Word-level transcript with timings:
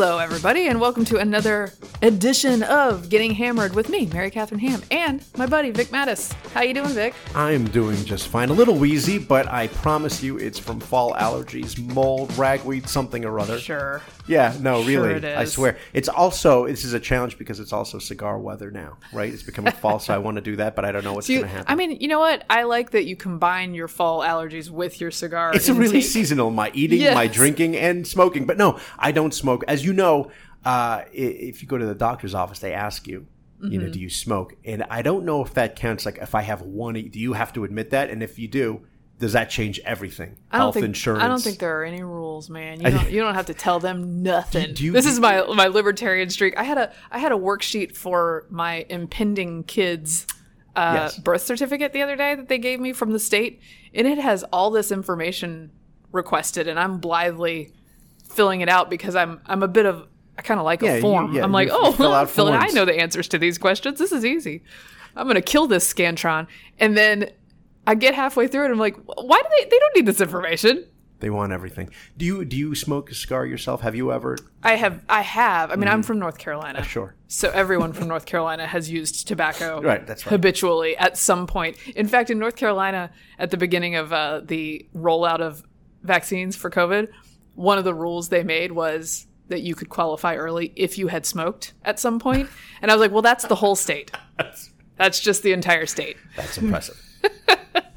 Hello, 0.00 0.18
everybody, 0.18 0.68
and 0.68 0.80
welcome 0.80 1.04
to 1.06 1.16
another 1.16 1.72
edition 2.02 2.62
of 2.62 3.08
Getting 3.08 3.32
Hammered 3.32 3.74
with 3.74 3.88
me, 3.88 4.06
Mary 4.06 4.30
Katharine 4.30 4.60
Ham, 4.60 4.82
and 4.90 5.24
my 5.36 5.46
buddy 5.46 5.70
Vic 5.70 5.88
Matus. 5.88 6.32
How 6.52 6.60
you 6.62 6.72
doing, 6.74 6.90
Vic? 6.90 7.12
I'm 7.34 7.64
doing 7.68 7.96
just 8.04 8.28
fine. 8.28 8.50
A 8.50 8.52
little 8.52 8.76
wheezy, 8.76 9.18
but 9.18 9.48
I 9.48 9.66
promise 9.68 10.22
you 10.22 10.36
it's 10.38 10.58
from 10.58 10.78
fall 10.80 11.14
allergies, 11.14 11.78
mold, 11.92 12.36
ragweed, 12.38 12.88
something 12.88 13.24
or 13.24 13.40
other. 13.40 13.58
Sure. 13.58 14.00
Yeah, 14.28 14.54
no, 14.60 14.82
Sure 14.84 15.02
really. 15.08 15.14
it 15.14 15.24
I 15.24 15.44
swear. 15.44 15.78
It's 15.92 16.08
also 16.08 16.66
this 16.66 16.84
is 16.84 16.92
a 16.92 17.00
challenge 17.00 17.38
because 17.38 17.58
it's 17.60 17.72
also 17.72 17.98
cigar 17.98 18.38
weather 18.38 18.70
now, 18.70 18.98
right? 19.12 19.32
It's 19.32 19.42
becoming 19.42 19.72
fall, 19.72 19.98
so 19.98 20.14
I 20.14 20.18
want 20.18 20.36
to 20.36 20.40
do 20.42 20.56
that, 20.56 20.76
but 20.76 20.84
I 20.84 20.92
don't 20.92 21.02
know 21.02 21.12
what's 21.14 21.26
Do 21.26 21.32
you- 21.32 21.38
going 21.40 21.50
to 21.50 21.56
happen. 21.58 21.72
I 21.72 21.76
mean, 21.76 21.92
you 22.00 22.08
know 22.08 22.20
what? 22.20 22.44
I 22.48 22.62
like 22.64 22.90
that 22.90 23.06
you 23.06 23.16
combine 23.16 23.74
your 23.74 23.88
fall 23.88 24.20
allergies 24.20 24.70
with 24.70 25.00
your 25.00 25.10
cigar. 25.10 25.52
it's 25.54 25.68
really 25.68 25.96
intake. 25.96 26.04
seasonal. 26.04 26.50
My 26.50 26.70
eating, 26.74 27.02
my 27.14 27.26
drinking, 27.26 27.76
and 27.76 28.06
smoking. 28.06 28.46
But 28.46 28.56
no, 28.58 28.78
I 28.98 29.10
don't 29.12 29.32
smoke. 29.34 29.64
As 29.66 29.84
you 29.84 29.92
know, 29.92 30.30
uh, 30.64 31.02
if 31.12 31.62
you 31.62 31.68
go 31.68 31.78
to 31.78 31.86
the 31.86 31.94
doctor's 31.94 32.34
office, 32.34 32.58
they 32.58 32.72
ask 32.72 33.06
you, 33.06 33.26
you 33.60 33.70
Mm-hmm. 33.70 33.86
know, 33.86 33.88
do 33.92 33.98
you 34.00 34.08
smoke? 34.10 34.54
And 34.64 34.84
I 34.88 35.02
don't 35.02 35.24
know 35.24 35.42
if 35.44 35.54
that 35.54 35.74
counts. 35.74 36.06
Like, 36.06 36.18
if 36.18 36.34
I 36.36 36.42
have 36.42 36.62
one, 36.62 36.94
do 36.94 37.18
you 37.18 37.32
have 37.32 37.52
to 37.54 37.64
admit 37.64 37.90
that? 37.90 38.08
And 38.08 38.22
if 38.22 38.38
you 38.38 38.46
do, 38.46 38.82
does 39.18 39.32
that 39.32 39.50
change 39.50 39.80
everything? 39.84 40.36
I 40.52 40.58
don't 40.58 40.66
Health 40.66 40.74
think, 40.74 40.84
insurance. 40.86 41.24
I 41.24 41.26
don't 41.26 41.42
think 41.42 41.58
there 41.58 41.80
are 41.80 41.84
any 41.84 42.04
rules, 42.04 42.48
man. 42.48 42.80
You 42.80 42.90
don't, 42.92 43.10
you 43.10 43.20
don't 43.20 43.34
have 43.34 43.46
to 43.46 43.54
tell 43.54 43.80
them 43.80 44.22
nothing. 44.22 44.74
do 44.74 44.84
you- 44.84 44.92
this 44.92 45.06
is 45.06 45.18
my 45.18 45.44
my 45.54 45.66
libertarian 45.66 46.30
streak. 46.30 46.56
I 46.56 46.62
had 46.62 46.78
a 46.78 46.92
I 47.10 47.18
had 47.18 47.32
a 47.32 47.36
worksheet 47.36 47.96
for 47.96 48.46
my 48.48 48.86
impending 48.88 49.64
kids' 49.64 50.24
uh, 50.76 50.92
Yes. 51.10 51.18
birth 51.18 51.42
certificate 51.42 51.92
the 51.92 52.02
other 52.02 52.14
day 52.14 52.36
that 52.36 52.46
they 52.48 52.58
gave 52.58 52.78
me 52.78 52.92
from 52.92 53.10
the 53.10 53.18
state, 53.18 53.60
and 53.92 54.06
it 54.06 54.18
has 54.18 54.44
all 54.52 54.70
this 54.70 54.92
information 54.92 55.72
requested, 56.12 56.68
and 56.68 56.78
I'm 56.78 56.98
blithely 56.98 57.72
filling 58.28 58.60
it 58.60 58.68
out 58.68 58.88
because 58.88 59.16
I'm 59.16 59.40
I'm 59.46 59.64
a 59.64 59.68
bit 59.68 59.84
of 59.86 60.06
I 60.38 60.42
kind 60.42 60.60
of 60.60 60.64
like 60.64 60.80
Yeah, 60.82 60.92
a 60.92 60.94
you- 60.96 61.00
form. 61.02 61.34
yeah, 61.34 61.42
I'm 61.42 61.52
like, 61.52 61.68
oh, 61.70 61.92
fill 61.92 62.12
out 62.14 62.30
fill. 62.36 62.48
I 62.48 62.68
know 62.68 62.84
the 62.84 62.98
answers 62.98 63.26
to 63.28 63.38
these 63.38 63.58
questions. 63.58 63.98
This 63.98 64.12
is 64.12 64.24
easy. 64.24 64.62
I'm 65.16 65.26
gonna 65.26 65.42
kill 65.42 65.66
this 65.66 65.92
scantron, 65.92 66.46
and 66.78 66.96
then 66.96 67.30
I 67.86 67.94
get 67.96 68.14
halfway 68.14 68.46
through 68.46 68.62
it. 68.62 68.64
and 68.66 68.74
I'm 68.74 68.78
like, 68.78 68.96
why 69.04 69.38
do 69.42 69.48
they? 69.58 69.64
They 69.68 69.78
don't 69.78 69.96
need 69.96 70.06
this 70.06 70.20
information. 70.20 70.86
They 71.20 71.30
want 71.30 71.50
everything. 71.52 71.90
Do 72.16 72.24
you 72.24 72.44
do 72.44 72.56
you 72.56 72.76
smoke 72.76 73.10
a 73.10 73.14
cigar 73.14 73.44
yourself? 73.44 73.80
Have 73.80 73.96
you 73.96 74.12
ever? 74.12 74.38
I 74.62 74.76
have. 74.76 75.02
I 75.08 75.22
have. 75.22 75.72
I 75.72 75.74
mean, 75.74 75.88
I'm 75.88 76.04
from 76.04 76.20
North 76.20 76.38
Carolina. 76.38 76.84
Sure. 76.84 77.16
So 77.26 77.50
everyone 77.50 77.92
from 77.92 78.06
North 78.06 78.24
Carolina 78.24 78.64
has 78.68 78.88
used 78.88 79.26
tobacco 79.26 79.82
Right, 79.82 80.06
that's 80.06 80.24
right. 80.24 80.30
habitually 80.30 80.96
at 80.96 81.16
some 81.18 81.48
point. 81.48 81.76
In 81.96 82.06
fact, 82.06 82.30
in 82.30 82.38
North 82.38 82.54
Carolina, 82.54 83.10
at 83.40 83.50
the 83.50 83.56
beginning 83.56 83.96
of 83.96 84.12
uh, 84.12 84.42
the 84.44 84.86
rollout 84.94 85.40
of 85.40 85.64
vaccines 86.04 86.54
for 86.54 86.70
COVID, 86.70 87.08
one 87.56 87.78
of 87.78 87.84
the 87.84 87.94
rules 87.94 88.28
they 88.28 88.44
made 88.44 88.70
was 88.70 89.26
that 89.48 89.62
you 89.62 89.74
could 89.74 89.88
qualify 89.88 90.36
early 90.36 90.72
if 90.76 90.98
you 90.98 91.08
had 91.08 91.24
smoked 91.26 91.72
at 91.84 91.98
some 91.98 92.18
point. 92.18 92.48
And 92.82 92.90
I 92.90 92.94
was 92.94 93.00
like, 93.00 93.10
well, 93.12 93.22
that's 93.22 93.46
the 93.46 93.54
whole 93.56 93.76
state. 93.76 94.10
That's 94.96 95.20
just 95.20 95.42
the 95.42 95.52
entire 95.52 95.86
state. 95.86 96.16
That's 96.36 96.58
impressive. 96.58 97.00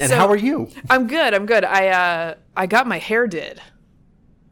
and 0.00 0.08
So- 0.10 0.16
how 0.16 0.28
are 0.28 0.36
you? 0.36 0.68
I'm 0.90 1.06
good. 1.06 1.34
I'm 1.34 1.46
good. 1.46 1.64
I 1.64 1.88
uh, 1.88 2.34
I 2.56 2.66
got 2.66 2.86
my 2.86 2.98
hair 2.98 3.26
did. 3.26 3.60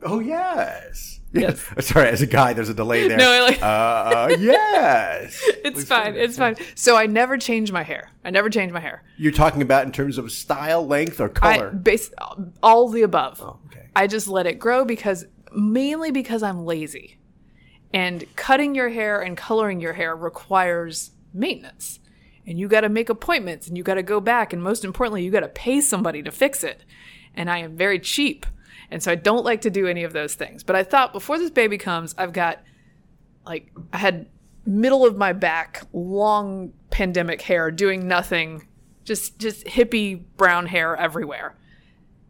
Oh 0.02 0.18
yes. 0.18 1.20
Yes. 1.32 1.64
Sorry, 1.86 2.08
as 2.08 2.20
a 2.20 2.26
guy, 2.26 2.52
there's 2.52 2.68
a 2.68 2.74
delay 2.74 3.08
there. 3.08 3.16
No, 3.16 3.30
I 3.30 3.40
like- 3.40 3.62
uh, 3.62 4.36
yes. 4.38 5.42
It's 5.64 5.84
fine. 5.84 6.16
It's 6.16 6.36
fine. 6.36 6.56
So 6.74 6.96
I 6.96 7.06
never 7.06 7.38
change 7.38 7.72
my 7.72 7.82
hair. 7.84 8.10
I 8.24 8.30
never 8.30 8.50
change 8.50 8.72
my 8.72 8.80
hair. 8.80 9.04
You're 9.16 9.32
talking 9.32 9.62
about 9.62 9.86
in 9.86 9.92
terms 9.92 10.18
of 10.18 10.30
style, 10.32 10.86
length, 10.86 11.20
or 11.20 11.30
I 11.40 11.56
color. 11.56 11.70
base 11.70 12.10
all 12.62 12.88
the 12.90 13.02
above. 13.02 13.40
oh, 13.40 13.58
okay. 13.66 13.88
I 13.96 14.08
just 14.08 14.26
let 14.28 14.46
it 14.46 14.58
grow 14.58 14.84
because 14.84 15.24
mainly 15.54 16.10
because 16.10 16.42
I'm 16.42 16.64
lazy. 16.64 17.18
And 17.94 18.24
cutting 18.36 18.74
your 18.74 18.88
hair 18.88 19.20
and 19.20 19.36
coloring 19.36 19.80
your 19.80 19.92
hair 19.92 20.16
requires 20.16 21.10
maintenance. 21.34 22.00
And 22.46 22.58
you 22.58 22.68
got 22.68 22.80
to 22.80 22.88
make 22.88 23.08
appointments 23.08 23.68
and 23.68 23.76
you 23.76 23.84
got 23.84 23.94
to 23.94 24.02
go 24.02 24.20
back 24.20 24.52
and 24.52 24.62
most 24.62 24.84
importantly 24.84 25.22
you 25.22 25.30
got 25.30 25.40
to 25.40 25.48
pay 25.48 25.80
somebody 25.80 26.22
to 26.22 26.30
fix 26.30 26.64
it. 26.64 26.84
And 27.34 27.50
I 27.50 27.58
am 27.58 27.76
very 27.76 27.98
cheap. 27.98 28.46
And 28.90 29.02
so 29.02 29.12
I 29.12 29.14
don't 29.14 29.44
like 29.44 29.60
to 29.62 29.70
do 29.70 29.86
any 29.86 30.04
of 30.04 30.12
those 30.12 30.34
things. 30.34 30.62
But 30.62 30.76
I 30.76 30.82
thought 30.82 31.12
before 31.12 31.38
this 31.38 31.50
baby 31.50 31.78
comes, 31.78 32.14
I've 32.18 32.32
got 32.32 32.62
like 33.46 33.70
I 33.92 33.98
had 33.98 34.26
middle 34.66 35.04
of 35.04 35.16
my 35.16 35.32
back 35.32 35.82
long 35.92 36.72
pandemic 36.90 37.42
hair 37.42 37.70
doing 37.70 38.06
nothing, 38.06 38.66
just 39.04 39.38
just 39.38 39.64
hippie 39.66 40.22
brown 40.36 40.66
hair 40.66 40.96
everywhere 40.96 41.56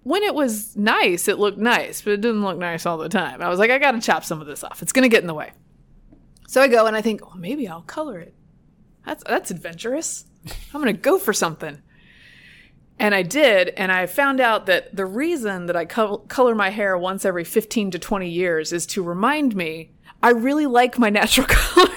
when 0.05 0.23
it 0.23 0.35
was 0.35 0.77
nice, 0.77 1.29
it 1.29 1.39
looked 1.39 1.59
nice, 1.59 2.03
but 2.03 2.15
it 2.15 2.21
didn't 2.21 2.43
look 2.43 2.59
nice 2.59 2.87
all 2.87 2.99
the 2.99 3.09
time. 3.09 3.41
I 3.41 3.49
was 3.49 3.59
like, 3.59 3.71
I 3.71 3.79
got 3.79 3.93
to 3.93 4.01
chop 4.01 4.25
some 4.25 4.41
of 4.41 4.47
this 4.47 4.65
off. 4.65 4.83
It's 4.83 4.93
to 5.05 5.09
get 5.09 5.21
in 5.21 5.29
the 5.29 5.35
way. 5.35 5.53
So 6.49 6.61
I 6.61 6.69
go 6.69 6.87
and 6.87 6.97
I 6.97 7.03
think, 7.03 7.21
oh, 7.25 7.37
maybe 7.37 7.69
I'll 7.69 7.83
color 7.83 8.19
it. 8.19 8.35
That's 9.07 9.25
that's 9.25 9.51
adventurous. 9.51 10.25
I'm 10.75 10.83
to 10.95 11.01
go 11.01 11.19
for 11.19 11.33
something. 11.33 11.81
And 12.99 13.15
I 13.15 13.23
did, 13.23 13.71
and 13.71 13.91
I 13.91 14.07
found 14.07 14.39
out 14.41 14.67
that 14.67 14.95
the 14.95 15.07
reason 15.07 15.67
that 15.67 15.77
I 15.77 15.87
col- 15.87 16.19
color 16.19 16.55
my 16.55 16.71
hair 16.71 16.97
once 16.97 17.25
every 17.25 17.43
15 17.43 17.93
to 17.93 17.99
20 17.99 18.29
years 18.29 18.73
is 18.73 18.87
to 18.87 19.03
remind 19.03 19.57
me 19.57 19.93
I 20.23 20.31
really 20.31 20.67
like 20.67 20.99
my 20.99 21.11
natural 21.11 21.47
color. 21.51 21.89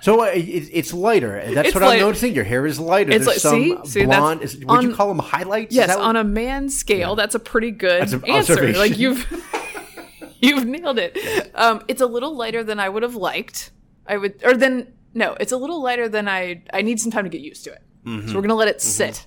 So 0.00 0.22
uh, 0.22 0.26
it, 0.26 0.40
it's 0.72 0.92
lighter. 0.92 1.42
That's 1.54 1.68
It's 1.68 1.74
what 1.74 1.82
lighter. 1.82 1.94
I'm 2.02 2.06
noticing. 2.08 2.34
Your 2.34 2.44
hair 2.44 2.66
is 2.66 2.78
lighter. 2.78 3.10
It's 3.10 3.24
There's 3.26 3.44
like- 3.44 3.52
some 3.76 3.84
see? 3.84 3.90
See, 3.90 4.04
that's 4.04 4.18
blonde. 4.20 4.42
Is, 4.42 4.56
would 4.64 4.82
you 4.82 4.90
on- 4.90 4.94
call 4.94 5.08
them 5.08 5.18
highlights? 5.18 5.72
Is 5.72 5.76
yes, 5.76 5.88
that 5.88 5.98
what- 5.98 6.06
on 6.06 6.16
a 6.16 6.24
man 6.24 6.68
scale, 6.68 7.16
that's 7.16 7.34
a 7.34 7.38
pretty 7.40 7.70
good 7.72 8.02
That's 8.02 8.12
an 8.12 8.24
answer. 8.26 8.52
observation. 8.54 8.80
Like 8.80 8.96
you've 8.98 9.26
you've 10.40 10.66
nailed 10.66 10.98
it. 10.98 11.16
Um, 11.54 11.82
it's 11.88 12.00
a 12.00 12.06
little 12.06 12.36
lighter 12.36 12.62
than 12.62 12.78
I 12.80 12.88
would 12.88 13.02
have 13.02 13.16
liked. 13.16 13.70
I 14.06 14.16
would, 14.16 14.42
or 14.44 14.56
then 14.56 14.92
no, 15.14 15.36
it's 15.40 15.52
a 15.52 15.56
little 15.56 15.82
lighter 15.82 16.08
than 16.08 16.28
I. 16.28 16.62
I 16.72 16.82
need 16.82 17.00
some 17.00 17.10
time 17.10 17.24
to 17.24 17.30
get 17.30 17.40
used 17.40 17.64
to 17.64 17.72
it. 17.72 17.82
Mm-hmm. 18.04 18.28
So 18.28 18.34
we're 18.36 18.42
gonna 18.42 18.54
let 18.54 18.68
it 18.68 18.80
sit. 18.80 19.26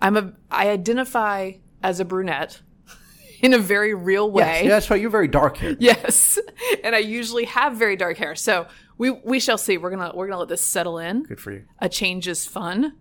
I'm 0.00 0.16
a. 0.16 0.32
I 0.50 0.68
identify 0.70 1.52
as 1.82 1.98
a 2.00 2.04
brunette 2.04 2.60
in 3.42 3.52
a 3.54 3.58
very 3.58 3.94
real 3.94 4.30
way. 4.30 4.44
Yes, 4.44 4.62
yeah, 4.64 4.68
that's 4.70 4.90
right. 4.90 5.00
You're 5.00 5.10
very 5.10 5.28
dark 5.28 5.56
hair. 5.56 5.76
Yes, 5.80 6.38
and 6.84 6.94
I 6.94 6.98
usually 6.98 7.44
have 7.46 7.74
very 7.76 7.96
dark 7.96 8.16
hair. 8.16 8.34
So 8.36 8.66
we 8.98 9.10
we 9.10 9.40
shall 9.40 9.56
see. 9.58 9.78
We're 9.78 9.90
gonna 9.90 10.12
we're 10.14 10.26
gonna 10.26 10.40
let 10.40 10.48
this 10.48 10.60
settle 10.60 10.98
in 10.98 11.22
Good 11.22 11.40
for 11.40 11.52
you. 11.52 11.64
a 11.78 11.88
change 11.88 12.28
is 12.28 12.46
fun. 12.46 12.96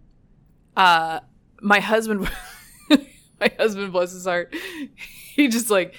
Uh, 0.75 1.19
my 1.59 1.79
husband, 1.79 2.29
my 3.39 3.51
husband, 3.57 3.91
bless 3.91 4.11
his 4.11 4.25
heart, 4.25 4.53
he 5.33 5.47
just 5.47 5.69
like 5.71 5.95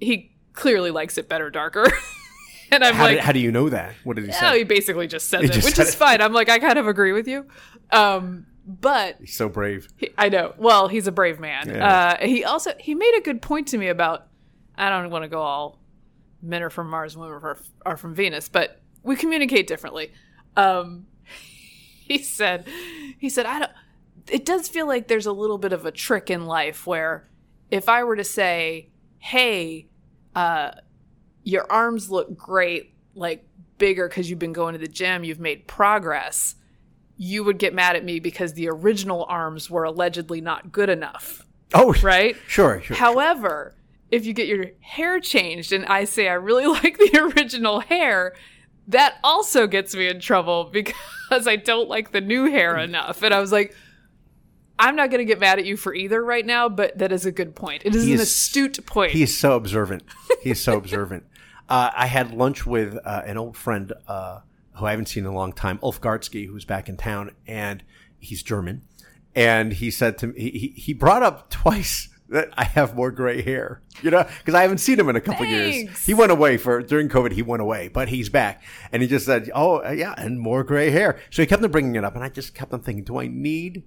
he 0.00 0.32
clearly 0.52 0.90
likes 0.92 1.18
it 1.18 1.28
better 1.28 1.50
darker, 1.50 1.86
and 2.70 2.84
I'm 2.84 2.94
How, 2.94 3.02
like, 3.04 3.16
did, 3.16 3.24
how 3.24 3.32
do 3.32 3.40
you 3.40 3.50
know 3.50 3.68
that? 3.68 3.94
What 4.04 4.14
did 4.14 4.26
he 4.26 4.30
oh, 4.30 4.34
say? 4.34 4.58
he 4.58 4.64
basically 4.64 5.08
just 5.08 5.28
said 5.28 5.44
it, 5.44 5.52
just 5.52 5.64
which 5.66 5.74
said 5.74 5.88
is 5.88 5.94
it. 5.94 5.98
fine. 5.98 6.20
I'm 6.20 6.32
like, 6.32 6.48
I 6.48 6.60
kind 6.60 6.78
of 6.78 6.86
agree 6.86 7.12
with 7.12 7.26
you, 7.26 7.46
um, 7.90 8.46
but 8.64 9.16
He's 9.18 9.34
so 9.34 9.48
brave. 9.48 9.88
he, 9.96 10.10
I 10.16 10.28
know. 10.28 10.54
Well, 10.56 10.86
he's 10.86 11.08
a 11.08 11.12
brave 11.12 11.40
man. 11.40 11.68
Yeah. 11.68 12.16
Uh, 12.20 12.26
he 12.26 12.44
also 12.44 12.72
he 12.78 12.94
made 12.94 13.16
a 13.18 13.20
good 13.20 13.42
point 13.42 13.68
to 13.68 13.78
me 13.78 13.88
about. 13.88 14.28
I 14.78 14.88
don't 14.88 15.10
want 15.10 15.24
to 15.24 15.28
go 15.28 15.42
all 15.42 15.80
men 16.42 16.62
are 16.62 16.70
from 16.70 16.88
Mars, 16.88 17.16
women 17.16 17.56
are 17.84 17.96
from 17.96 18.14
Venus, 18.14 18.48
but 18.48 18.79
we 19.02 19.16
communicate 19.16 19.66
differently. 19.66 20.12
Um, 20.56 21.06
he 22.00 22.18
said, 22.18 22.66
he 23.18 23.28
said, 23.28 23.46
I 23.46 23.58
don't. 23.60 23.72
It 24.28 24.44
does 24.44 24.68
feel 24.68 24.86
like 24.86 25.08
there's 25.08 25.26
a 25.26 25.32
little 25.32 25.58
bit 25.58 25.72
of 25.72 25.86
a 25.86 25.90
trick 25.90 26.30
in 26.30 26.46
life 26.46 26.86
where, 26.86 27.28
if 27.70 27.88
I 27.88 28.04
were 28.04 28.16
to 28.16 28.24
say, 28.24 28.90
"Hey, 29.18 29.88
uh, 30.36 30.72
your 31.42 31.66
arms 31.70 32.10
look 32.10 32.36
great, 32.36 32.94
like 33.14 33.44
bigger 33.78 34.08
because 34.08 34.30
you've 34.30 34.38
been 34.38 34.52
going 34.52 34.74
to 34.74 34.78
the 34.78 34.86
gym, 34.86 35.24
you've 35.24 35.40
made 35.40 35.66
progress," 35.66 36.54
you 37.16 37.44
would 37.44 37.58
get 37.58 37.74
mad 37.74 37.96
at 37.96 38.04
me 38.04 38.18
because 38.18 38.54
the 38.54 38.68
original 38.68 39.26
arms 39.28 39.68
were 39.68 39.84
allegedly 39.84 40.40
not 40.40 40.72
good 40.72 40.88
enough, 40.88 41.44
Oh, 41.74 41.92
right? 42.02 42.34
Sure, 42.46 42.80
sure. 42.80 42.96
However, 42.96 43.74
if 44.10 44.24
you 44.24 44.32
get 44.32 44.46
your 44.46 44.66
hair 44.80 45.20
changed 45.20 45.72
and 45.72 45.84
I 45.86 46.04
say 46.04 46.28
I 46.28 46.34
really 46.34 46.66
like 46.82 46.98
the 46.98 47.32
original 47.36 47.80
hair, 47.80 48.34
that 48.88 49.16
also 49.22 49.66
gets 49.66 49.94
me 49.94 50.08
in 50.08 50.20
trouble 50.20 50.64
because 50.72 51.46
I 51.46 51.56
don't 51.56 51.88
like 51.88 52.12
the 52.12 52.20
new 52.20 52.50
hair 52.50 52.76
enough. 52.76 53.22
And 53.22 53.32
I 53.34 53.40
was 53.40 53.52
like, 53.52 53.74
I'm 54.78 54.96
not 54.96 55.10
going 55.10 55.18
to 55.18 55.24
get 55.26 55.38
mad 55.40 55.58
at 55.58 55.66
you 55.66 55.76
for 55.76 55.94
either 55.94 56.24
right 56.24 56.44
now, 56.44 56.68
but 56.68 56.96
that 56.98 57.12
is 57.12 57.26
a 57.26 57.32
good 57.32 57.54
point. 57.54 57.82
It 57.84 57.94
is 57.94 58.04
He 58.04 58.12
an 58.12 58.20
is- 58.20 58.28
astute 58.28 58.84
point. 58.86 59.12
He 59.12 59.22
is 59.22 59.36
so 59.36 59.54
observant. 59.54 60.02
He 60.42 60.50
is 60.50 60.62
so 60.62 60.76
observant. 60.78 61.24
Uh, 61.68 61.90
I 61.94 62.06
had 62.06 62.32
lunch 62.32 62.66
with 62.66 62.96
uh, 63.04 63.22
an 63.26 63.36
old 63.36 63.56
friend 63.56 63.92
uh, 64.08 64.40
who 64.74 64.86
I 64.86 64.90
haven't 64.90 65.06
seen 65.06 65.24
in 65.24 65.30
a 65.30 65.34
long 65.34 65.52
time, 65.52 65.78
Ulf 65.82 66.00
Gartsky, 66.00 66.46
who's 66.48 66.64
back 66.64 66.88
in 66.88 66.96
town, 66.96 67.30
and 67.46 67.82
he's 68.18 68.42
German. 68.42 68.82
And 69.36 69.74
he 69.74 69.90
said 69.92 70.18
to 70.18 70.28
me, 70.28 70.50
he, 70.50 70.68
he 70.76 70.92
brought 70.94 71.22
up 71.22 71.48
twice 71.50 72.08
that 72.30 72.48
I 72.56 72.64
have 72.64 72.94
more 72.96 73.10
gray 73.10 73.42
hair, 73.42 73.82
you 74.02 74.10
know, 74.10 74.24
because 74.38 74.54
I 74.54 74.62
haven't 74.62 74.78
seen 74.78 74.98
him 74.98 75.08
in 75.08 75.16
a 75.16 75.20
couple 75.20 75.44
years. 75.46 76.06
He 76.06 76.14
went 76.14 76.32
away 76.32 76.56
for 76.56 76.82
during 76.82 77.08
COVID. 77.08 77.32
He 77.32 77.42
went 77.42 77.60
away, 77.62 77.88
but 77.88 78.08
he's 78.08 78.28
back, 78.28 78.62
and 78.92 79.02
he 79.02 79.08
just 79.08 79.26
said, 79.26 79.50
"Oh, 79.54 79.84
uh, 79.84 79.90
yeah, 79.90 80.14
and 80.16 80.40
more 80.40 80.64
gray 80.64 80.90
hair." 80.90 81.18
So 81.30 81.42
he 81.42 81.46
kept 81.46 81.62
on 81.62 81.70
bringing 81.70 81.96
it 81.96 82.04
up, 82.04 82.14
and 82.14 82.24
I 82.24 82.28
just 82.28 82.54
kept 82.54 82.72
on 82.72 82.80
thinking, 82.80 83.04
"Do 83.04 83.18
I 83.18 83.26
need 83.26 83.82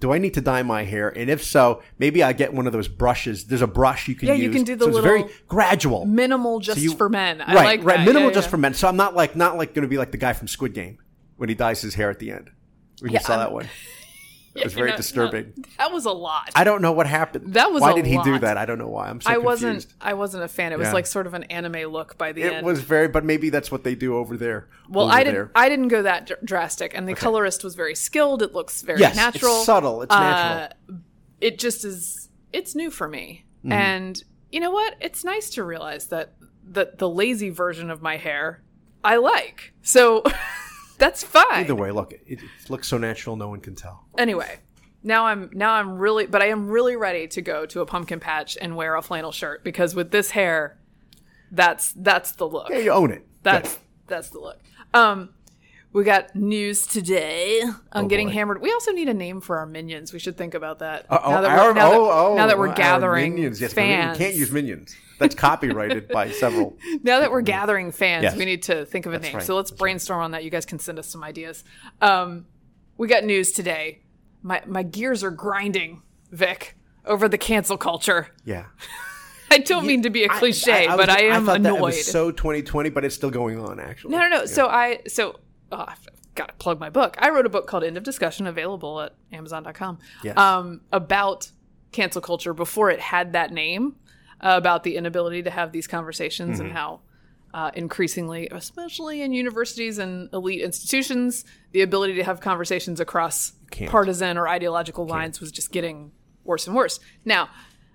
Do 0.00 0.12
I 0.12 0.18
need 0.18 0.34
to 0.34 0.40
dye 0.40 0.62
my 0.62 0.84
hair? 0.84 1.08
And 1.08 1.28
if 1.28 1.42
so, 1.42 1.82
maybe 1.98 2.22
I 2.22 2.32
get 2.32 2.54
one 2.54 2.68
of 2.68 2.72
those 2.72 2.86
brushes. 2.86 3.46
There's 3.46 3.62
a 3.62 3.66
brush 3.66 4.06
you 4.06 4.14
can 4.14 4.28
Yeah, 4.28 4.34
use. 4.34 4.44
you 4.44 4.50
can 4.52 4.62
do 4.62 4.76
the 4.76 4.84
so 4.84 4.90
it's 4.90 4.98
very 5.00 5.24
gradual. 5.48 6.06
Minimal 6.06 6.60
just 6.60 6.78
you- 6.80 6.94
for 6.94 7.08
men. 7.08 7.40
I 7.40 7.46
right, 7.52 7.64
like 7.64 7.84
right. 7.84 7.96
that. 7.96 8.06
Minimal 8.06 8.28
Yeah, 8.28 8.34
just 8.34 8.46
yeah. 8.46 8.50
for 8.52 8.56
men. 8.58 8.74
So 8.74 8.86
I'm 8.86 8.96
not 8.96 9.16
like 9.16 9.34
not 9.34 9.56
like 9.56 9.74
going 9.74 9.82
to 9.82 9.88
be 9.88 9.98
like 9.98 10.12
the 10.12 10.16
guy 10.16 10.34
from 10.34 10.46
Squid 10.46 10.72
Game 10.72 10.98
when 11.36 11.48
he 11.48 11.56
dyes 11.56 11.80
his 11.82 11.96
hair 11.96 12.10
at 12.10 12.20
the 12.20 12.30
end. 12.30 12.48
When 13.00 13.10
Yeah, 13.10 13.18
you 13.18 13.24
saw 13.24 13.32
I'm- 13.32 13.40
that 13.40 13.52
one, 13.52 13.66
it 14.58 14.64
was 14.64 14.74
very 14.74 14.88
No, 14.88 14.92
no, 14.94 14.96
disturbing. 14.96 15.64
that 15.78 15.92
was 15.92 16.04
a 16.04 16.10
lot. 16.12 16.50
I 16.54 16.64
don't 16.64 16.82
know 16.82 16.92
what 16.92 17.06
happened. 17.06 17.54
That 17.54 17.72
was 17.72 17.80
why 17.82 17.94
did 17.94 18.06
he 18.06 18.20
do 18.22 18.38
that? 18.38 18.56
I 18.58 18.66
don't 18.66 18.78
know 18.78 18.88
why. 18.88 19.08
I'm 19.08 19.20
so 19.20 19.30
I 19.30 19.34
confused. 19.34 19.44
wasn't. 19.64 19.86
I 20.00 20.14
wasn't 20.14 20.44
a 20.44 20.48
fan. 20.48 20.72
It 20.72 20.78
was 20.78 20.88
Yeah. 20.88 20.92
like 20.94 21.06
sort 21.06 21.26
of 21.26 21.34
an 21.34 21.44
anime 21.44 21.90
look 21.92 22.18
by 22.18 22.32
the 22.32 22.42
It 22.42 22.52
end. 22.52 22.56
It 22.58 22.64
was 22.64 22.80
very, 22.80 23.08
but 23.08 23.24
maybe 23.24 23.50
that's 23.50 23.70
what 23.70 23.84
they 23.84 23.94
do 23.94 24.16
over 24.16 24.36
there. 24.36 24.68
well, 24.88 25.06
over 25.06 25.14
I 25.14 25.18
didn't. 25.24 25.34
there. 25.34 25.50
I 25.54 25.68
didn't 25.68 25.88
go 25.88 26.02
that 26.02 26.26
dr- 26.26 26.40
drastic, 26.44 26.94
and 26.94 27.08
the 27.08 27.14
colorist 27.14 27.62
was 27.64 27.74
very 27.74 27.94
skilled. 27.94 28.42
It 28.42 28.54
looks 28.54 28.82
very 28.82 29.00
Yes, 29.00 29.16
natural. 29.16 29.56
it's 29.56 29.66
subtle. 29.66 30.02
It's 30.02 30.10
natural. 30.14 30.68
Uh, 30.90 30.98
it 31.40 31.58
just 31.58 31.84
is. 31.84 32.28
It's 32.52 32.74
new 32.74 32.90
for 32.90 33.08
me, 33.08 33.44
Mm-hmm. 33.60 33.72
and 33.72 34.22
you 34.52 34.60
know 34.60 34.70
what? 34.70 34.94
It's 35.00 35.24
nice 35.24 35.50
to 35.50 35.64
realize 35.64 36.06
that 36.06 36.34
that 36.70 36.98
the 36.98 37.08
lazy 37.08 37.50
version 37.50 37.90
of 37.90 38.02
my 38.02 38.16
hair 38.16 38.62
I 39.04 39.16
like. 39.16 39.72
So 39.82 40.22
that's 40.98 41.22
fine. 41.22 41.44
Either 41.64 41.74
way, 41.74 41.90
look, 41.90 42.12
it, 42.12 42.22
it 42.26 42.40
looks 42.68 42.88
so 42.88 42.98
natural, 42.98 43.36
no 43.36 43.48
one 43.48 43.60
can 43.60 43.74
tell. 43.74 44.04
anyway 44.18 44.58
now 45.04 45.26
i'm 45.26 45.48
now 45.52 45.74
i'm 45.74 45.96
really 45.96 46.26
but 46.26 46.42
i 46.42 46.46
am 46.48 46.68
really 46.68 46.96
ready 46.96 47.28
to 47.28 47.40
go 47.40 47.64
to 47.64 47.80
a 47.80 47.86
pumpkin 47.86 48.18
patch 48.18 48.58
and 48.60 48.74
wear 48.74 48.96
a 48.96 49.00
flannel 49.00 49.30
shirt 49.30 49.62
because 49.62 49.94
with 49.94 50.10
this 50.10 50.32
hair 50.32 50.76
that's 51.52 51.92
that's 51.92 52.32
the 52.32 52.44
look 52.46 52.68
Yeah, 52.68 52.78
you 52.78 52.90
own 52.90 53.12
it. 53.12 53.24
that's 53.44 53.78
that's 54.08 54.30
the 54.30 54.40
look 54.40 54.58
um 54.92 55.30
we 55.92 56.04
got 56.04 56.34
news 56.36 56.86
today 56.86 57.62
on 57.92 58.04
Oh, 58.04 58.08
getting 58.08 58.28
boy. 58.28 58.32
hammered 58.34 58.60
we 58.60 58.72
also 58.72 58.92
need 58.92 59.08
a 59.08 59.14
name 59.14 59.40
for 59.40 59.58
our 59.58 59.66
minions 59.66 60.12
we 60.12 60.18
should 60.18 60.36
think 60.36 60.54
about 60.54 60.78
that 60.80 61.06
Uh, 61.10 61.18
oh, 61.24 61.30
now 61.30 61.40
that 61.40 61.50
our- 61.50 61.68
we're, 61.68 61.74
that, 61.74 61.92
oh, 61.92 62.10
oh, 62.32 62.36
now 62.36 62.46
that 62.46 62.58
we're 62.58 62.74
gathering 62.74 63.34
minions. 63.34 63.60
Yes, 63.60 63.72
fans 63.72 64.18
You 64.18 64.24
can't 64.26 64.36
use 64.36 64.52
minions. 64.52 64.94
That's 65.18 65.34
copyrighted 65.34 66.08
by 66.08 66.30
several. 66.42 66.76
now 67.02 67.20
that 67.20 67.30
we're 67.32 67.40
gathering 67.40 67.90
fans, 67.90 68.22
Yes. 68.22 68.36
we 68.36 68.44
need 68.44 68.62
to 68.64 68.84
think 68.84 69.06
of 69.06 69.12
a 69.14 69.18
name. 69.18 69.34
right. 69.34 69.42
So 69.42 69.56
let's 69.56 69.70
brainstorm 69.72 70.22
on 70.22 70.30
that. 70.32 70.44
You 70.44 70.50
guys 70.50 70.64
can 70.64 70.78
send 70.78 70.98
us 70.98 71.08
some 71.08 71.24
ideas. 71.24 71.64
Um, 72.00 72.46
we 72.96 73.08
got 73.08 73.24
news 73.24 73.50
today. 73.52 74.02
My 74.42 74.62
my 74.66 74.84
gears 74.84 75.24
are 75.24 75.32
grinding, 75.32 76.02
Vic, 76.30 76.76
over 77.04 77.28
the 77.28 77.38
cancel 77.38 77.76
culture. 77.76 78.28
Yeah. 78.44 78.66
I 79.50 79.58
don't 79.58 79.86
mean 79.86 80.02
to 80.02 80.10
be 80.10 80.22
a 80.24 80.28
cliche, 80.28 80.86
was- 80.86 80.96
but 80.96 81.08
I 81.08 81.22
am 81.22 81.46
thought 81.46 81.62
That 81.62 81.70
annoyed. 81.74 81.80
was 81.80 82.06
so 82.06 82.30
2020, 82.30 82.90
but 82.90 83.04
it's 83.04 83.14
still 83.16 83.30
going 83.30 83.58
on. 83.58 83.80
Actually, 83.80 84.12
no, 84.12 84.18
no, 84.20 84.28
no. 84.28 84.46
So 84.46 84.66
I 84.68 85.00
so 85.08 85.40
oh, 85.72 85.84
I've 85.88 86.06
got 86.34 86.48
to 86.48 86.54
plug 86.54 86.78
my 86.80 86.90
book. 86.90 87.16
I 87.18 87.30
wrote 87.30 87.46
a 87.46 87.48
book 87.48 87.66
called 87.66 87.84
End 87.84 87.96
of 87.96 88.02
Discussion, 88.04 88.46
available 88.46 89.00
at 89.00 89.14
Amazon.com. 89.32 89.98
Yes. 90.22 90.36
Um, 90.38 90.82
about 90.92 91.50
cancel 91.92 92.20
culture 92.20 92.52
before 92.54 92.90
it 92.90 93.00
had 93.00 93.32
that 93.32 93.52
name, 93.52 93.96
uh, 94.40 94.54
about 94.56 94.84
the 94.84 94.96
inability 94.96 95.42
to 95.42 95.50
have 95.50 95.72
these 95.72 95.86
conversations 95.86 96.58
Mm-hmm. 96.58 96.66
and 96.66 96.72
how. 96.76 97.00
Uh, 97.54 97.70
increasingly, 97.72 98.46
especially 98.52 99.22
in 99.22 99.32
universities 99.32 99.96
and 99.96 100.28
elite 100.34 100.60
institutions, 100.60 101.46
the 101.72 101.80
ability 101.80 102.12
to 102.14 102.22
have 102.22 102.40
conversations 102.40 103.00
across 103.00 103.52
can't. 103.70 103.90
partisan 103.90 104.36
or 104.36 104.46
ideological 104.46 105.06
lines 105.06 105.40
was 105.40 105.50
just 105.50 105.72
getting 105.72 106.12
worse 106.44 106.66
and 106.66 106.76
worse. 106.76 107.00
Now, 107.24 107.48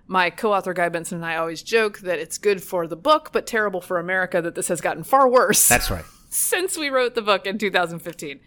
my 0.08 0.32
co-author 0.32 0.74
Guy 0.74 0.90
Benson 0.90 1.18
and 1.18 1.26
I 1.26 1.36
always 1.36 1.62
joke 1.62 2.00
that 2.00 2.18
it's 2.18 2.40
good 2.40 2.64
for 2.64 2.88
the 2.88 2.96
book, 2.96 3.30
but 3.32 3.46
terrible 3.46 3.80
for 3.80 4.00
America 4.00 4.42
that 4.42 4.56
this 4.56 4.70
has 4.70 4.82
gotten 4.82 5.04
far 5.04 5.30
worse 5.30 5.70
That's 5.70 5.92
right. 5.92 6.04
Since 6.34 6.78
we 6.78 6.90
wrote 6.90 7.16
the 7.16 7.22
book 7.22 7.46
in 7.46 7.58
2015. 7.58 8.40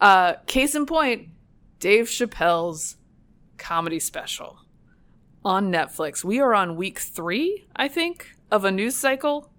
Uh, 0.00 0.34
case 0.46 0.74
in 0.74 0.86
point, 0.86 1.28
Dave 1.78 2.06
Chappelle's 2.06 2.96
comedy 3.58 3.98
special 3.98 4.58
on 5.44 5.70
Netflix. 5.72 6.22
We 6.22 6.38
are 6.40 6.54
on 6.54 6.76
week 6.76 6.98
three, 6.98 7.66
I 7.74 7.88
think, 7.88 8.34
of 8.50 8.64
a 8.64 8.70
news 8.70 8.96
cycle. 8.96 9.50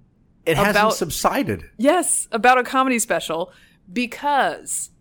It 0.45 0.57
hasn't 0.57 0.75
About- 0.75 0.93
subsided. 0.95 1.69
Yes, 1.77 2.27
about 2.31 2.57
a 2.57 2.63
comedy 2.63 2.99
special 2.99 3.51
because 3.91 4.91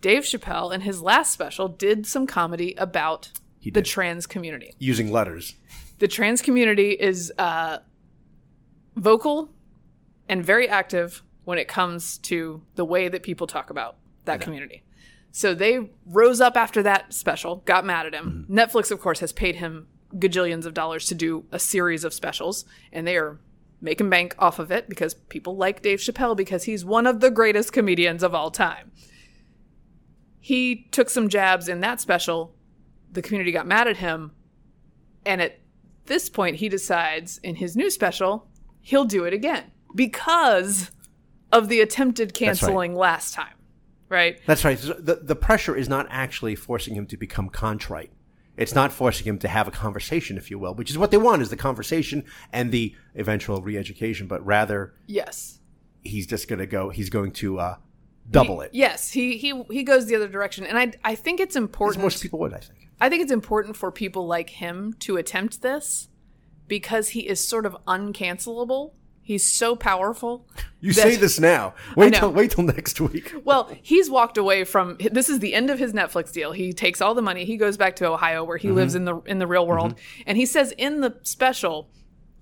Dave 0.00 0.22
Chappelle 0.22 0.72
in 0.74 0.82
his 0.82 1.02
last 1.02 1.32
special 1.32 1.68
did 1.68 2.06
some 2.06 2.26
comedy 2.26 2.74
about 2.78 3.32
He 3.58 3.70
the 3.70 3.82
trans 3.82 4.26
community. 4.26 4.72
Using 4.78 5.10
letters. 5.10 5.54
The 5.98 6.08
trans 6.08 6.42
community 6.42 6.90
is 6.92 7.32
uh, 7.38 7.78
vocal 8.96 9.50
and 10.28 10.44
very 10.44 10.68
active 10.68 11.22
when 11.46 11.58
it 11.58 11.68
comes 11.68 12.18
to 12.18 12.60
the 12.74 12.84
way 12.84 13.08
that 13.08 13.22
people 13.22 13.46
talk 13.46 13.70
about 13.70 13.96
that 14.24 14.40
community. 14.40 14.82
So 15.30 15.54
they 15.54 15.90
rose 16.04 16.40
up 16.40 16.56
after 16.56 16.82
that 16.82 17.14
special, 17.14 17.62
got 17.66 17.84
mad 17.84 18.04
at 18.04 18.14
him. 18.14 18.46
Mm-hmm. 18.48 18.58
Netflix, 18.58 18.90
of 18.90 19.00
course, 19.00 19.20
has 19.20 19.32
paid 19.32 19.54
him 19.56 19.86
gajillions 20.16 20.66
of 20.66 20.74
dollars 20.74 21.06
to 21.06 21.14
do 21.14 21.44
a 21.52 21.60
series 21.60 22.02
of 22.02 22.12
specials, 22.12 22.64
and 22.92 23.06
they 23.06 23.16
are 23.16 23.38
making 23.80 24.10
bank 24.10 24.34
off 24.40 24.58
of 24.58 24.72
it 24.72 24.88
because 24.88 25.14
people 25.14 25.56
like 25.56 25.82
Dave 25.82 26.00
Chappelle 26.00 26.36
because 26.36 26.64
he's 26.64 26.84
one 26.84 27.06
of 27.06 27.20
the 27.20 27.30
greatest 27.30 27.72
comedians 27.72 28.24
of 28.24 28.34
all 28.34 28.50
time. 28.50 28.90
He 30.40 30.88
took 30.90 31.08
some 31.08 31.28
jabs 31.28 31.68
in 31.68 31.78
that 31.80 32.00
special. 32.00 32.56
The 33.12 33.22
community 33.22 33.52
got 33.52 33.68
mad 33.68 33.86
at 33.86 33.98
him. 33.98 34.32
And 35.24 35.40
at 35.40 35.60
this 36.06 36.28
point, 36.28 36.56
he 36.56 36.68
decides 36.68 37.38
in 37.38 37.54
his 37.54 37.76
new 37.76 37.90
special, 37.90 38.48
he'll 38.80 39.04
do 39.04 39.24
it 39.24 39.32
again 39.32 39.70
because 39.94 40.90
of 41.52 41.68
the 41.68 41.80
attempted 41.80 42.34
canceling 42.34 42.94
last 42.94 43.34
time. 43.34 43.54
Right? 44.08 44.40
That's 44.46 44.64
right. 44.64 44.78
So 44.78 44.92
The, 44.94 45.16
the 45.16 45.34
pressure 45.36 45.74
is 45.74 45.88
not 45.88 46.06
actually 46.10 46.54
forcing 46.54 46.94
him 46.94 47.06
to 47.06 47.16
become 47.16 47.48
contrite. 47.48 48.12
It's 48.56 48.74
not 48.74 48.92
forcing 48.92 49.26
him 49.26 49.38
to 49.40 49.48
have 49.48 49.68
a 49.68 49.70
conversation, 49.70 50.36
if 50.38 50.50
you 50.50 50.58
will, 50.58 50.74
which 50.74 50.90
is 50.90 50.96
what 50.96 51.10
they 51.10 51.18
want 51.18 51.42
is 51.42 51.50
the 51.50 51.56
conversation 51.56 52.24
and 52.52 52.72
the 52.72 52.94
eventual 53.14 53.60
re-education, 53.60 54.26
but 54.28 54.44
rather 54.46 54.94
Yes. 55.06 55.60
he's 56.02 56.26
just 56.26 56.48
going 56.48 56.60
to 56.60 56.66
go, 56.66 56.88
he's 56.90 57.10
going 57.10 57.32
to 57.32 57.58
uh, 57.58 57.76
double 58.30 58.60
it. 58.62 58.70
Yes, 58.72 59.10
he 59.10 59.36
he 59.36 59.62
he 59.70 59.82
goes 59.82 60.06
the 60.06 60.14
other 60.16 60.28
direction, 60.28 60.64
and 60.64 60.78
I 60.78 60.92
I 61.04 61.14
think 61.16 61.38
it's 61.38 61.54
As 61.54 61.62
important. 61.62 62.02
most 62.02 62.22
people 62.22 62.38
would, 62.38 62.54
I 62.54 62.58
think. 62.60 62.88
I 63.00 63.08
think 63.10 63.22
it's 63.22 63.32
important 63.32 63.76
for 63.76 63.92
people 63.92 64.26
like 64.26 64.48
him 64.50 64.94
to 65.00 65.16
attempt 65.18 65.60
this 65.60 66.08
because 66.66 67.10
he 67.10 67.28
is 67.28 67.46
sort 67.46 67.66
of 67.66 67.76
uncancelable. 67.86 68.92
He's 69.26 69.44
so 69.44 69.74
powerful. 69.74 70.46
You 70.78 70.92
that- 70.92 71.02
say 71.02 71.16
this 71.16 71.40
now. 71.40 71.74
Wait 71.96 72.14
till 72.14 72.30
wait 72.30 72.52
till 72.52 72.62
next 72.62 73.00
week. 73.00 73.34
Well, 73.44 73.68
he's 73.82 74.08
walked 74.08 74.38
away 74.38 74.62
from 74.62 74.98
this 75.10 75.28
is 75.28 75.40
the 75.40 75.52
end 75.52 75.68
of 75.68 75.80
his 75.80 75.92
Netflix 75.92 76.30
deal. 76.32 76.52
He 76.52 76.72
takes 76.72 77.00
all 77.00 77.12
the 77.12 77.22
money. 77.22 77.44
He 77.44 77.56
goes 77.56 77.76
back 77.76 77.96
to 77.96 78.06
Ohio 78.06 78.44
where 78.44 78.56
he 78.58 78.70
lives 78.70 78.94
in 78.94 79.04
the 79.04 79.16
in 79.22 79.40
the 79.40 79.48
real 79.48 79.66
world. 79.66 79.96
And 80.26 80.38
he 80.38 80.46
says 80.46 80.72
in 80.78 81.00
the 81.00 81.16
special 81.22 81.90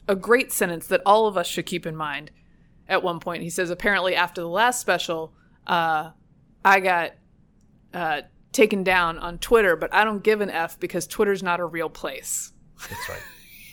a 0.09 0.15
great 0.15 0.53
sentence 0.53 0.89
that 0.89 1.01
all 1.07 1.27
of 1.27 1.39
us 1.39 1.47
should 1.47 1.65
keep 1.65 1.87
in 1.87 1.97
mind. 1.97 2.31
At 2.87 3.03
one 3.03 3.19
point, 3.19 3.43
he 3.43 3.49
says 3.51 3.71
apparently 3.71 4.15
after 4.15 4.43
the 4.43 4.49
last 4.49 4.79
special, 4.81 5.33
uh, 5.67 6.11
I 6.63 6.81
got 6.81 7.13
uh, 7.95 8.23
taken 8.53 8.85
down 8.85 9.19
on 9.19 9.39
Twitter, 9.39 9.75
but 9.75 9.95
I 9.95 10.05
don't 10.05 10.23
give 10.23 10.43
an 10.43 10.51
F 10.51 10.79
because 10.79 11.07
Twitter's 11.07 11.43
not 11.43 11.61
a 11.61 11.65
real 11.65 11.89
place. 11.89 12.53
That's 12.91 13.09
right. 13.09 13.23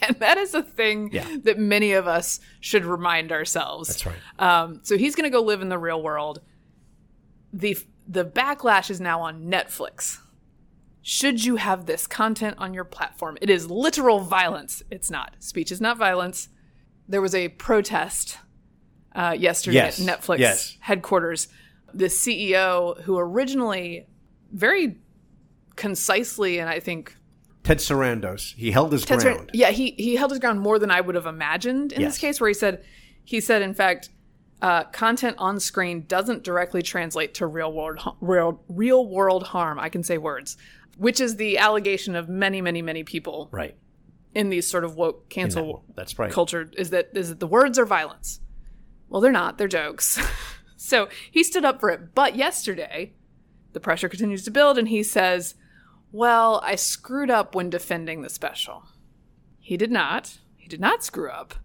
And 0.08 0.16
that 0.20 0.38
is 0.38 0.54
a 0.54 0.64
thing 0.64 1.10
Yeah. 1.12 1.28
that 1.44 1.60
many 1.60 1.92
of 1.94 2.08
us 2.08 2.40
should 2.60 2.86
remind 2.86 3.32
ourselves. 3.32 3.88
That's 3.90 4.06
right. 4.06 4.16
Um, 4.40 4.80
so 4.84 4.98
he's 4.98 5.16
going 5.16 5.26
to 5.26 5.36
go 5.36 5.42
live 5.44 5.62
in 5.62 5.70
the 5.70 5.78
real 5.78 6.02
world. 6.02 6.42
the 7.54 7.78
The 8.08 8.26
backlash 8.26 8.90
is 8.90 9.00
now 9.00 9.22
on 9.22 9.44
Netflix. 9.46 10.18
Should 11.04 11.44
you 11.46 11.56
have 11.58 11.86
this 11.86 12.06
content 12.08 12.56
on 12.60 12.74
your 12.74 12.84
platform? 12.84 13.38
It 13.42 13.50
is 13.50 13.70
literal 13.72 14.20
violence. 14.20 14.84
It's 14.92 15.10
not. 15.10 15.36
Speech 15.40 15.72
is 15.72 15.82
not 15.82 15.98
violence. 15.98 16.50
There 17.08 17.22
was 17.22 17.34
a 17.36 17.50
protest 17.50 18.38
uh, 19.16 19.36
yesterday 19.38 19.76
Yes. 19.78 20.00
at 20.00 20.06
Netflix 20.22 20.40
Yes. 20.40 20.78
headquarters. 20.80 21.48
The 21.94 22.06
CEO, 22.06 23.02
who 23.02 23.18
originally 23.18 24.08
very 24.52 24.98
concisely 25.76 26.60
and 26.60 26.70
I 26.70 26.80
think 26.80 27.16
Ted 27.64 27.78
Sarandos. 27.78 28.56
He 28.56 28.72
held 28.72 28.92
his 28.92 29.06
Ted 29.06 29.20
ground. 29.20 29.52
Yeah, 29.54 29.70
he 29.72 29.92
he 29.98 30.16
held 30.16 30.32
his 30.32 30.40
ground 30.40 30.60
more 30.62 30.80
than 30.80 30.92
I 30.92 31.02
would 31.02 31.16
have 31.16 31.26
imagined 31.28 31.92
in 31.94 32.02
Yes. 32.02 32.14
this 32.14 32.18
case, 32.20 32.42
where 32.42 32.48
he 32.48 32.54
said 32.54 32.84
he 33.24 33.40
said 33.40 33.62
in 33.62 33.74
fact, 33.74 34.10
uh, 34.62 34.86
content 34.86 35.36
on 35.40 35.60
screen 35.60 36.06
doesn't 36.08 36.44
directly 36.44 36.82
translate 36.82 37.34
to 37.36 37.46
real 37.48 37.72
world 37.72 38.00
real 38.20 38.62
real 38.68 39.08
world 39.08 39.44
harm. 39.44 39.80
I 39.80 39.90
can 39.90 40.04
say 40.04 40.18
words, 40.18 40.58
which 40.98 41.20
is 41.20 41.36
the 41.36 41.58
allegation 41.60 42.16
of 42.16 42.28
many 42.30 42.62
many 42.62 42.82
many 42.82 43.04
people 43.04 43.48
Right. 43.52 43.76
in 44.34 44.50
these 44.50 44.66
sort 44.68 44.84
of 44.84 44.96
woke 44.96 45.30
cancel 45.30 45.84
That's 45.96 46.18
right. 46.18 46.32
culture 46.32 46.70
is 46.78 46.90
that 46.90 47.10
is 47.14 47.30
that 47.30 47.40
the 47.40 47.48
words 47.48 47.78
are 47.78 47.86
violence. 47.86 48.40
Well, 49.08 49.22
they're 49.22 49.32
not. 49.32 49.58
They're 49.58 49.68
jokes. 49.68 50.20
so 50.78 51.10
he 51.30 51.44
stood 51.44 51.66
up 51.66 51.80
for 51.80 51.90
it. 51.90 52.16
But 52.16 52.36
yesterday, 52.36 53.14
the 53.74 53.80
pressure 53.82 54.08
continues 54.10 54.44
to 54.46 54.52
build, 54.52 54.78
and 54.78 54.88
he 54.88 55.04
says, 55.04 55.56
"Well, 56.12 56.62
I 56.64 56.76
screwed 56.76 57.30
up 57.30 57.56
when 57.56 57.70
defending 57.70 58.22
the 58.22 58.30
special." 58.30 58.84
He 59.60 59.78
did 59.78 59.92
not. 59.92 60.40
He 60.58 60.68
did 60.68 60.80
not 60.80 61.04
screw 61.04 61.30
up. 61.30 61.56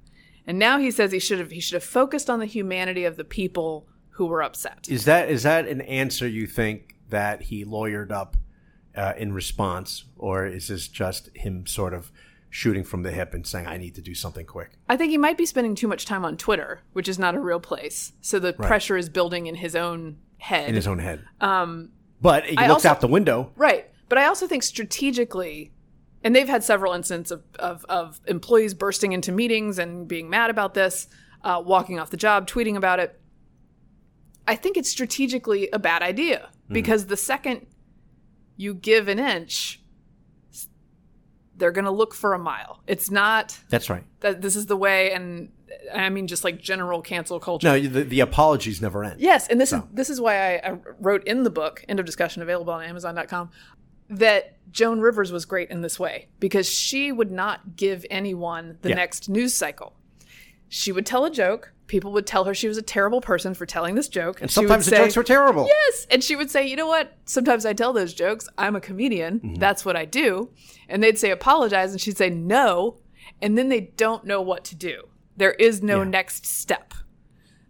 And 0.46 0.58
now 0.58 0.78
he 0.78 0.90
says 0.90 1.12
he 1.12 1.18
should 1.18 1.38
have 1.38 1.50
he 1.50 1.60
should 1.60 1.74
have 1.74 1.84
focused 1.84 2.30
on 2.30 2.38
the 2.38 2.46
humanity 2.46 3.04
of 3.04 3.16
the 3.16 3.24
people 3.24 3.88
who 4.10 4.26
were 4.26 4.42
upset. 4.42 4.86
Is 4.88 5.04
that 5.06 5.28
is 5.28 5.42
that 5.42 5.66
an 5.66 5.80
answer 5.82 6.26
you 6.28 6.46
think 6.46 6.94
that 7.10 7.42
he 7.42 7.64
lawyered 7.64 8.10
up 8.10 8.36
uh, 8.96 9.12
in 9.18 9.32
response, 9.32 10.04
or 10.16 10.46
is 10.46 10.68
this 10.68 10.88
just 10.88 11.30
him 11.34 11.66
sort 11.66 11.92
of 11.92 12.10
shooting 12.48 12.84
from 12.84 13.02
the 13.02 13.10
hip 13.10 13.34
and 13.34 13.46
saying, 13.46 13.66
"I 13.66 13.76
need 13.76 13.94
to 13.96 14.00
do 14.02 14.14
something 14.14 14.46
quick"? 14.46 14.70
I 14.88 14.96
think 14.96 15.10
he 15.10 15.18
might 15.18 15.36
be 15.36 15.46
spending 15.46 15.74
too 15.74 15.88
much 15.88 16.06
time 16.06 16.24
on 16.24 16.36
Twitter, 16.36 16.80
which 16.92 17.08
is 17.08 17.18
not 17.18 17.34
a 17.34 17.40
real 17.40 17.60
place. 17.60 18.12
So 18.20 18.38
the 18.38 18.52
pressure 18.52 18.96
is 18.96 19.08
building 19.08 19.46
in 19.46 19.56
his 19.56 19.74
own 19.74 20.18
head. 20.38 20.68
in 20.68 20.74
his 20.74 20.86
own 20.86 20.98
head. 21.00 21.24
Um, 21.40 21.90
but 22.20 22.44
he 22.44 22.56
I 22.56 22.68
looks 22.68 22.84
also- 22.84 22.90
out 22.90 23.00
the 23.00 23.08
window. 23.08 23.52
Right. 23.56 23.90
But 24.08 24.18
I 24.18 24.26
also 24.26 24.46
think 24.46 24.62
strategically, 24.62 25.72
and 26.22 26.34
they've 26.34 26.48
had 26.48 26.62
several 26.62 26.92
incidents 26.92 27.30
of, 27.30 27.42
of, 27.58 27.84
of 27.88 28.20
employees 28.26 28.74
bursting 28.74 29.12
into 29.12 29.32
meetings 29.32 29.78
and 29.78 30.06
being 30.06 30.30
mad 30.30 30.50
about 30.50 30.74
this, 30.74 31.08
uh, 31.42 31.62
walking 31.64 31.98
off 31.98 32.10
the 32.10 32.16
job, 32.16 32.46
tweeting 32.46 32.76
about 32.76 33.00
it. 33.00 33.20
I 34.48 34.54
think 34.54 34.76
it's 34.76 34.88
strategically 34.88 35.68
a 35.72 35.78
bad 35.78 36.02
idea 36.02 36.50
because 36.68 37.06
the 37.06 37.16
second 37.16 37.66
you 38.56 38.74
give 38.74 39.08
an 39.08 39.18
inch, 39.18 39.80
they're 41.56 41.72
going 41.72 41.84
to 41.84 41.90
look 41.90 42.14
for 42.14 42.32
a 42.32 42.38
mile. 42.38 42.80
It's 42.86 43.10
not 43.10 43.58
That's 43.68 43.90
right. 43.90 44.04
that 44.20 44.42
this 44.42 44.56
is 44.56 44.66
the 44.66 44.76
way, 44.76 45.12
and 45.12 45.50
I 45.94 46.08
mean 46.10 46.26
just 46.26 46.44
like 46.44 46.60
general 46.60 47.02
cancel 47.02 47.40
culture. 47.40 47.66
No, 47.66 47.80
the, 47.80 48.02
the 48.02 48.20
apologies 48.20 48.80
never 48.80 49.04
end. 49.04 49.20
Yes, 49.20 49.48
and 49.48 49.60
this 49.60 49.72
is 49.72 49.80
this 49.92 50.10
is 50.10 50.20
why 50.20 50.56
I, 50.56 50.70
I 50.70 50.76
wrote 51.00 51.26
in 51.26 51.42
the 51.42 51.50
book, 51.50 51.84
end 51.88 51.98
of 51.98 52.06
discussion, 52.06 52.42
available 52.42 52.72
on 52.72 52.84
Amazon.com, 52.84 53.50
that 54.08 54.58
Joan 54.72 55.00
Rivers 55.00 55.32
was 55.32 55.44
great 55.44 55.70
in 55.70 55.80
this 55.80 55.98
way 55.98 56.28
because 56.40 56.68
she 56.68 57.10
would 57.12 57.30
not 57.30 57.76
give 57.76 58.04
anyone 58.10 58.78
the 58.82 58.90
Yeah. 58.90 58.96
next 58.96 59.28
news 59.28 59.54
cycle. 59.54 59.94
She 60.68 60.92
would 60.92 61.06
tell 61.06 61.24
a 61.24 61.30
joke. 61.30 61.72
People 61.86 62.10
would 62.12 62.26
tell 62.26 62.44
her 62.44 62.54
she 62.54 62.66
was 62.66 62.76
a 62.76 62.82
terrible 62.82 63.20
person 63.20 63.54
for 63.54 63.64
telling 63.64 63.94
this 63.94 64.08
joke, 64.08 64.40
And 64.42 64.50
she 64.50 64.58
would 64.60 64.66
sometimes 64.68 64.86
the 64.86 64.90
say- 64.90 64.96
jokes 65.04 65.16
were 65.16 65.22
terrible. 65.22 65.66
Yes. 65.68 66.06
And 66.10 66.22
she 66.22 66.34
would 66.34 66.50
say, 66.50 66.66
you 66.66 66.74
know 66.74 66.88
what? 66.88 67.16
Sometimes 67.24 67.64
I 67.64 67.72
tell 67.72 67.92
those 67.92 68.12
jokes. 68.12 68.48
I'm 68.58 68.74
a 68.74 68.80
comedian. 68.80 69.38
Mm-hmm. 69.38 69.54
That's 69.54 69.84
what 69.84 69.94
I 69.94 70.04
do. 70.04 70.50
And 70.88 71.02
they'd 71.02 71.18
say, 71.18 71.30
apologize. 71.30 71.92
And 71.92 72.00
she'd 72.00 72.18
say, 72.18 72.28
no. 72.30 72.98
And 73.40 73.56
then 73.56 73.68
they 73.68 73.92
don't 73.96 74.24
know 74.24 74.42
what 74.42 74.64
to 74.64 74.74
do. 74.74 75.04
There 75.36 75.52
is 75.52 75.82
no 75.82 75.98
Yeah. 75.98 76.08
next 76.08 76.44
step. 76.46 76.92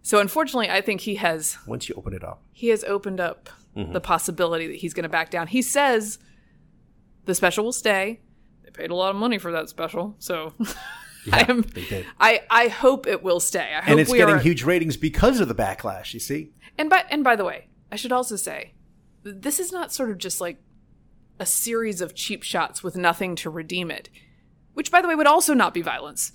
So 0.01 0.19
unfortunately, 0.19 0.69
I 0.69 0.81
think 0.81 1.01
he 1.01 1.15
has 1.15 1.57
Once 1.67 1.87
you 1.89 1.95
open 1.95 2.13
it 2.13 2.23
up, 2.23 2.41
he 2.51 2.69
has 2.69 2.83
opened 2.83 3.19
up 3.19 3.49
Mm-hmm. 3.75 3.93
the 3.93 4.01
possibility 4.01 4.65
that 4.65 4.77
he's 4.77 4.95
going 4.95 5.03
to 5.03 5.09
back 5.09 5.29
down. 5.29 5.45
He 5.45 5.61
says 5.61 6.17
the 7.27 7.35
special 7.35 7.65
will 7.65 7.71
stay. 7.71 8.21
They 8.63 8.71
paid 8.71 8.89
a 8.89 8.95
lot 8.95 9.11
of 9.11 9.15
money 9.15 9.37
for 9.37 9.51
that 9.51 9.69
special, 9.69 10.15
so 10.17 10.53
I 11.31 11.45
am. 11.47 11.65
I 12.19 12.41
I 12.49 12.67
hope 12.69 13.05
it 13.05 13.21
will 13.21 13.39
stay. 13.39 13.73
I 13.75 13.81
hope 13.81 13.89
and 13.89 13.99
it's 13.99 14.11
getting 14.11 14.35
are, 14.35 14.39
huge 14.39 14.63
ratings 14.63 14.97
because 14.97 15.39
of 15.39 15.47
the 15.47 15.55
backlash. 15.55 16.13
You 16.13 16.19
see, 16.19 16.51
And 16.77 16.89
by 16.89 17.05
and 17.09 17.23
by 17.23 17.35
the 17.35 17.45
way, 17.45 17.67
I 17.91 17.95
should 17.95 18.11
also 18.11 18.35
say, 18.35 18.73
this 19.23 19.59
is 19.59 19.71
not 19.71 19.93
sort 19.93 20.09
of 20.09 20.17
just 20.17 20.41
like 20.41 20.57
a 21.39 21.45
series 21.45 22.01
of 22.01 22.15
cheap 22.15 22.43
shots 22.43 22.81
with 22.81 22.95
nothing 22.95 23.35
to 23.35 23.49
redeem 23.49 23.91
it, 23.91 24.09
which 24.73 24.89
by 24.89 25.01
the 25.01 25.07
way 25.07 25.15
would 25.15 25.27
also 25.27 25.53
not 25.53 25.73
be 25.73 25.81
violence. 25.81 26.31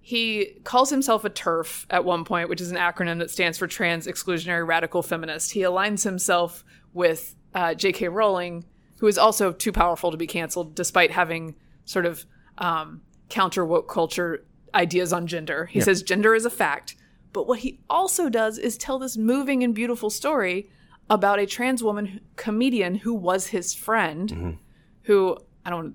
He 0.00 0.58
calls 0.64 0.90
himself 0.90 1.24
a 1.24 1.30
TERF 1.30 1.86
at 1.88 2.04
one 2.04 2.24
point, 2.26 2.50
which 2.50 2.60
is 2.60 2.70
an 2.70 2.76
acronym 2.76 3.20
that 3.20 3.30
stands 3.30 3.56
for 3.56 3.66
Trans 3.66 4.06
Exclusionary 4.06 4.66
Radical 4.66 5.02
Feminist. 5.02 5.52
He 5.52 5.60
aligns 5.60 6.04
himself 6.04 6.62
with 6.92 7.34
uh, 7.54 7.72
J.K. 7.72 8.08
Rowling, 8.08 8.66
who 8.98 9.06
is 9.06 9.18
also 9.18 9.52
too 9.52 9.72
powerful 9.72 10.10
to 10.10 10.16
be 10.16 10.26
canceled, 10.26 10.74
despite 10.74 11.10
having 11.10 11.54
sort 11.84 12.06
of 12.06 12.24
um, 12.58 13.02
counter 13.28 13.64
woke 13.64 13.88
culture 13.88 14.44
ideas 14.74 15.12
on 15.12 15.26
gender. 15.26 15.66
He 15.66 15.80
says 15.80 16.02
gender 16.02 16.34
is 16.34 16.44
a 16.44 16.50
fact. 16.50 16.96
But 17.32 17.46
what 17.48 17.60
he 17.60 17.80
also 17.90 18.28
does 18.28 18.58
is 18.58 18.76
tell 18.78 18.98
this 18.98 19.16
moving 19.16 19.62
and 19.64 19.74
beautiful 19.74 20.08
story 20.10 20.70
about 21.10 21.38
a 21.38 21.46
trans 21.46 21.82
woman 21.82 22.20
comedian 22.36 22.94
who 22.96 23.12
was 23.12 23.48
his 23.48 23.74
friend, 23.74 24.58
who 25.02 25.36
I 25.64 25.70
don't. 25.70 25.94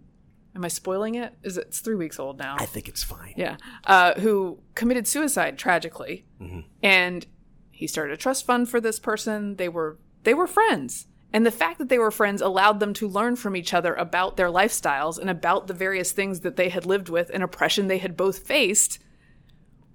Am 0.56 0.66
I 0.66 0.68
spoiling 0.68 1.16
it? 1.16 1.34
Is 1.44 1.58
it, 1.58 1.68
it's 1.68 1.80
three 1.80 1.96
weeks 1.96 2.20
old 2.20 2.40
now? 2.40 2.58
I 2.60 2.66
think 2.66 2.90
it's 2.90 3.04
fine. 3.04 3.36
Yeah. 3.38 3.58
Uh, 3.86 4.20
who 4.20 4.60
committed 4.76 5.08
suicide 5.08 5.58
tragically. 5.58 6.26
And 6.84 7.26
he 7.72 7.88
started 7.88 8.14
a 8.14 8.18
trust 8.18 8.46
fund 8.46 8.68
for 8.68 8.82
this 8.82 9.00
person. 9.00 9.56
They 9.56 9.70
were 9.70 9.98
they 10.24 10.34
were 10.34 10.48
friends. 10.48 11.08
And 11.32 11.46
the 11.46 11.52
fact 11.52 11.78
that 11.78 11.90
they 11.90 12.00
were 12.00 12.12
friends 12.12 12.42
allowed 12.42 12.80
them 12.80 12.94
to 12.96 13.08
learn 13.08 13.36
from 13.36 13.56
each 13.56 13.74
other 13.74 13.94
about 13.94 14.36
their 14.36 14.48
lifestyles 14.50 15.20
and 15.20 15.30
about 15.30 15.68
the 15.68 15.74
various 15.76 16.12
things 16.12 16.40
that 16.40 16.56
they 16.56 16.70
had 16.70 16.86
lived 16.86 17.08
with 17.10 17.30
and 17.34 17.44
oppression 17.44 17.88
they 17.88 18.00
had 18.00 18.18
both 18.18 18.40
faced. 18.40 19.00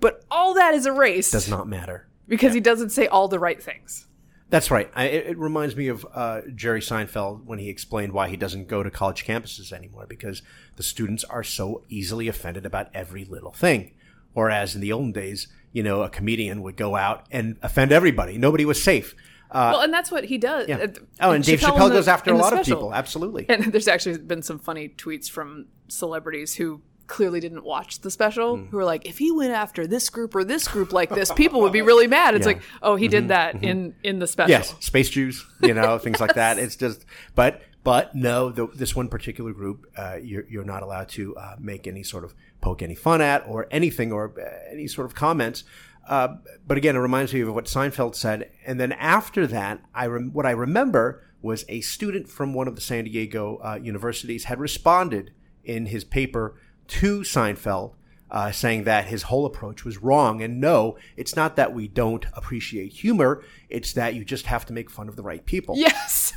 But 0.00 0.24
all 0.30 0.54
that 0.54 0.74
is 0.74 0.86
erased 0.86 1.32
Does 1.32 1.48
not 1.48 1.66
matter. 1.66 2.06
because 2.28 2.54
he 2.54 2.60
doesn't 2.60 2.90
say 2.90 3.06
all 3.08 3.26
the 3.28 3.38
right 3.40 3.60
things. 3.62 4.06
That's 4.50 4.70
right. 4.70 4.88
I, 4.94 5.06
it, 5.06 5.26
it 5.30 5.38
reminds 5.38 5.74
me 5.74 5.88
of 5.88 6.06
uh, 6.14 6.42
Jerry 6.54 6.80
Seinfeld 6.80 7.44
when 7.44 7.58
he 7.58 7.68
explained 7.68 8.12
why 8.12 8.28
he 8.28 8.36
doesn't 8.36 8.68
go 8.68 8.82
to 8.84 8.90
college 8.90 9.24
campuses 9.26 9.72
anymore 9.72 10.06
because 10.08 10.42
the 10.76 10.82
students 10.84 11.24
are 11.24 11.42
so 11.42 11.82
easily 11.88 12.28
offended 12.28 12.64
about 12.64 12.88
every 12.94 13.24
little 13.24 13.52
thing. 13.52 13.92
Whereas 14.34 14.74
in 14.76 14.80
the 14.80 14.92
olden 14.92 15.10
days, 15.12 15.48
you 15.72 15.82
know, 15.82 16.02
a 16.02 16.08
comedian 16.10 16.62
would 16.62 16.76
go 16.76 16.94
out 16.94 17.26
and 17.32 17.56
offend 17.62 17.90
everybody. 17.90 18.38
Nobody 18.38 18.64
was 18.64 18.80
safe. 18.80 19.16
Uh, 19.54 19.70
well, 19.74 19.80
and 19.82 19.92
that's 19.94 20.10
what 20.10 20.24
he 20.24 20.36
does. 20.38 20.68
yeah. 20.68 20.76
Uh, 20.78 20.88
Oh, 21.20 21.30
and 21.30 21.44
Dave 21.44 21.60
Chappelle 21.60 21.88
the- 21.88 21.94
goes 21.94 22.08
after 22.08 22.32
a 22.32 22.36
lot 22.36 22.52
of 22.58 22.66
people. 22.66 22.92
Absolutely. 22.92 23.46
And 23.48 23.72
there's 23.72 23.88
actually 23.88 24.18
been 24.18 24.42
some 24.42 24.58
funny 24.58 24.88
tweets 24.88 25.30
from 25.30 25.66
celebrities 25.88 26.54
who 26.54 26.82
clearly 27.06 27.38
didn't 27.38 27.64
watch 27.64 28.00
the 28.00 28.10
special 28.10 28.56
Hmm. 28.56 28.64
who 28.66 28.78
are 28.78 28.84
like, 28.84 29.06
if 29.06 29.18
he 29.18 29.30
went 29.30 29.52
after 29.52 29.86
this 29.86 30.08
group 30.10 30.34
or 30.34 30.42
this 30.42 30.66
group 30.66 30.92
like 30.92 31.10
this, 31.10 31.30
people 31.32 31.60
would 31.60 31.72
be 31.72 31.82
really 31.82 32.06
mad. 32.06 32.34
It's 32.34 32.46
Yeah. 32.46 32.54
Mm-hmm. 32.54 32.60
like, 32.62 32.68
oh, 32.82 32.96
he 32.96 33.08
did 33.08 33.28
that 33.28 33.62
in 33.62 33.94
in 34.02 34.18
the 34.18 34.26
special. 34.26 34.50
Yes, 34.50 34.74
space 34.80 35.10
Jews, 35.10 35.44
you 35.62 35.74
know, 35.74 35.98
things 36.04 36.18
like 36.20 36.34
that. 36.34 36.58
It's 36.58 36.76
just, 36.76 37.04
but 37.34 37.60
but 37.84 38.14
no, 38.14 38.48
the, 38.50 38.66
this 38.68 38.96
one 38.96 39.08
particular 39.08 39.52
group, 39.52 39.86
uh, 39.96 40.16
you're 40.22 40.46
you're 40.48 40.64
not 40.64 40.82
allowed 40.82 41.10
to 41.10 41.36
uh, 41.36 41.56
make 41.60 41.86
any 41.86 42.02
sort 42.02 42.24
of 42.24 42.34
poke 42.62 42.80
any 42.80 42.94
fun 42.94 43.20
at 43.20 43.46
or 43.46 43.66
anything 43.70 44.10
or 44.10 44.32
uh, 44.40 44.72
any 44.72 44.86
sort 44.86 45.04
of 45.06 45.14
comments. 45.14 45.62
Uh, 46.08 46.36
but 46.66 46.76
again, 46.76 46.96
it 46.96 47.00
reminds 47.00 47.32
me 47.32 47.40
of 47.40 47.54
what 47.54 47.64
Seinfeld 47.66 48.14
said. 48.14 48.50
And 48.66 48.78
then 48.78 48.92
after 48.92 49.46
that, 49.46 49.80
I 49.94 50.06
rem- 50.06 50.32
what 50.32 50.46
I 50.46 50.50
remember 50.50 51.22
was 51.42 51.64
a 51.68 51.80
student 51.80 52.28
from 52.28 52.54
one 52.54 52.68
of 52.68 52.74
the 52.74 52.80
San 52.80 53.04
Diego 53.04 53.60
uh, 53.62 53.78
universities 53.82 54.44
had 54.44 54.60
responded 54.60 55.32
in 55.64 55.86
his 55.86 56.04
paper 56.04 56.58
to 56.88 57.20
Seinfeld 57.20 57.94
uh, 58.30 58.50
saying 58.50 58.84
that 58.84 59.06
his 59.06 59.24
whole 59.24 59.46
approach 59.46 59.84
was 59.84 59.98
wrong. 59.98 60.42
And 60.42 60.60
no, 60.60 60.96
it's 61.16 61.36
not 61.36 61.56
that 61.56 61.72
we 61.72 61.86
don't 61.86 62.26
appreciate 62.34 62.92
humor; 62.92 63.42
it's 63.68 63.92
that 63.92 64.14
you 64.14 64.24
just 64.24 64.46
have 64.46 64.66
to 64.66 64.72
make 64.72 64.90
fun 64.90 65.08
of 65.08 65.16
the 65.16 65.22
right 65.22 65.44
people. 65.46 65.76
Yes. 65.78 66.32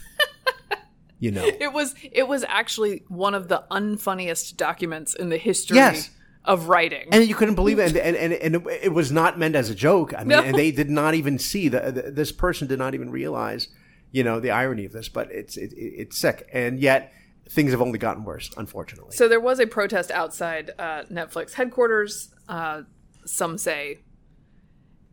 You 1.20 1.32
know, 1.32 1.44
It 1.60 1.74
was 1.74 1.96
it 2.04 2.28
was 2.28 2.44
actually 2.48 3.04
one 3.08 3.34
of 3.34 3.48
the 3.48 3.64
unfunniest 3.72 4.56
documents 4.58 5.16
in 5.16 5.30
the 5.30 5.38
history 5.38 5.78
Yes. 5.78 6.12
Of 6.48 6.68
writing. 6.70 7.08
and 7.12 7.28
you 7.28 7.36
couldn't 7.36 7.56
believe 7.56 7.78
it, 7.80 7.96
and 7.96 7.98
and, 7.98 8.34
and, 8.34 8.56
and 8.56 8.68
it, 8.68 8.94
was 8.94 9.12
not 9.12 9.38
meant 9.38 9.56
as 9.56 9.70
a 9.70 9.76
joke. 9.76 10.14
I 10.14 10.20
mean, 10.20 10.30
No. 10.30 10.42
and 10.42 10.58
they 10.58 10.72
did 10.72 10.90
not 10.90 11.14
even 11.14 11.38
see 11.38 11.68
the, 11.68 11.80
the 11.92 12.12
this 12.12 12.32
person 12.32 12.68
did 12.68 12.80
not 12.80 12.94
even 12.96 13.12
realize, 13.12 13.68
you 14.12 14.24
know, 14.24 14.40
the 14.40 14.52
irony 14.52 14.86
of 14.86 14.94
this. 14.94 15.10
But 15.10 15.32
it's 15.32 15.58
it, 15.58 15.74
it- 15.74 15.94
it's 16.02 16.18
sick, 16.18 16.48
and 16.54 16.80
yet 16.80 17.12
things 17.50 17.72
have 17.72 17.82
only 17.82 18.00
gotten 18.00 18.24
worse, 18.24 18.50
unfortunately. 18.58 19.16
So 19.16 19.28
there 19.28 19.40
was 19.40 19.60
a 19.60 19.68
protest 19.68 20.10
outside 20.12 20.72
uh, 20.80 21.04
Netflix 21.12 21.54
headquarters. 21.54 22.34
Uh, 22.50 22.84
some 23.26 23.58
say 23.58 24.00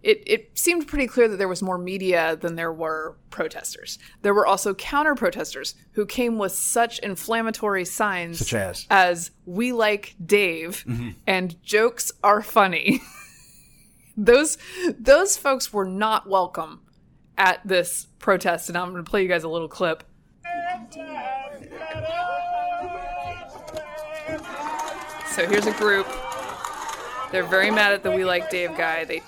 it, 0.05 0.23
it 0.27 0.59
seemed 0.59 0.87
pretty 0.87 1.07
clear 1.07 1.29
that 1.29 1.39
there 1.39 1.49
was 1.49 1.63
more 1.63 1.79
media 1.79 2.37
than 2.37 2.57
there 2.57 2.73
were 2.73 3.17
protesters. 3.31 3.99
There 4.21 4.35
were 4.35 4.47
also 4.47 4.75
counter 4.75 5.15
protesters 5.15 5.75
who 5.93 6.05
came 6.05 6.39
with 6.39 6.53
such 6.53 6.99
inflammatory 6.99 7.87
signs 7.87 8.39
Such 8.39 8.55
as? 8.55 8.87
as 8.91 9.31
"We 9.47 9.73
like 9.73 10.15
Dave" 10.25 10.85
mm-hmm. 10.87 11.11
and 11.27 11.61
"Jokes 11.63 12.13
are 12.23 12.43
funny." 12.43 13.01
those 14.17 14.59
those 14.99 15.39
folks 15.39 15.73
were 15.73 15.87
not 15.87 16.29
welcome 16.29 16.83
at 17.39 17.67
this 17.67 18.07
protest, 18.19 18.69
and 18.69 18.77
I'm 18.77 18.91
going 18.93 19.03
to 19.03 19.11
play 19.11 19.23
you 19.23 19.29
guys 19.29 19.45
a 19.45 19.49
little 19.49 19.69
clip. 19.69 20.05
So 25.31 25.49
here's 25.49 25.67
a 25.67 25.73
group. 25.73 26.07
They're 27.33 27.43
very 27.43 27.71
mad 27.71 27.93
at 27.93 28.03
the 28.03 28.11
We 28.11 28.25
Like 28.25 28.51
Dave 28.51 28.77
guy. 28.77 29.05
They 29.05 29.23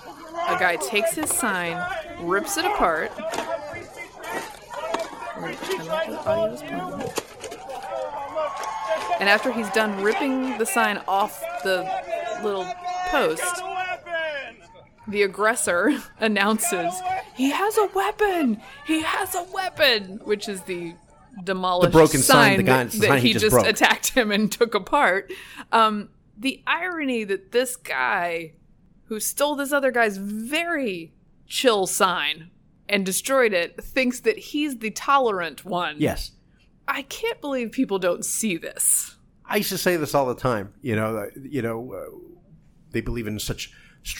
a 0.47 0.57
guy 0.59 0.75
takes 0.77 1.13
his 1.13 1.29
sign, 1.29 1.77
rips 2.19 2.57
it 2.57 2.65
apart. 2.65 3.11
We're 5.35 5.41
gonna 5.41 5.55
pretend 5.57 5.87
like 5.87 6.09
the 6.09 6.29
audio 6.29 6.53
is 6.53 6.61
playing. 6.61 7.09
And 9.19 9.29
after 9.29 9.51
he's 9.51 9.69
done 9.71 10.01
ripping 10.01 10.57
the 10.57 10.65
sign 10.65 11.01
off 11.07 11.41
the 11.63 11.89
little 12.43 12.65
post, 13.07 13.43
the 15.07 15.23
aggressor 15.23 15.97
announces, 16.19 16.93
"He 17.35 17.51
has 17.51 17.77
a 17.77 17.87
weapon! 17.93 18.61
He 18.85 19.01
has 19.01 19.35
a 19.35 19.43
weapon!" 19.53 20.19
Which 20.23 20.47
is 20.49 20.61
the 20.63 20.93
demolished 21.43 21.91
The 21.91 21.97
broken 21.97 22.19
sign, 22.21 22.57
the 22.57 22.63
guy- 22.63 22.83
that, 22.85 22.91
the 22.91 23.07
that 23.07 23.19
he 23.19 23.29
he 23.29 23.33
just 23.33 23.55
attacked 23.65 24.09
him 24.09 24.31
and 24.31 24.51
took 24.51 24.73
apart. 24.75 25.31
Um, 25.71 26.09
the 26.37 26.61
irony 26.67 27.23
that 27.23 27.51
this 27.51 27.75
guy 27.75 28.53
who 29.07 29.19
stole 29.19 29.55
this 29.55 29.71
other 29.71 29.91
guy's 29.91 30.17
very 30.17 31.13
chill 31.47 31.87
sign 31.87 32.49
and 32.89 33.05
destroyed 33.05 33.53
it 33.53 33.81
thinks 33.83 34.19
that 34.21 34.37
he's 34.37 34.77
the 34.77 34.91
tolerant 34.91 35.65
one. 35.65 35.95
yes, 35.99 36.31
I 36.87 37.01
can't 37.03 37.41
believe 37.41 37.71
people 37.71 37.99
don't 37.99 38.23
see 38.23 38.55
this. 38.57 39.15
I 39.45 39.57
used 39.57 39.69
to 39.69 39.77
say 39.77 39.97
this 39.97 40.13
all 40.15 40.25
the 40.25 40.35
time. 40.35 40.73
You 40.81 40.95
know, 40.95 41.29
you 41.41 41.61
know, 41.61 41.93
uh, 41.93 42.17
they 42.91 43.01
believe 43.01 43.27
in 43.27 43.39
such. 43.39 43.71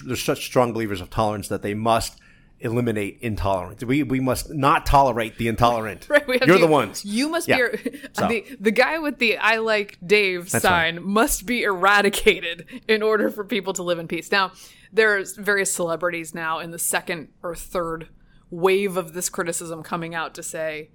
They're 0.05 0.15
such 0.17 0.45
strong 0.45 0.73
believers 0.73 0.99
of 0.99 1.09
tolerance 1.09 1.47
that 1.47 1.61
they 1.61 1.73
must 1.73 2.19
eliminate 2.59 3.19
intolerance. 3.21 3.83
We 3.85 4.03
we 4.03 4.19
must 4.19 4.53
not 4.53 4.85
tolerate 4.85 5.37
the 5.37 5.47
intolerant. 5.47 6.07
Right, 6.09 6.27
we 6.27 6.37
have 6.39 6.47
You're 6.47 6.57
to- 6.57 6.65
the 6.65 6.71
ones. 6.71 7.05
You 7.05 7.29
must 7.29 7.47
Yeah. 7.47 7.67
be 7.71 7.99
So- 8.13 8.27
the 8.27 8.43
the 8.59 8.71
guy 8.71 8.97
with 8.99 9.19
the 9.19 9.37
"I 9.37 9.57
like 9.57 9.97
Dave" 10.05 10.49
That's 10.49 10.63
sign 10.63 11.01
must 11.03 11.45
be 11.45 11.63
eradicated 11.63 12.65
in 12.87 13.01
order 13.01 13.29
for 13.29 13.45
people 13.45 13.73
to 13.73 13.83
live 13.83 13.99
in 13.99 14.07
peace. 14.07 14.29
Now, 14.31 14.51
there's 14.91 15.35
various 15.35 15.73
celebrities 15.73 16.33
now 16.33 16.59
in 16.59 16.71
the 16.71 16.79
second 16.79 17.29
or 17.43 17.55
third 17.55 18.09
wave 18.49 18.97
of 18.97 19.13
this 19.13 19.29
criticism 19.29 19.83
coming 19.83 20.15
out 20.15 20.33
to 20.35 20.43
say, 20.43 20.91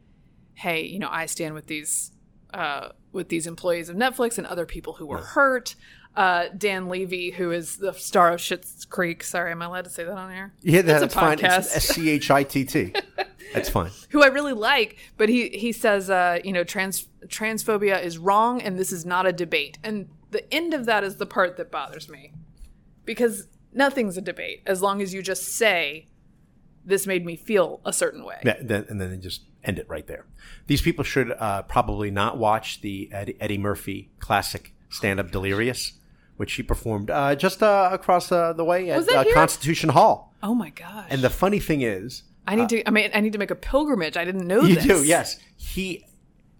"Hey, 0.54 0.84
you 0.84 0.99
know, 0.99 1.08
I 1.11 1.26
stand 1.26 1.54
with 1.54 1.66
these 1.66 2.12
uh, 2.54 2.88
with 3.12 3.28
these 3.28 3.46
employees 3.46 3.88
of 3.88 3.96
Netflix 3.96 4.38
and 4.38 4.46
other 4.46 4.66
people 4.66 4.94
who 4.94 5.06
were 5.06 5.22
hurt." 5.22 5.75
Uh, 6.14 6.49
Dan 6.56 6.90
Levy, 6.90 7.30
who 7.30 7.52
is 7.52 7.78
the 7.78 7.94
star 7.94 8.32
of 8.32 8.40
Schitt's 8.40 8.84
Creek. 8.84 9.22
Sorry, 9.25 9.50
am 9.50 9.62
I 9.62 9.64
allowed 9.64 9.84
to 9.84 9.90
say 9.90 10.04
that 10.04 10.12
on 10.12 10.30
air? 10.30 10.52
Yeah, 10.61 10.80
a 10.80 10.82
that's 10.82 11.14
fine. 11.14 11.42
S 11.42 11.72
C 11.87 12.11
H 12.11 12.30
I 12.30 12.42
T 12.42 12.64
T. 12.64 12.92
That's 13.54 13.68
fine. 13.68 13.90
who 14.11 14.22
I 14.22 14.28
really 14.28 14.54
like, 14.54 14.96
but 15.18 15.28
he 15.28 15.49
he 15.50 15.72
says, 15.72 16.08
uh, 16.08 16.38
you 16.42 16.52
know, 16.52 16.64
trans 16.64 17.08
transphobia 17.26 18.02
is 18.02 18.16
wrong, 18.16 18.62
and 18.62 18.78
this 18.78 18.92
is 18.92 19.04
not 19.04 19.26
a 19.26 19.32
debate. 19.32 19.78
And 19.82 20.08
the 20.30 20.52
end 20.52 20.72
of 20.72 20.87
that 20.87 21.04
is 21.04 21.16
the 21.16 21.26
part 21.26 21.56
that 21.58 21.70
bothers 21.70 22.08
me, 22.08 22.32
because 23.04 23.49
nothing's 23.72 24.16
a 24.16 24.20
debate 24.20 24.62
as 24.66 24.82
long 24.82 25.02
as 25.02 25.12
you 25.14 25.22
just 25.22 25.44
say, 25.48 26.08
"This 26.84 27.06
made 27.06 27.24
me 27.24 27.36
feel 27.36 27.80
a 27.84 27.92
certain 27.92 28.24
way." 28.24 28.40
Yeah, 28.44 28.56
then, 28.60 28.86
and 28.88 29.00
then 29.00 29.10
they 29.10 29.16
just 29.16 29.42
end 29.64 29.78
it 29.78 29.88
right 29.88 30.06
there. 30.06 30.26
These 30.66 30.82
people 30.82 31.04
should 31.04 31.32
uh, 31.32 31.62
probably 31.62 32.10
not 32.10 32.38
watch 32.38 32.80
the 32.80 33.08
Eddie, 33.12 33.36
Eddie 33.40 33.58
Murphy 33.58 34.10
classic 34.18 34.74
stand-up 34.88 35.30
Delirious, 35.30 35.92
which 36.36 36.52
he 36.54 36.62
performed 36.62 37.10
uh, 37.10 37.34
just 37.34 37.62
uh, 37.62 37.88
across 37.92 38.30
uh, 38.32 38.52
the 38.52 38.64
way 38.64 38.90
at 38.90 39.08
uh. 39.08 39.24
Constitution 39.32 39.90
Hall. 39.90 40.34
Oh 40.42 40.54
my 40.54 40.70
gosh! 40.70 41.06
And 41.10 41.22
the 41.22 41.30
funny 41.30 41.60
thing 41.60 41.82
is, 41.82 42.24
I 42.46 42.56
need 42.56 42.68
to. 42.70 42.86
I 42.86 42.90
mean, 42.90 43.10
I 43.14 43.20
need 43.20 43.32
to 43.32 43.38
make 43.38 43.50
a 43.50 43.56
pilgrimage. 43.56 44.16
I 44.16 44.24
didn't 44.24 44.46
know 44.46 44.62
you 44.62 44.74
this. 44.74 44.84
do, 44.84 45.04
yes. 45.04 45.38
He, 45.56 46.04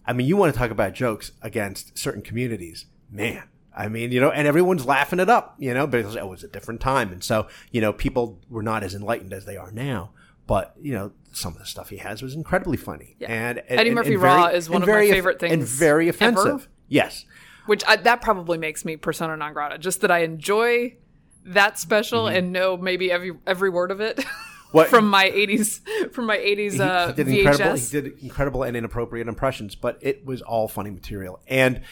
I 0.07 0.13
mean, 0.13 0.27
you 0.27 0.37
want 0.37 0.53
to 0.53 0.59
talk 0.59 0.71
about 0.71 0.95
jokes 0.95 1.33
against 1.43 1.99
certain 1.99 2.23
communities, 2.23 2.87
man. 3.11 3.45
I 3.77 3.89
mean, 3.89 4.13
you 4.13 4.21
know, 4.21 4.31
and 4.31 4.47
everyone's 4.47 4.85
laughing 4.87 5.19
it 5.21 5.29
up, 5.31 5.55
you 5.59 5.73
know, 5.75 5.87
because 5.87 6.15
it 6.17 6.27
was 6.27 6.45
a 6.45 6.49
different 6.49 6.81
time, 6.81 7.13
and 7.13 7.23
so 7.25 7.47
you 7.71 7.81
know, 7.81 7.93
people 7.93 8.39
were 8.51 8.63
not 8.63 8.83
as 8.83 8.95
enlightened 8.95 9.33
as 9.33 9.45
they 9.45 9.57
are 9.57 9.71
now. 9.73 10.11
But 10.47 10.75
you 10.81 10.93
know, 10.93 11.13
some 11.33 11.53
of 11.53 11.59
the 11.59 11.65
stuff 11.67 11.89
he 11.89 11.99
has 11.99 12.21
was 12.23 12.35
incredibly 12.35 12.77
funny, 12.77 13.17
and, 13.21 13.59
and 13.59 13.81
Eddie 13.81 13.91
Murphy 13.91 14.15
and 14.15 14.23
Raw 14.23 14.45
very- 14.47 14.57
is 14.59 14.69
one 14.69 14.83
and 14.83 14.91
of 14.91 14.95
my 14.95 15.09
favorite 15.09 15.39
things. 15.39 15.53
and 15.53 15.63
very 15.63 16.09
ever. 16.09 16.17
offensive. 16.17 16.69
Yes, 16.89 17.25
Which 17.67 17.83
I, 17.87 17.97
that 17.97 18.21
probably 18.21 18.59
makes 18.59 18.85
me 18.85 18.97
persona 18.97 19.37
non 19.37 19.53
grata. 19.55 19.79
Just 19.79 20.01
that 20.03 20.11
I 20.11 20.19
enjoy 20.21 20.97
that 21.45 21.79
special 21.79 22.27
and 22.29 22.53
know 22.53 22.77
maybe 22.77 23.11
every 23.11 23.33
every 23.47 23.71
word 23.71 23.91
of 23.91 24.01
it 24.01 24.19
Mm-hmm. 24.19 24.29
What- 24.79 24.89
from 24.89 25.09
my 25.11 25.25
eighties 25.27 25.83
from 26.13 26.25
my 26.27 26.37
eighties 26.37 26.75
he, 26.75 26.81
uh, 26.81 27.09
he 27.09 27.13
did 27.13 27.27
VHS. 27.27 27.39
incredible. 27.39 27.77
He 27.77 27.87
did 27.91 28.19
incredible 28.23 28.63
and 28.63 28.75
inappropriate 28.77 29.29
impressions, 29.29 29.75
but 29.75 29.99
it 30.01 30.25
was 30.25 30.41
all 30.41 30.67
funny 30.67 30.91
material. 30.91 31.41
And 31.47 31.83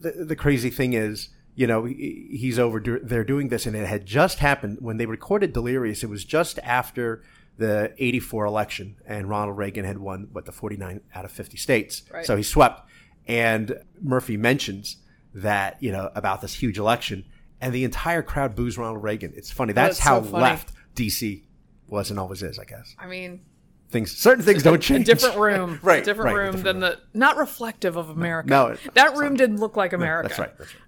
the 0.00 0.24
the 0.24 0.36
crazy 0.36 0.70
thing 0.70 0.92
is, 0.92 1.28
you 1.54 1.66
know, 1.66 1.84
he, 1.84 2.28
he's 2.38 2.58
over. 2.58 2.80
do- 2.80 3.00
They're 3.02 3.24
doing 3.24 3.48
this, 3.48 3.66
and 3.66 3.74
it 3.76 3.86
had 3.86 4.06
just 4.06 4.38
happened 4.38 4.78
when 4.80 4.96
they 4.98 5.06
recorded 5.06 5.52
Delirious. 5.52 6.02
It 6.02 6.10
was 6.10 6.24
just 6.24 6.58
after 6.60 7.22
the 7.58 7.92
'84 7.98 8.44
election, 8.44 8.96
and 9.06 9.28
Ronald 9.28 9.56
Reagan 9.56 9.84
had 9.84 9.98
won 9.98 10.28
what 10.32 10.44
the 10.44 10.52
49 10.52 11.00
out 11.14 11.24
of 11.24 11.30
50 11.32 11.56
states. 11.56 12.02
Right. 12.12 12.26
So 12.26 12.36
he 12.36 12.42
swept. 12.42 12.82
And 13.28 13.80
Murphy 14.00 14.36
mentions 14.36 14.98
that 15.34 15.82
you 15.82 15.90
know 15.92 16.10
about 16.14 16.40
this 16.42 16.54
huge 16.54 16.78
election, 16.78 17.24
and 17.60 17.72
the 17.74 17.84
entire 17.84 18.22
crowd 18.22 18.54
boos 18.54 18.78
Ronald 18.78 19.02
Reagan. 19.02 19.32
It's 19.36 19.50
funny. 19.50 19.72
That's, 19.72 19.96
That's 19.96 20.06
how 20.06 20.22
so 20.22 20.30
funny. 20.30 20.42
left 20.42 20.72
DC 20.94 21.42
was 21.88 22.10
and 22.10 22.18
always 22.20 22.42
is, 22.42 22.58
I 22.58 22.64
guess. 22.64 22.94
I 22.98 23.06
mean, 23.06 23.40
Things 23.88 24.16
certain 24.16 24.44
things 24.44 24.62
don't 24.62 24.74
a 24.74 24.78
change. 24.78 25.06
different 25.06 25.36
room, 25.38 25.78
right? 25.82 26.04
Different 26.04 26.34
right, 26.34 26.42
room 26.42 26.56
different 26.56 26.64
than 26.64 26.80
the 26.80 26.98
not 27.14 27.36
reflective 27.36 27.96
of 27.96 28.08
America. 28.10 28.48
No, 28.50 28.66
it- 28.68 28.80
that 28.94 29.16
room 29.16 29.36
didn't 29.36 29.58
look 29.58 29.76
like 29.76 29.92
America. 29.92 30.28
That's 30.28 30.38
right. 30.40 30.58
That's 30.58 30.74
right. 30.74 30.82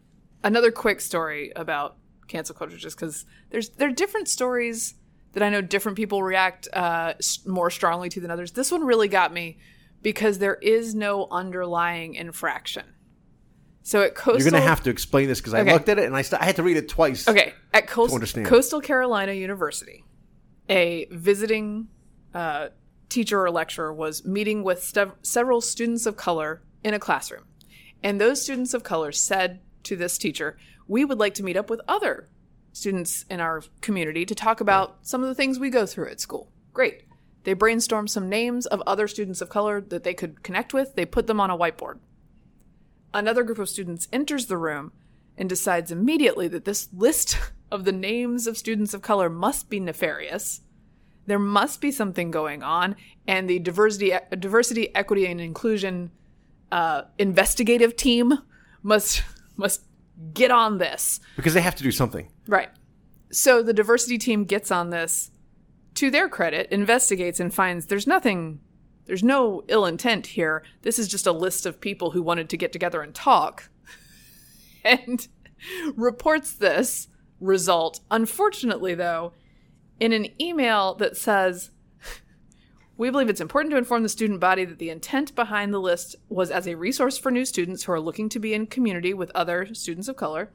Another 0.44 0.70
quick 0.72 1.00
story 1.00 1.52
about 1.54 1.96
cancel 2.26 2.54
culture, 2.54 2.76
just 2.76 2.96
because 2.96 3.24
there's 3.50 3.68
there 3.70 3.88
are 3.88 3.92
different 3.92 4.28
stories 4.28 4.94
that 5.32 5.42
I 5.42 5.48
know 5.50 5.60
different 5.60 5.96
people 5.96 6.22
react 6.22 6.66
uh, 6.72 7.14
more 7.46 7.70
strongly 7.70 8.08
to 8.10 8.20
than 8.20 8.30
others. 8.30 8.52
This 8.52 8.72
one 8.72 8.84
really 8.84 9.08
got 9.08 9.32
me 9.32 9.58
because 10.02 10.38
there 10.38 10.56
is 10.56 10.94
no 10.94 11.28
underlying 11.30 12.14
infraction. 12.14 12.84
So 13.82 14.02
at 14.02 14.14
coastal, 14.14 14.40
You're 14.42 14.50
going 14.50 14.62
to 14.62 14.68
have 14.68 14.82
to 14.82 14.90
explain 14.90 15.28
this 15.28 15.40
because 15.40 15.54
I 15.54 15.60
Okay. 15.60 15.72
looked 15.72 15.88
at 15.88 15.98
it 15.98 16.04
and 16.04 16.14
I, 16.16 16.22
st- 16.22 16.42
I 16.42 16.44
had 16.44 16.56
to 16.56 16.62
read 16.62 16.76
it 16.76 16.88
twice. 16.88 17.26
Okay, 17.28 17.54
at 17.72 17.86
Coast- 17.86 18.12
understand. 18.12 18.46
Coastal 18.46 18.80
Carolina 18.80 19.32
University, 19.32 20.04
a 20.68 21.06
visiting 21.10 21.88
uh, 22.34 22.68
teacher 23.08 23.42
or 23.42 23.50
lecturer 23.50 23.92
was 23.92 24.24
meeting 24.24 24.62
with 24.62 24.80
stev- 24.80 25.14
several 25.22 25.60
students 25.60 26.06
of 26.06 26.16
color 26.16 26.62
in 26.84 26.94
a 26.94 26.98
classroom. 26.98 27.44
And 28.02 28.20
those 28.20 28.42
students 28.42 28.74
of 28.74 28.82
color 28.82 29.12
said 29.12 29.60
to 29.84 29.96
this 29.96 30.18
teacher, 30.18 30.56
We 30.86 31.04
would 31.04 31.18
like 31.18 31.34
to 31.34 31.42
meet 31.42 31.56
up 31.56 31.70
with 31.70 31.80
other 31.88 32.28
students 32.72 33.24
in 33.28 33.40
our 33.40 33.62
community 33.80 34.24
to 34.24 34.34
talk 34.34 34.60
about 34.60 34.98
some 35.02 35.22
of 35.22 35.28
the 35.28 35.34
things 35.34 35.58
we 35.58 35.70
go 35.70 35.86
through 35.86 36.08
at 36.08 36.20
school. 36.20 36.52
Great. 36.72 37.04
They 37.44 37.54
brainstormed 37.54 38.10
some 38.10 38.28
names 38.28 38.66
of 38.66 38.82
other 38.86 39.08
students 39.08 39.40
of 39.40 39.48
color 39.48 39.80
that 39.80 40.04
they 40.04 40.14
could 40.14 40.42
connect 40.42 40.72
with. 40.72 40.94
They 40.94 41.06
put 41.06 41.26
them 41.26 41.40
on 41.40 41.50
a 41.50 41.58
whiteboard. 41.58 41.98
Another 43.12 43.42
group 43.42 43.58
of 43.58 43.68
students 43.68 44.06
enters 44.12 44.46
the 44.46 44.58
room 44.58 44.92
and 45.36 45.48
decides 45.48 45.90
immediately 45.90 46.48
that 46.48 46.64
this 46.64 46.88
list 46.92 47.38
of 47.70 47.84
the 47.84 47.92
names 47.92 48.46
of 48.46 48.56
students 48.56 48.94
of 48.94 49.02
color 49.02 49.30
must 49.30 49.70
be 49.70 49.80
nefarious. 49.80 50.60
There 51.28 51.38
must 51.38 51.82
be 51.82 51.90
something 51.90 52.30
going 52.30 52.62
on, 52.62 52.96
and 53.26 53.50
the 53.50 53.58
diversity, 53.58 54.14
diversity, 54.38 54.94
equity, 54.94 55.26
and 55.26 55.42
inclusion 55.42 56.10
uh, 56.72 57.02
investigative 57.18 57.96
team 57.96 58.32
must 58.82 59.22
must 59.56 59.82
get 60.32 60.50
on 60.50 60.78
this. 60.78 61.20
Because 61.36 61.52
they 61.52 61.60
have 61.60 61.76
to 61.76 61.82
do 61.82 61.92
something. 61.92 62.32
Right. 62.46 62.70
So 63.30 63.62
the 63.62 63.74
diversity 63.74 64.16
team 64.16 64.44
gets 64.44 64.70
on 64.70 64.88
this. 64.88 65.30
To 65.96 66.10
their 66.10 66.30
credit, 66.30 66.70
investigates 66.70 67.40
and 67.40 67.52
finds 67.52 67.86
there's 67.86 68.06
nothing, 68.06 68.60
there's 69.04 69.22
no 69.22 69.64
ill 69.68 69.84
intent 69.84 70.28
here. 70.28 70.64
This 70.80 70.98
is 70.98 71.08
just 71.08 71.26
a 71.26 71.32
list 71.32 71.66
of 71.66 71.78
people 71.78 72.12
who 72.12 72.22
wanted 72.22 72.48
to 72.48 72.56
get 72.56 72.72
together 72.72 73.02
and 73.02 73.14
talk. 73.14 73.68
And 74.84 75.26
reports 75.96 76.52
this 76.52 77.08
result, 77.40 78.00
unfortunately, 78.12 78.94
though, 78.94 79.32
in 80.00 80.12
an 80.12 80.28
email 80.40 80.94
that 80.94 81.16
says, 81.16 81.70
we 82.96 83.10
believe 83.10 83.28
it's 83.28 83.40
important 83.40 83.70
to 83.72 83.78
inform 83.78 84.02
the 84.02 84.08
student 84.08 84.40
body 84.40 84.64
that 84.64 84.78
the 84.78 84.90
intent 84.90 85.34
behind 85.34 85.72
the 85.72 85.80
list 85.80 86.16
was 86.28 86.50
as 86.50 86.66
a 86.66 86.74
resource 86.74 87.16
for 87.16 87.30
new 87.30 87.44
students 87.44 87.84
who 87.84 87.92
are 87.92 88.00
looking 88.00 88.28
to 88.28 88.38
be 88.40 88.54
in 88.54 88.66
community 88.66 89.14
with 89.14 89.30
other 89.34 89.72
students 89.74 90.08
of 90.08 90.16
color. 90.16 90.50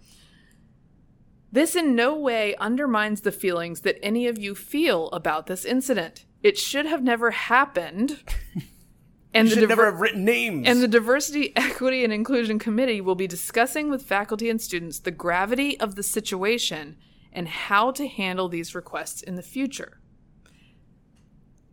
This 1.52 1.76
in 1.76 1.96
no 1.96 2.18
way 2.18 2.56
undermines 2.56 3.22
the 3.22 3.32
feelings 3.32 3.82
that 3.82 4.04
any 4.04 4.28
of 4.28 4.38
you 4.40 4.56
feel 4.56 5.08
about 5.12 5.46
this 5.48 5.66
incident. 5.66 6.26
It 6.42 6.58
should 6.58 6.86
have 6.86 7.04
never 7.04 7.32
happened. 7.32 8.24
And 9.36 9.50
You 9.50 9.56
the 9.56 9.62
should 9.62 9.70
never 9.70 9.86
have 9.86 10.00
written 10.00 10.26
names. 10.26 10.68
and 10.68 10.80
the 10.84 10.88
Diversity, 10.88 11.54
Equity, 11.56 12.04
and 12.04 12.14
Inclusion 12.14 12.60
Committee 12.60 13.02
will 13.02 13.16
be 13.16 13.26
discussing 13.26 13.90
with 13.90 14.04
faculty 14.04 14.48
and 14.48 14.62
students 14.62 15.00
the 15.00 15.10
gravity 15.10 15.80
of 15.80 15.96
the 15.96 16.04
situation 16.04 16.98
and 17.34 17.48
how 17.48 17.92
to 17.92 18.08
handle 18.08 18.48
these 18.48 18.74
requests 18.74 19.22
in 19.22 19.36
the 19.36 19.42
future. 19.42 20.00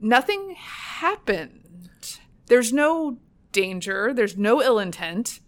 Nothing 0.01 0.57
happened. 0.57 2.19
There's 2.47 2.73
no 2.73 3.19
danger, 3.53 4.13
there's 4.13 4.37
no 4.37 4.63
ill 4.63 4.79
intent. 4.79 5.41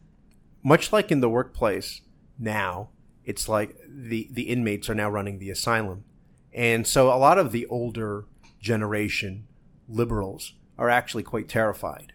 Much 0.62 0.92
like 0.92 1.10
in 1.10 1.20
the 1.20 1.28
workplace 1.28 2.02
now, 2.38 2.90
it's 3.24 3.48
like 3.48 3.76
the, 3.88 4.28
the 4.30 4.42
inmates 4.42 4.88
are 4.88 4.94
now 4.94 5.08
running 5.08 5.38
the 5.38 5.50
asylum. 5.50 6.04
And 6.52 6.86
so 6.86 7.08
a 7.08 7.16
lot 7.16 7.38
of 7.38 7.50
the 7.50 7.66
older 7.66 8.26
generation 8.60 9.46
liberals 9.88 10.54
are 10.78 10.90
actually 10.90 11.22
quite 11.22 11.48
terrified 11.48 12.12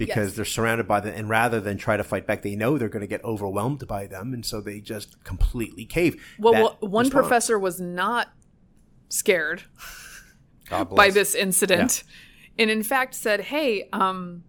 because 0.00 0.28
Yes. 0.30 0.36
they're 0.36 0.44
surrounded 0.44 0.88
by 0.88 0.98
them. 1.00 1.14
And 1.14 1.28
rather 1.28 1.60
than 1.60 1.76
try 1.78 1.96
to 1.96 2.02
fight 2.04 2.26
back, 2.26 2.42
they 2.42 2.56
know 2.56 2.76
they're 2.76 2.88
going 2.88 3.02
to 3.02 3.06
get 3.06 3.22
overwhelmed 3.24 3.86
by 3.86 4.06
them. 4.08 4.34
And 4.34 4.44
so 4.44 4.60
they 4.60 4.80
just 4.80 5.22
completely 5.22 5.84
cave. 5.84 6.20
Well, 6.38 6.52
well, 6.52 6.76
one 6.80 7.04
response. 7.06 7.12
professor 7.22 7.58
was 7.58 7.80
not 7.80 8.28
scared 9.08 9.62
by 10.96 11.10
this 11.10 11.34
incident 11.34 12.04
and 12.58 12.70
in 12.70 12.82
fact 12.84 13.12
said 13.14 13.40
hey 13.40 13.88
um 13.92 14.44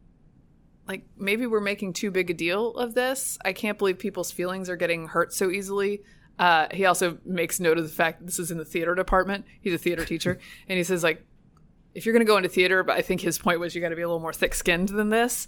like 0.88 1.04
maybe 1.18 1.48
we're 1.48 1.60
making 1.60 1.94
too 1.94 2.12
big 2.12 2.30
a 2.30 2.34
deal 2.34 2.76
of 2.76 2.94
this 2.94 3.40
i 3.44 3.52
can't 3.54 3.80
believe 3.80 3.98
people's 3.98 4.32
feelings 4.32 4.70
are 4.70 4.76
getting 4.76 5.08
hurt 5.08 5.34
so 5.34 5.50
easily 5.50 6.02
uh, 6.40 6.68
he 6.72 6.86
also 6.86 7.18
makes 7.26 7.60
note 7.60 7.78
of 7.78 7.84
the 7.84 7.90
fact 7.94 8.26
this 8.26 8.38
is 8.40 8.52
in 8.52 8.58
the 8.60 8.66
theater 8.66 8.94
department 8.94 9.46
he's 9.62 9.74
a 9.74 9.78
theater 9.80 10.06
teacher 10.06 10.38
and 10.68 10.78
he 10.78 10.84
says 10.84 11.04
like 11.04 11.26
if 11.94 12.06
you're 12.06 12.14
going 12.14 12.26
to 12.26 12.30
go 12.30 12.38
into 12.38 12.50
theater, 12.50 12.84
but 12.84 12.98
I 12.98 13.02
think 13.02 13.22
his 13.22 13.38
point 13.38 13.60
was 13.60 13.76
you 13.76 13.82
got 13.82 13.90
to 13.90 13.96
be 13.96 14.02
a 14.02 14.08
little 14.08 14.22
more 14.22 14.34
thick 14.34 14.54
skinned 14.54 14.90
than 14.90 15.10
this. 15.10 15.48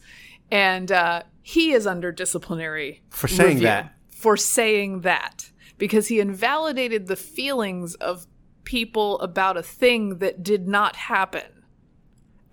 And 0.51 0.91
uh, 0.91 1.23
he 1.41 1.71
is 1.71 1.87
under 1.87 2.11
disciplinary 2.11 3.01
For 3.09 3.27
saying 3.27 3.59
that. 3.61 3.93
For 4.09 4.37
saying 4.37 5.01
that. 5.01 5.51
Because 5.77 6.07
he 6.07 6.19
invalidated 6.19 7.07
the 7.07 7.15
feelings 7.15 7.95
of 7.95 8.27
people 8.63 9.19
about 9.19 9.57
a 9.57 9.63
thing 9.63 10.19
that 10.19 10.43
did 10.43 10.67
not 10.67 10.95
happen. 10.95 11.63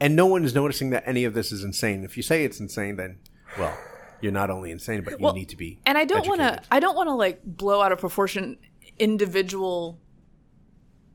And 0.00 0.16
no 0.16 0.26
one 0.26 0.44
is 0.44 0.54
noticing 0.54 0.90
that 0.90 1.02
any 1.06 1.24
of 1.24 1.34
this 1.34 1.52
is 1.52 1.62
insane. 1.62 2.04
If 2.04 2.16
you 2.16 2.22
say 2.22 2.44
it's 2.44 2.58
insane, 2.58 2.96
then, 2.96 3.18
well, 3.58 3.76
you're 4.20 4.32
not 4.32 4.50
only 4.50 4.70
insane, 4.70 5.02
but 5.02 5.12
you 5.12 5.24
Well, 5.24 5.34
need 5.34 5.50
to 5.50 5.56
be. 5.56 5.80
And 5.84 5.98
I 5.98 6.04
don't 6.04 6.26
want 6.26 6.40
to. 6.40 6.60
I 6.70 6.80
don't 6.80 6.96
want 6.96 7.08
to 7.08 7.14
like 7.14 7.40
blow 7.44 7.82
out 7.82 7.92
of 7.92 7.98
proportion 7.98 8.56
individual 8.98 9.98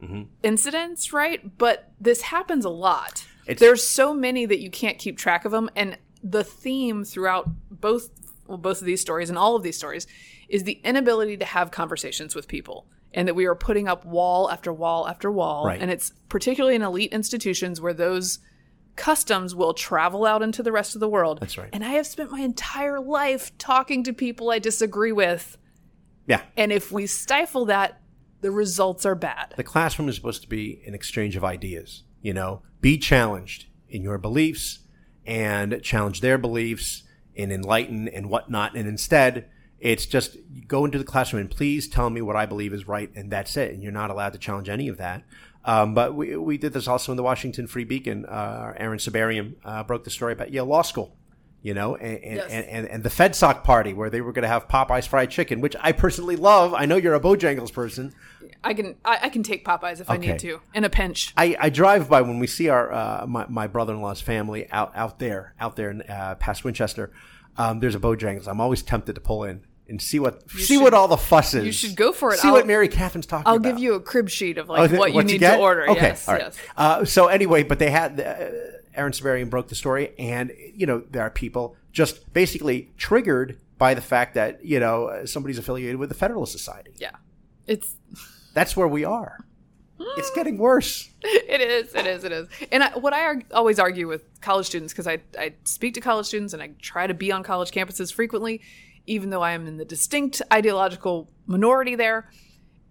Mm-hmm. 0.01 0.23
incidents, 0.43 1.13
right? 1.13 1.57
But 1.57 1.91
this 1.99 2.21
happens 2.21 2.65
a 2.65 2.69
lot. 2.69 3.25
It's- 3.47 3.59
There's 3.59 3.87
so 3.87 4.13
many 4.13 4.45
that 4.45 4.59
you 4.59 4.69
can't 4.69 4.97
keep 4.99 5.17
track 5.17 5.45
of 5.45 5.51
them, 5.51 5.69
and 5.75 5.97
the 6.23 6.43
theme 6.43 7.03
throughout 7.03 7.49
both 7.69 8.09
well, 8.47 8.57
both 8.57 8.79
of 8.81 8.85
these 8.85 9.01
stories 9.01 9.29
and 9.29 9.39
all 9.39 9.55
of 9.55 9.63
these 9.63 9.77
stories 9.77 10.05
is 10.49 10.63
the 10.63 10.79
inability 10.83 11.37
to 11.37 11.45
have 11.45 11.71
conversations 11.71 12.35
with 12.35 12.47
people. 12.47 12.87
And 13.11 13.27
that 13.29 13.33
we 13.33 13.45
are 13.45 13.55
putting 13.55 13.87
up 13.87 14.05
wall 14.05 14.51
after 14.51 14.73
wall 14.73 15.07
after 15.07 15.31
wall. 15.31 15.65
Right. 15.65 15.81
And 15.81 15.89
it's 15.89 16.11
particularly 16.27 16.75
in 16.75 16.81
elite 16.81 17.13
institutions 17.13 17.79
where 17.79 17.93
those 17.93 18.39
customs 18.97 19.55
will 19.55 19.73
travel 19.73 20.25
out 20.25 20.41
into 20.41 20.61
the 20.61 20.71
rest 20.71 20.95
of 20.95 20.99
the 20.99 21.07
world. 21.07 21.39
That's 21.39 21.57
right. 21.57 21.69
And 21.71 21.83
I 21.83 21.91
have 21.91 22.05
spent 22.05 22.29
my 22.31 22.41
entire 22.41 22.99
life 22.99 23.57
talking 23.57 24.03
to 24.03 24.13
people 24.13 24.51
I 24.51 24.59
disagree 24.59 25.13
with. 25.13 25.57
Yeah. 26.27 26.41
And 26.57 26.71
if 26.71 26.91
we 26.91 27.07
stifle 27.07 27.65
that, 27.65 28.01
the 28.45 28.51
results 28.51 29.07
are 29.07 29.15
bad. 29.15 29.55
The 29.57 29.63
classroom 29.63 30.07
is 30.07 30.15
supposed 30.15 30.43
to 30.43 30.47
be 30.47 30.79
an 30.85 30.93
exchange 30.93 31.35
of 31.35 31.43
ideas. 31.43 32.03
You 32.21 32.31
know, 32.31 32.61
be 32.79 32.99
challenged 32.99 33.65
in 33.89 34.03
your 34.03 34.19
beliefs 34.19 34.81
and 35.25 35.81
challenge 35.81 36.21
their 36.21 36.37
beliefs 36.37 37.01
and 37.35 37.51
enlighten 37.51 38.07
and 38.07 38.29
whatnot. 38.29 38.75
And 38.75 38.87
instead, 38.87 39.49
it's 39.79 40.05
just 40.05 40.37
go 40.67 40.85
into 40.85 40.99
the 40.99 41.03
classroom 41.03 41.41
and 41.41 41.49
please 41.49 41.87
tell 41.87 42.11
me 42.11 42.21
what 42.21 42.35
I 42.35 42.45
believe 42.45 42.71
is 42.71 42.87
right, 42.87 43.09
and 43.15 43.31
that's 43.31 43.57
it. 43.57 43.73
And 43.73 43.81
you're 43.81 43.91
not 43.91 44.11
allowed 44.11 44.33
to 44.33 44.39
challenge 44.39 44.69
any 44.69 44.89
of 44.89 44.97
that. 44.97 45.23
Um, 45.63 45.95
but 45.95 46.13
we, 46.13 46.37
we 46.37 46.59
did 46.59 46.73
this 46.73 46.87
also 46.87 47.11
in 47.11 47.15
the 47.15 47.23
Washington 47.23 47.65
Free 47.65 47.83
Beacon. 47.83 48.27
Uh, 48.27 48.75
Aaron 48.77 48.99
Sibarium 48.99 49.55
uh, 49.65 49.81
broke 49.81 50.03
the 50.03 50.11
story 50.11 50.33
about 50.33 50.51
Yale 50.53 50.67
Law 50.67 50.83
School. 50.83 51.17
You 51.65 51.73
know, 51.73 51.95
and 51.95 52.17
and, 52.23 52.35
Yes. 52.35 52.51
and, 52.51 52.65
and, 52.67 52.87
and 52.89 53.03
the 53.03 53.09
FedSoc 53.09 53.63
party 53.63 53.91
where 53.91 54.11
they 54.11 54.21
were 54.21 54.31
going 54.31 54.43
to 54.43 54.47
have 54.55 54.67
Popeye's 54.67 55.07
fried 55.07 55.31
chicken, 55.31 55.61
which 55.61 55.75
I 55.79 55.93
personally 55.93 56.35
love. 56.35 56.75
I 56.75 56.85
know 56.85 56.95
you're 56.95 57.15
a 57.15 57.19
Bojangles 57.19 57.73
person. 57.73 58.13
I 58.63 58.75
can 58.75 58.95
I, 59.03 59.17
I 59.23 59.29
can 59.29 59.41
take 59.41 59.65
Popeyes 59.65 59.99
if 59.99 60.07
I 60.07 60.17
need 60.17 60.37
to 60.39 60.59
in 60.75 60.83
a 60.83 60.89
pinch. 60.91 61.33
I, 61.35 61.55
I 61.59 61.69
drive 61.69 62.07
by 62.07 62.21
when 62.21 62.37
we 62.37 62.45
see 62.45 62.69
our 62.69 62.93
uh, 62.93 63.25
my, 63.27 63.47
my 63.47 63.65
brother 63.65 63.93
in 63.95 64.01
law's 64.01 64.21
family 64.21 64.69
out 64.71 64.91
out 64.95 65.17
there 65.17 65.55
out 65.59 65.75
there 65.75 65.89
in, 65.89 66.03
uh, 66.03 66.35
past 66.35 66.63
Winchester. 66.63 67.11
Um, 67.57 67.79
there's 67.79 67.95
a 67.95 67.99
Bojangles. 67.99 68.47
I'm 68.47 68.61
always 68.61 68.83
tempted 68.83 69.13
to 69.15 69.21
pull 69.21 69.43
in 69.43 69.61
and 69.89 69.99
see 69.99 70.19
what 70.19 70.47
see 70.51 70.75
should- 70.75 70.83
what 70.83 70.93
all 70.93 71.07
the 71.07 71.17
fuss 71.17 71.55
is. 71.55 71.65
you 71.65 71.71
should 71.71 71.95
go 71.95 72.11
for 72.11 72.31
it. 72.31 72.37
See 72.39 72.47
I'll- 72.47 72.53
what 72.53 72.67
Mary 72.67 72.89
Katharine's 72.89 73.25
talking 73.25 73.47
I'll 73.47 73.55
about. 73.55 73.69
give 73.69 73.79
you 73.79 73.95
a 73.95 73.99
crib 73.99 74.29
sheet 74.29 74.59
of 74.59 74.69
Oh, 74.69 74.73
like 74.73 74.89
th- 74.91 74.99
what 74.99 75.13
you 75.15 75.23
need 75.23 75.39
to 75.39 75.57
order. 75.57 75.89
Okay, 75.89 76.01
yes, 76.09 76.27
right. 76.27 76.41
yes. 76.41 76.57
Uh, 76.77 77.05
so 77.05 77.25
anyway, 77.25 77.63
but 77.63 77.79
they 77.79 77.89
had 77.89 78.19
uh, 78.19 78.77
Aaron 78.95 79.11
Sibarium 79.13 79.49
broke 79.49 79.67
the 79.67 79.75
story, 79.75 80.13
and 80.17 80.51
you 80.73 80.85
know 80.85 81.03
there 81.11 81.21
are 81.21 81.29
people 81.29 81.75
just 81.91 82.31
basically 82.33 82.91
triggered 82.97 83.59
by 83.77 83.93
the 83.93 84.01
fact 84.01 84.35
that 84.35 84.63
you 84.65 84.79
know 84.79 85.23
somebody's 85.25 85.57
affiliated 85.57 85.97
with 85.97 86.09
the 86.09 86.15
Federalist 86.15 86.51
Society. 86.51 86.91
Yeah. 86.97 87.11
It's 87.67 87.95
That's 88.53 88.75
where 88.77 88.87
we 88.87 89.03
are. 89.03 89.45
It's 90.17 90.31
getting 90.31 90.57
worse. 90.57 91.09
it 91.23 91.61
is 91.61 91.93
it 91.93 92.05
is 92.05 92.23
it 92.23 92.31
is 92.31 92.47
and 92.71 92.83
I, 92.83 92.97
what 92.97 93.13
i 93.13 93.21
arg- 93.23 93.45
always 93.53 93.79
argue 93.79 94.07
with 94.07 94.23
college 94.41 94.65
students 94.67 94.93
because 94.93 95.07
I, 95.07 95.19
I 95.39 95.53
speak 95.63 95.93
to 95.95 96.01
college 96.01 96.25
students 96.27 96.53
and 96.53 96.61
i 96.61 96.71
try 96.81 97.07
to 97.07 97.13
be 97.13 97.31
on 97.31 97.43
college 97.43 97.71
campuses 97.71 98.13
frequently 98.13 98.61
even 99.07 99.29
though 99.29 99.41
i 99.41 99.53
am 99.53 99.65
in 99.67 99.77
the 99.77 99.85
distinct 99.85 100.41
ideological 100.53 101.29
minority 101.47 101.95
there 101.95 102.29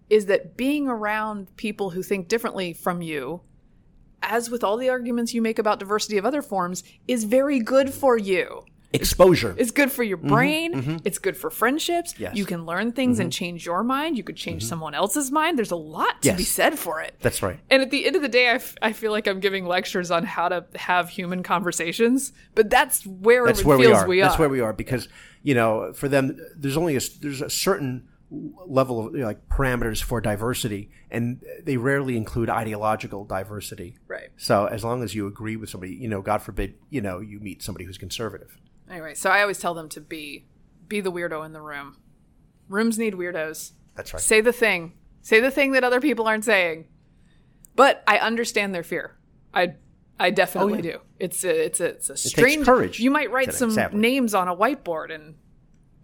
is 0.09 0.25
that 0.25 0.57
being 0.57 0.87
around 0.87 1.55
people 1.57 1.91
who 1.91 2.03
think 2.03 2.27
differently 2.27 2.73
from 2.73 3.01
you 3.01 3.41
as 4.21 4.49
with 4.49 4.63
all 4.63 4.77
the 4.77 4.89
arguments 4.89 5.33
you 5.33 5.41
make 5.41 5.59
about 5.59 5.79
diversity 5.79 6.17
of 6.17 6.25
other 6.25 6.41
forms 6.41 6.83
is 7.07 7.23
very 7.23 7.59
good 7.59 7.93
for 7.93 8.17
you 8.17 8.65
Exposure. 8.93 9.53
it's 9.57 9.71
good 9.71 9.91
for 9.91 10.03
your 10.03 10.15
brain. 10.15 11.01
It's 11.03 11.17
good 11.17 11.35
for 11.35 11.49
friendships. 11.49 12.13
Mm-hmm, 12.13 12.21
Yes. 12.23 12.29
Mm-hmm. 12.29 12.37
You 12.37 12.45
can 12.45 12.65
learn 12.65 12.91
things 12.93 13.19
and 13.19 13.29
change 13.29 13.65
your 13.65 13.83
mind. 13.83 14.17
You 14.17 14.23
could 14.23 14.37
change 14.37 14.63
someone 14.65 14.93
else's 14.93 15.31
mind. 15.31 15.57
There's 15.57 15.71
a 15.71 15.75
lot 15.75 16.21
to 16.21 16.33
be 16.33 16.43
said 16.43 16.79
for 16.79 17.01
it. 17.01 17.13
That's 17.19 17.43
right. 17.43 17.59
And 17.69 17.81
at 17.81 17.91
the 17.91 18.05
end 18.05 18.15
of 18.15 18.21
the 18.21 18.29
day, 18.29 18.47
I, 18.47 18.53
f- 18.53 18.75
I 18.81 18.93
feel 18.93 19.11
like 19.11 19.27
I'm 19.27 19.41
giving 19.41 19.65
lectures 19.65 20.11
on 20.11 20.23
how 20.23 20.47
to 20.47 20.65
have 20.75 21.09
human 21.09 21.43
conversations, 21.43 22.31
but 22.53 22.69
that's 22.69 23.05
where 23.05 23.45
that's 23.45 23.59
it 23.61 23.65
where 23.65 23.77
we 23.77 23.85
feels 23.85 23.97
are. 23.97 24.07
we 24.07 24.21
are. 24.21 24.25
That's 24.29 24.39
where 24.39 24.47
we 24.49 24.61
are 24.61 24.71
because 24.71 25.09
you 25.43 25.55
know 25.55 25.91
for 25.93 26.07
them 26.07 26.39
there's 26.55 26.77
only 26.77 26.95
a 26.95 27.01
there's 27.21 27.41
a 27.41 27.49
certain 27.49 28.07
level 28.31 29.05
of 29.07 29.13
you 29.13 29.21
know, 29.21 29.27
like 29.27 29.47
parameters 29.49 30.01
for 30.01 30.19
diversity, 30.21 30.89
and 31.11 31.43
they 31.63 31.77
rarely 31.77 32.17
include 32.17 32.49
ideological 32.49 33.23
diversity. 33.25 33.97
Right. 34.07 34.29
So 34.37 34.65
as 34.65 34.83
long 34.83 35.03
as 35.03 35.13
you 35.15 35.27
agree 35.27 35.55
with 35.55 35.69
somebody, 35.69 35.93
you 35.93 36.07
know, 36.07 36.21
God 36.21 36.41
forbid, 36.41 36.75
you 36.89 37.01
know, 37.01 37.19
you 37.19 37.39
meet 37.39 37.61
somebody 37.61 37.85
who's 37.85 37.97
conservative. 37.97 38.57
Anyway, 38.89 39.13
so 39.15 39.29
I 39.29 39.41
always 39.41 39.59
tell 39.59 39.73
them 39.73 39.89
to 39.89 40.01
be 40.01 40.45
be 40.87 41.01
the 41.01 41.11
weirdo 41.11 41.45
in 41.45 41.53
the 41.53 41.61
room. 41.61 41.97
Rooms 42.69 42.97
need 42.97 43.13
weirdos. 43.13 43.71
That's 43.95 44.13
right. 44.13 44.21
Say 44.21 44.41
the 44.41 44.53
thing. 44.53 44.93
Say 45.21 45.39
the 45.39 45.51
thing 45.51 45.71
that 45.71 45.83
other 45.83 45.99
people 46.01 46.27
aren't 46.27 46.45
saying. 46.45 46.87
But 47.75 48.03
I 48.07 48.17
understand 48.19 48.73
their 48.73 48.83
fear. 48.83 49.17
I 49.53 49.73
I 50.19 50.29
definitely 50.31 50.73
Oh, 50.73 50.75
yeah. 50.77 50.81
do. 50.93 50.99
It's 51.19 51.43
a 51.43 51.65
it's 51.65 51.79
a 51.79 51.85
it's 51.89 52.09
a 52.09 52.17
strange 52.17 52.65
courage 52.65 52.99
You 52.99 53.11
might 53.11 53.31
write 53.31 53.53
some 53.53 53.75
names 53.93 54.33
on 54.33 54.47
a 54.47 54.55
whiteboard 54.55 55.13
and 55.13 55.35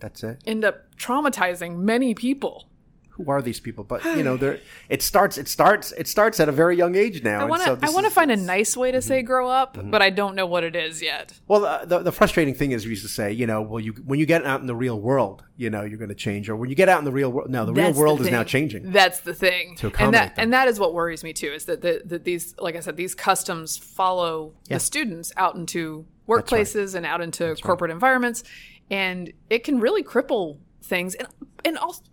That's 0.02 0.24
it. 0.24 0.42
end 0.46 0.66
up 0.66 0.94
traumatizing 0.98 1.78
many 1.78 2.14
people. 2.14 2.68
Who 3.16 3.30
are 3.30 3.42
these 3.42 3.60
people? 3.60 3.84
But 3.84 4.04
you 4.06 4.24
know, 4.24 4.38
they're 4.38 4.60
it 4.90 5.02
starts 5.04 5.38
it 5.38 5.48
starts 5.50 5.92
it 5.92 6.08
starts 6.08 6.40
at 6.40 6.48
a 6.50 6.52
very 6.52 6.76
young 6.78 6.96
age 6.96 7.22
now. 7.22 7.42
I 7.42 7.44
want 7.44 7.62
to 7.62 7.68
so 7.68 7.78
I 7.84 7.90
want 7.92 8.06
to 8.06 8.10
find 8.12 8.32
a 8.32 8.38
nice 8.38 8.76
way 8.76 8.90
to 8.92 8.98
Mm-hmm. 9.00 9.08
say 9.08 9.22
grow 9.22 9.48
up, 9.50 9.78
but 9.92 10.02
I 10.02 10.10
don't 10.10 10.34
know 10.34 10.48
what 10.48 10.64
it 10.64 10.76
is 10.78 11.02
yet. 11.04 11.34
Well, 11.48 11.60
the, 11.60 11.86
the, 11.86 12.00
the 12.04 12.12
frustrating 12.14 12.56
thing 12.56 12.72
is 12.72 12.86
we 12.86 12.92
used 12.92 13.04
to 13.04 13.10
say, 13.10 13.32
you 13.34 13.46
know, 13.46 13.62
well, 13.62 13.82
you 13.82 13.92
when 14.06 14.18
you 14.18 14.26
get 14.26 14.44
out 14.46 14.62
in 14.62 14.66
the 14.66 14.76
real 14.76 15.00
world, 15.00 15.44
you 15.58 15.70
know, 15.70 15.84
you're 15.84 16.00
going 16.00 16.10
to 16.10 16.16
change, 16.16 16.50
or 16.50 16.56
when 16.56 16.70
you 16.70 16.76
get 16.76 16.88
out 16.90 17.00
in 17.00 17.06
the 17.06 17.12
real 17.12 17.32
world, 17.32 17.50
no, 17.52 17.66
the 17.66 17.74
real 17.74 17.86
That's 17.88 17.98
the 17.98 18.02
world 18.02 18.22
is 18.22 18.32
now 18.32 18.44
changing. 18.44 18.92
That's 18.92 19.20
the 19.20 19.36
thing. 19.36 19.76
To 19.76 19.92
and 20.00 20.14
that 20.14 20.36
them. 20.38 20.44
and 20.46 20.54
that 20.54 20.68
is 20.70 20.80
what 20.80 20.94
worries 20.94 21.24
me 21.24 21.34
too. 21.34 21.52
Is 21.52 21.66
that 21.66 21.82
the, 21.82 22.02
that 22.06 22.24
these, 22.24 22.56
like 22.60 22.76
I 22.76 22.80
said, 22.80 22.96
these 22.96 23.14
customs 23.14 23.78
follow 23.78 24.54
Yeah. 24.68 24.78
the 24.78 24.80
students 24.80 25.32
out 25.38 25.56
into 25.56 26.06
workplaces 26.28 26.96
and 26.96 27.06
out 27.06 27.20
into 27.22 27.56
corporate 27.58 27.92
environments, 27.92 28.44
and 28.90 29.32
it 29.50 29.64
can 29.64 29.80
really 29.80 30.04
cripple 30.04 30.60
things 30.82 31.16
and 31.16 31.28
and 31.64 31.78
also 31.78 32.04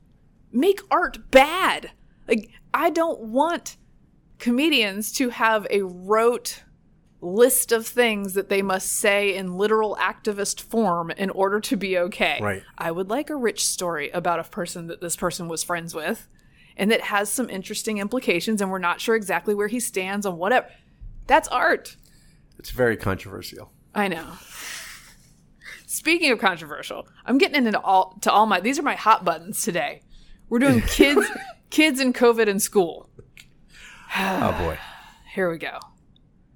make 0.52 0.81
art 0.90 1.31
bad. 1.31 1.90
Like 2.26 2.50
I 2.72 2.90
don't 2.90 3.20
want 3.20 3.76
comedians 4.38 5.12
to 5.12 5.31
have 5.31 5.66
a 5.70 5.83
rote 5.83 6.62
list 7.20 7.72
of 7.72 7.87
things 7.87 8.35
that 8.35 8.48
they 8.48 8.62
must 8.62 8.92
say 8.92 9.35
in 9.35 9.57
literal 9.57 9.96
activist 10.00 10.61
form 10.61 11.11
in 11.11 11.31
order 11.31 11.59
to 11.59 11.76
be 11.76 11.98
okay. 11.98 12.38
Right. 12.40 12.62
I 12.76 12.92
would 12.92 13.11
like 13.11 13.28
a 13.28 13.37
rich 13.37 13.66
story 13.66 14.11
about 14.11 14.38
a 14.38 14.44
person 14.44 14.87
that 14.87 15.00
this 15.00 15.16
person 15.16 15.48
was 15.48 15.64
friends 15.64 15.94
with 15.94 16.28
and 16.76 16.90
that 16.92 17.00
has 17.00 17.28
some 17.28 17.50
interesting 17.50 17.98
implications 17.98 18.61
and 18.61 18.70
we're 18.70 18.78
not 18.78 19.00
sure 19.00 19.16
exactly 19.16 19.54
where 19.54 19.66
he 19.66 19.81
stands 19.81 20.26
on 20.26 20.37
whatever. 20.37 20.68
That's 21.26 21.48
art. 21.48 21.96
It's 22.59 22.70
very 22.70 22.96
controversial. 22.96 23.72
I 23.94 24.09
know. 24.09 24.35
Speaking 25.90 26.31
of 26.33 26.38
controversial, 26.38 27.09
I'm 27.24 27.38
getting 27.38 27.64
into 27.64 27.81
all 27.81 28.18
to 28.20 28.31
all 28.31 28.44
my 28.44 28.61
these 28.61 28.79
are 28.79 28.83
my 28.83 28.94
hot 28.94 29.24
buttons 29.24 29.62
today. 29.62 30.03
We're 30.51 30.59
doing 30.59 30.83
kids 30.83 31.27
kids 31.70 31.98
and 31.98 32.14
COVID 32.14 32.46
in 32.46 32.61
school. 32.61 33.09
oh 34.14 34.53
boy, 34.59 34.79
Here 35.35 35.51
we 35.51 35.57
go. 35.57 35.79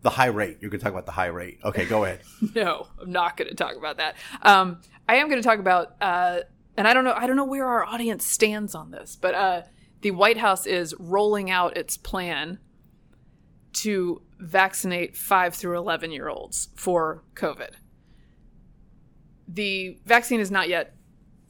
the 0.03 0.11
high 0.11 0.27
rate. 0.27 0.59
You're 0.61 0.69
going 0.71 0.81
to 0.81 0.85
talk 0.85 0.93
about 0.93 1.07
the 1.07 1.13
high 1.13 1.29
rate. 1.29 1.61
Okay, 1.65 1.87
go 1.87 2.05
ahead. 2.05 2.21
No, 2.55 2.89
I'm 3.01 3.11
not 3.11 3.39
going 3.39 3.49
to 3.49 3.55
talk 3.57 3.77
about 3.77 3.97
that. 3.97 4.17
Um, 4.43 4.83
I 5.09 5.15
am 5.17 5.31
going 5.31 5.41
to 5.41 5.49
talk 5.49 5.59
about, 5.59 5.95
uh, 6.03 6.41
and 6.77 6.87
I 6.87 6.93
don't 6.93 7.05
know, 7.05 7.15
I 7.17 7.27
don't 7.27 7.37
know 7.37 7.47
where 7.47 7.67
our 7.67 7.85
audience 7.87 8.27
stands 8.27 8.75
on 8.75 8.91
this, 8.91 9.17
but 9.17 9.35
uh, 9.35 9.63
the 10.03 10.11
White 10.11 10.37
House 10.37 10.67
is 10.67 10.95
rolling 10.99 11.51
out 11.51 11.75
its 11.79 11.97
plan 11.97 12.59
to 13.75 14.21
vaccinate 14.39 15.17
five 15.17 15.55
through 15.55 15.79
11 15.79 16.11
year 16.13 16.29
olds 16.29 16.69
for 16.77 17.23
COVID. 17.35 17.71
The 19.49 19.99
vaccine 20.05 20.41
is 20.41 20.51
not 20.51 20.69
yet 20.69 20.95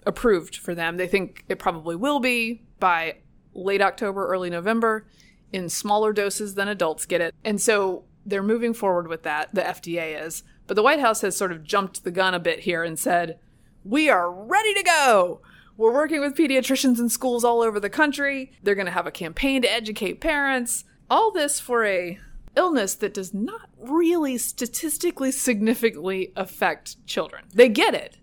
approved 0.07 0.57
for 0.57 0.75
them. 0.75 0.97
They 0.97 1.07
think 1.07 1.45
it 1.49 1.59
probably 1.59 1.97
will 1.97 2.21
be 2.21 2.63
by 2.81 3.17
late 3.55 3.83
October, 3.83 4.27
early 4.27 4.51
November 4.51 5.07
in 5.53 5.69
smaller 5.69 6.13
doses 6.13 6.55
than 6.55 6.69
adults 6.69 7.07
get 7.07 7.21
it. 7.21 7.35
And 7.45 7.61
so 7.61 8.05
they're 8.25 8.43
moving 8.43 8.75
forward 8.75 9.09
with 9.09 9.23
that, 9.25 9.55
the 9.55 9.61
FDA 9.61 10.25
is. 10.25 10.43
But 10.67 10.75
the 10.75 10.83
White 10.83 11.01
House 11.01 11.21
has 11.21 11.37
sort 11.37 11.53
of 11.53 11.65
jumped 11.65 12.05
the 12.05 12.11
gun 12.11 12.35
a 12.35 12.41
bit 12.41 12.61
here 12.61 12.83
and 12.83 12.99
said, 12.99 13.39
we 13.85 14.09
are 14.09 14.33
ready 14.33 14.75
to 14.75 14.83
go. 14.83 15.41
We're 15.77 15.93
working 15.93 16.21
with 16.21 16.37
pediatricians 16.37 16.99
in 16.99 17.09
schools 17.09 17.45
all 17.45 17.63
over 17.63 17.81
the 17.81 17.91
country. 17.91 18.53
They're 18.63 18.75
going 18.75 18.87
to 18.87 18.93
have 18.93 19.07
a 19.07 19.11
campaign 19.11 19.63
to 19.63 19.73
educate 19.73 20.21
parents. 20.21 20.85
All 21.11 21.31
this 21.31 21.59
for 21.59 21.85
a 21.85 22.19
illness 22.57 22.95
that 22.97 23.15
does 23.15 23.33
not 23.33 23.69
really 23.79 24.39
statistically 24.39 25.33
significantly 25.33 26.33
affect 26.37 27.05
children. 27.07 27.45
They 27.55 27.69
get 27.69 27.95
it, 27.95 28.19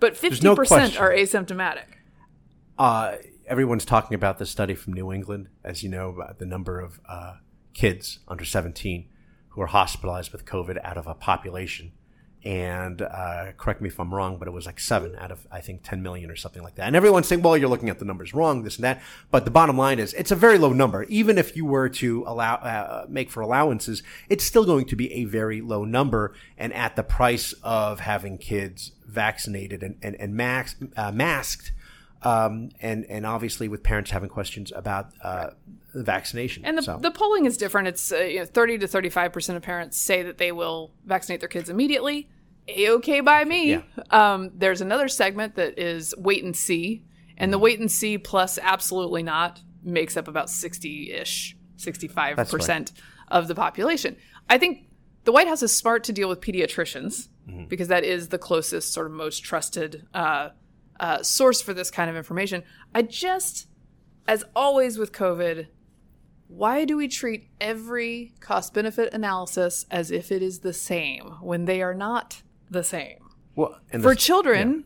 but 0.00 0.14
50% 0.14 0.42
no 0.42 0.52
are 0.52 1.10
asymptomatic. 1.10 1.84
Uh, 2.78 3.16
everyone's 3.46 3.84
talking 3.84 4.14
about 4.14 4.38
the 4.38 4.46
study 4.46 4.74
from 4.74 4.92
New 4.92 5.12
England, 5.12 5.48
as 5.64 5.82
you 5.82 5.88
know, 5.88 6.10
about 6.10 6.38
the 6.38 6.46
number 6.46 6.80
of 6.80 7.00
uh, 7.08 7.34
kids 7.74 8.20
under 8.28 8.44
17 8.44 9.08
who 9.50 9.60
are 9.62 9.66
hospitalized 9.66 10.32
with 10.32 10.44
COVID 10.44 10.78
out 10.84 10.98
of 10.98 11.06
a 11.06 11.14
population. 11.14 11.92
And 12.46 13.02
uh, 13.02 13.54
correct 13.56 13.80
me 13.80 13.88
if 13.88 13.98
I'm 13.98 14.14
wrong, 14.14 14.38
but 14.38 14.46
it 14.46 14.52
was 14.52 14.66
like 14.66 14.78
seven 14.78 15.16
out 15.16 15.32
of, 15.32 15.44
I 15.50 15.60
think, 15.60 15.82
10 15.82 16.00
million 16.00 16.30
or 16.30 16.36
something 16.36 16.62
like 16.62 16.76
that. 16.76 16.86
And 16.86 16.94
everyone's 16.94 17.26
saying, 17.26 17.42
well, 17.42 17.56
you're 17.56 17.68
looking 17.68 17.90
at 17.90 17.98
the 17.98 18.04
numbers 18.04 18.32
wrong, 18.32 18.62
this 18.62 18.76
and 18.76 18.84
that. 18.84 19.02
But 19.32 19.44
the 19.44 19.50
bottom 19.50 19.76
line 19.76 19.98
is, 19.98 20.14
it's 20.14 20.30
a 20.30 20.36
very 20.36 20.56
low 20.56 20.72
number. 20.72 21.02
Even 21.08 21.38
if 21.38 21.56
you 21.56 21.64
were 21.64 21.88
to 21.88 22.22
allow, 22.24 22.54
uh, 22.54 23.06
make 23.08 23.32
for 23.32 23.40
allowances, 23.40 24.04
it's 24.28 24.44
still 24.44 24.64
going 24.64 24.84
to 24.84 24.94
be 24.94 25.12
a 25.12 25.24
very 25.24 25.60
low 25.60 25.84
number. 25.84 26.34
And 26.56 26.72
at 26.72 26.94
the 26.94 27.02
price 27.02 27.52
of 27.64 27.98
having 27.98 28.38
kids 28.38 28.92
vaccinated 29.04 29.82
and, 29.82 29.96
and, 30.00 30.14
and 30.14 30.36
max, 30.36 30.76
uh, 30.96 31.10
masked, 31.10 31.72
um, 32.22 32.70
and 32.80 33.04
and 33.06 33.26
obviously 33.26 33.68
with 33.68 33.82
parents 33.82 34.10
having 34.10 34.28
questions 34.28 34.72
about 34.74 35.10
uh, 35.22 35.50
the 35.94 36.02
vaccination. 36.02 36.64
And 36.64 36.78
the, 36.78 36.82
so. 36.82 36.98
the 37.00 37.10
polling 37.10 37.44
is 37.44 37.56
different. 37.56 37.88
It's 37.88 38.10
uh, 38.10 38.18
you 38.18 38.38
know, 38.38 38.44
30 38.44 38.78
to 38.78 38.86
35% 38.86 39.56
of 39.56 39.62
parents 39.62 39.98
say 39.98 40.22
that 40.22 40.38
they 40.38 40.50
will 40.50 40.92
vaccinate 41.04 41.40
their 41.40 41.48
kids 41.48 41.68
immediately. 41.68 42.28
A 42.68 42.90
okay 42.90 43.20
by 43.20 43.44
me. 43.44 43.70
Yeah. 43.72 43.82
Um, 44.10 44.50
there's 44.54 44.80
another 44.80 45.08
segment 45.08 45.54
that 45.56 45.78
is 45.78 46.14
wait 46.16 46.44
and 46.44 46.56
see. 46.56 47.04
And 47.38 47.52
the 47.52 47.58
wait 47.58 47.78
and 47.78 47.90
see 47.90 48.16
plus 48.16 48.58
absolutely 48.60 49.22
not 49.22 49.60
makes 49.82 50.16
up 50.16 50.26
about 50.26 50.48
60 50.48 51.12
ish, 51.12 51.56
65% 51.76 52.68
right. 52.68 52.92
of 53.28 53.46
the 53.46 53.54
population. 53.54 54.16
I 54.48 54.56
think 54.58 54.88
the 55.24 55.32
White 55.32 55.46
House 55.46 55.62
is 55.62 55.76
smart 55.76 56.02
to 56.04 56.12
deal 56.12 56.28
with 56.28 56.40
pediatricians 56.40 57.28
Mm-hmm. 57.48 57.66
because 57.66 57.86
that 57.88 58.02
is 58.02 58.28
the 58.28 58.38
closest, 58.38 58.92
sort 58.92 59.06
of 59.06 59.12
most 59.12 59.44
trusted 59.44 60.04
uh, 60.12 60.48
uh, 60.98 61.22
source 61.22 61.62
for 61.62 61.72
this 61.72 61.92
kind 61.92 62.10
of 62.10 62.16
information. 62.16 62.64
I 62.92 63.02
just, 63.02 63.68
as 64.26 64.42
always 64.56 64.98
with 64.98 65.12
COVID, 65.12 65.68
why 66.48 66.84
do 66.84 66.96
we 66.96 67.06
treat 67.06 67.48
every 67.60 68.34
cost 68.40 68.74
benefit 68.74 69.14
analysis 69.14 69.86
as 69.92 70.10
if 70.10 70.32
it 70.32 70.42
is 70.42 70.60
the 70.60 70.72
same 70.72 71.34
when 71.40 71.66
they 71.66 71.82
are 71.82 71.94
not 71.94 72.42
the 72.70 72.82
same? 72.84 73.18
well, 73.54 73.78
and 73.92 74.02
For 74.02 74.10
the- 74.14 74.20
children, 74.20 74.84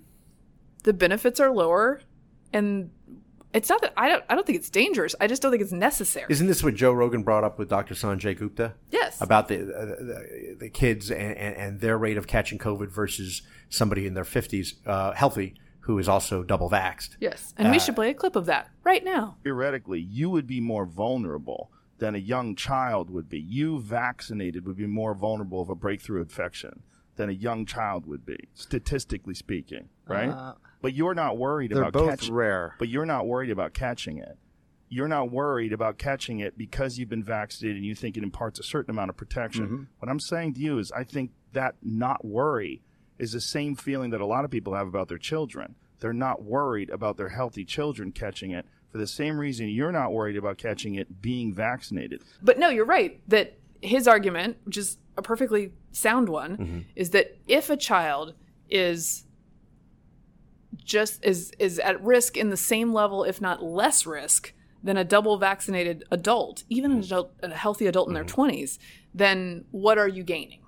the 0.84 0.92
benefits 0.92 1.40
are 1.40 1.50
lower 1.50 2.00
and 2.52 2.90
it's 3.52 3.68
not 3.68 3.80
that 3.82 3.92
I 3.96 4.08
don't 4.08 4.24
I 4.28 4.34
don't 4.36 4.46
think 4.46 4.58
it's 4.58 4.70
dangerous. 4.70 5.14
I 5.20 5.26
just 5.26 5.42
don't 5.42 5.50
think 5.50 5.62
it's 5.62 5.72
necessary. 5.72 6.26
Isn't 6.30 6.46
this 6.46 6.62
what 6.62 6.74
Joe 6.74 6.92
Rogan 6.92 7.22
brought 7.24 7.42
up 7.42 7.58
with 7.58 7.68
Dr. 7.68 7.94
Sanjay 7.94 8.36
Gupta? 8.38 8.74
yes. 8.90 9.20
About 9.20 9.48
the 9.48 9.56
uh, 9.62 9.84
the, 9.86 10.56
the 10.60 10.68
kids 10.70 11.10
and, 11.10 11.36
and, 11.36 11.56
and 11.56 11.80
their 11.80 11.98
rate 11.98 12.16
of 12.16 12.26
catching 12.28 12.58
COVID 12.58 12.90
versus 12.90 13.42
somebody 13.68 14.06
in 14.06 14.14
their 14.14 14.24
50s, 14.24 14.74
uh, 14.86 15.12
healthy, 15.12 15.54
who 15.80 15.98
is 15.98 16.08
also 16.08 16.42
double 16.44 16.70
vaxxed. 16.70 17.16
yes. 17.20 17.52
And 17.56 17.70
we 17.72 17.78
should 17.80 17.96
play 17.96 18.10
a 18.10 18.14
clip 18.14 18.36
of 18.36 18.46
that 18.46 18.70
right 18.84 19.02
now. 19.04 19.36
theoretically, 19.42 20.00
you 20.00 20.30
would 20.30 20.46
be 20.46 20.60
more 20.60 20.86
vulnerable 20.86 21.72
than 21.98 22.14
a 22.14 22.18
young 22.18 22.54
child 22.54 23.10
would 23.10 23.28
be. 23.28 23.38
You 23.40 23.80
vaccinated 23.80 24.64
would 24.66 24.76
be 24.76 24.86
more 24.86 25.12
vulnerable 25.14 25.60
of 25.60 25.68
a 25.68 25.74
breakthrough 25.74 26.22
infection 26.22 26.82
than 27.16 27.28
a 27.28 27.32
young 27.32 27.66
child 27.66 28.06
would 28.06 28.24
be, 28.24 28.48
statistically 28.54 29.34
speaking, 29.34 29.88
right? 30.06 30.54
but 30.82 30.94
you're 30.94 31.14
not 31.14 31.36
worried 31.36 31.72
They're 31.72 31.82
about 31.82 31.92
both 31.92 32.10
catching, 32.10 32.34
rare. 32.34 32.74
But 32.78 32.88
you're 32.88 33.06
not 33.06 33.26
worried 33.26 33.50
about 33.50 33.74
catching 33.74 34.18
it. 34.18 34.38
You're 34.88 35.08
not 35.08 35.30
worried 35.30 35.72
about 35.72 35.98
catching 35.98 36.40
it 36.40 36.58
because 36.58 36.98
you've 36.98 37.08
been 37.08 37.22
vaccinated 37.22 37.76
and 37.76 37.86
you 37.86 37.94
think 37.94 38.16
it 38.16 38.22
imparts 38.22 38.58
a 38.58 38.64
certain 38.64 38.90
amount 38.90 39.10
of 39.10 39.16
protection. 39.16 39.66
Mm-hmm. 39.66 39.82
What 39.98 40.08
I'm 40.08 40.18
saying 40.18 40.54
to 40.54 40.60
you 40.60 40.78
is, 40.78 40.90
I 40.90 41.04
think 41.04 41.30
that 41.52 41.76
not 41.82 42.24
worry 42.24 42.82
is 43.18 43.32
the 43.32 43.40
same 43.40 43.76
feeling 43.76 44.10
that 44.10 44.20
a 44.20 44.26
lot 44.26 44.44
of 44.44 44.50
people 44.50 44.74
have 44.74 44.88
about 44.88 45.08
their 45.08 45.18
children. 45.18 45.76
They're 46.00 46.12
not 46.12 46.42
worried 46.42 46.90
about 46.90 47.18
their 47.18 47.28
healthy 47.28 47.64
children 47.64 48.10
catching 48.10 48.50
it 48.50 48.66
for 48.90 48.98
the 48.98 49.06
same 49.06 49.38
reason 49.38 49.68
you're 49.68 49.92
not 49.92 50.12
worried 50.12 50.36
about 50.36 50.58
catching 50.58 50.96
it 50.96 51.22
being 51.22 51.54
vaccinated. 51.54 52.22
But 52.42 52.58
no, 52.58 52.70
you're 52.70 52.84
right 52.84 53.20
that 53.28 53.59
his 53.82 54.06
argument, 54.06 54.58
which 54.64 54.76
is 54.76 54.98
a 55.16 55.22
perfectly 55.22 55.72
sound 55.92 56.28
one, 56.28 56.56
mm-hmm. 56.56 56.78
is 56.96 57.10
that 57.10 57.36
if 57.46 57.70
a 57.70 57.76
child 57.76 58.34
is 58.68 59.24
just 60.84 61.24
is 61.24 61.52
is 61.58 61.78
at 61.78 62.02
risk 62.02 62.36
in 62.36 62.50
the 62.50 62.56
same 62.56 62.92
level, 62.92 63.24
if 63.24 63.40
not 63.40 63.62
less 63.62 64.06
risk, 64.06 64.52
than 64.82 64.96
a 64.96 65.04
double 65.04 65.36
vaccinated 65.38 66.04
adult, 66.10 66.64
even 66.68 66.90
an 66.90 66.98
mm-hmm. 66.98 67.06
adult, 67.06 67.32
a 67.42 67.50
healthy 67.54 67.86
adult 67.86 68.08
in 68.08 68.14
their 68.14 68.24
mm-hmm. 68.24 68.34
twenties, 68.34 68.78
then 69.14 69.64
what 69.70 69.98
are 69.98 70.08
you 70.08 70.22
gaining? 70.22 70.60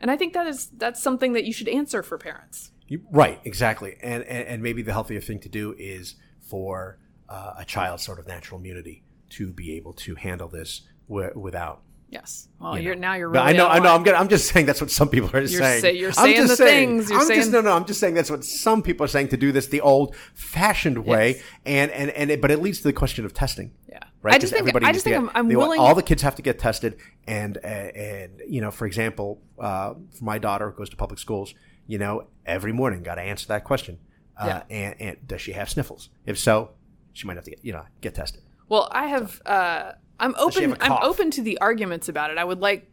And 0.00 0.10
I 0.10 0.16
think 0.16 0.32
that 0.34 0.46
is 0.46 0.68
that's 0.76 1.02
something 1.02 1.32
that 1.32 1.44
you 1.44 1.52
should 1.52 1.68
answer 1.68 2.02
for 2.02 2.18
parents. 2.18 2.70
You, 2.86 3.02
right, 3.10 3.40
exactly. 3.44 3.96
And, 4.00 4.22
and 4.24 4.46
and 4.48 4.62
maybe 4.62 4.82
the 4.82 4.92
healthier 4.92 5.20
thing 5.20 5.40
to 5.40 5.48
do 5.48 5.74
is 5.78 6.14
for 6.40 6.98
uh, 7.28 7.54
a 7.58 7.64
child's 7.64 8.02
sort 8.02 8.18
of 8.18 8.26
natural 8.26 8.58
immunity 8.60 9.04
to 9.30 9.52
be 9.52 9.76
able 9.76 9.92
to 9.92 10.14
handle 10.14 10.48
this 10.48 10.82
wi- 11.08 11.32
without. 11.34 11.82
Yes. 12.10 12.48
Well, 12.58 12.78
you 12.78 12.84
you're 12.84 12.94
know. 12.94 13.00
now 13.08 13.14
you're 13.16 13.28
But 13.28 13.40
really 13.44 13.54
I 13.54 13.56
know, 13.58 13.68
I 13.68 13.78
know. 13.80 13.94
I'm. 13.94 14.02
gonna, 14.02 14.16
I'm 14.16 14.28
just 14.28 14.48
saying 14.50 14.64
that's 14.64 14.80
what 14.80 14.90
some 14.90 15.10
people 15.10 15.28
are 15.36 15.46
saying. 15.46 15.80
say- 15.82 15.92
you're 15.96 16.08
I'm 16.08 16.14
saying 16.14 16.36
just 16.36 16.48
the 16.48 16.56
saying, 16.56 16.88
things, 16.88 17.10
you're 17.10 17.20
I'm 17.20 17.28
just 17.28 17.40
saying- 17.40 17.52
no, 17.52 17.60
no. 17.60 17.72
I'm 17.76 17.84
just 17.84 18.00
saying 18.00 18.14
that's 18.14 18.30
what 18.30 18.44
some 18.44 18.82
people 18.82 19.04
are 19.04 19.08
saying 19.08 19.28
to 19.28 19.36
do 19.36 19.52
this 19.52 19.66
the 19.66 19.82
old-fashioned 19.82 21.04
way, 21.04 21.34
Yes. 21.34 21.42
and 21.66 21.90
and 21.90 22.10
and 22.10 22.30
it, 22.30 22.40
but 22.40 22.50
it 22.50 22.60
leads 22.62 22.78
to 22.78 22.84
the 22.84 22.92
question 22.92 23.24
of 23.24 23.34
testing. 23.34 23.72
Yeah. 23.88 23.98
Right. 24.22 24.34
I 24.34 24.38
just 24.38 24.52
think- 24.52 24.74
I 24.74 24.92
just 24.92 25.04
think 25.04 25.14
get- 25.14 25.20
I'm- 25.20 25.30
I'm 25.34 25.48
they 25.48 25.56
want- 25.56 25.68
willing- 25.68 25.80
all 25.80 25.94
the 25.94 26.02
kids 26.02 26.22
have 26.22 26.34
to 26.36 26.42
get 26.42 26.58
tested, 26.58 26.96
and 27.26 27.58
uh, 27.58 27.60
and 27.66 28.40
you 28.48 28.60
know, 28.60 28.70
for 28.70 28.86
example, 28.86 29.40
uh, 29.58 29.94
for 30.16 30.24
my 30.24 30.38
daughter 30.38 30.70
who 30.70 30.76
goes 30.76 30.88
to 30.90 30.96
public 30.96 31.18
schools, 31.18 31.54
you 31.86 31.98
know, 31.98 32.26
every 32.46 32.72
morning 32.72 33.02
got 33.02 33.16
to 33.16 33.22
answer 33.22 33.46
that 33.48 33.64
question. 33.64 33.98
Uh, 34.36 34.46
Yeah. 34.46 34.62
and, 34.70 34.94
and 35.00 35.28
does 35.28 35.40
she 35.42 35.52
have 35.52 35.68
sniffles? 35.68 36.10
If 36.24 36.38
so, 36.38 36.70
she 37.12 37.26
might 37.26 37.36
have 37.36 37.44
to 37.44 37.50
get 37.50 37.60
you 37.64 37.72
know 37.72 37.84
get 38.00 38.14
tested. 38.14 38.42
Well, 38.68 38.88
I 38.92 39.06
have. 39.08 39.42
Uh, 39.44 39.92
I'm 40.20 40.34
open. 40.36 40.76
I'm 40.80 40.98
open 41.02 41.30
to 41.32 41.42
the 41.42 41.58
arguments 41.60 42.08
about 42.08 42.30
it. 42.30 42.38
I 42.38 42.44
would 42.44 42.60
like 42.60 42.90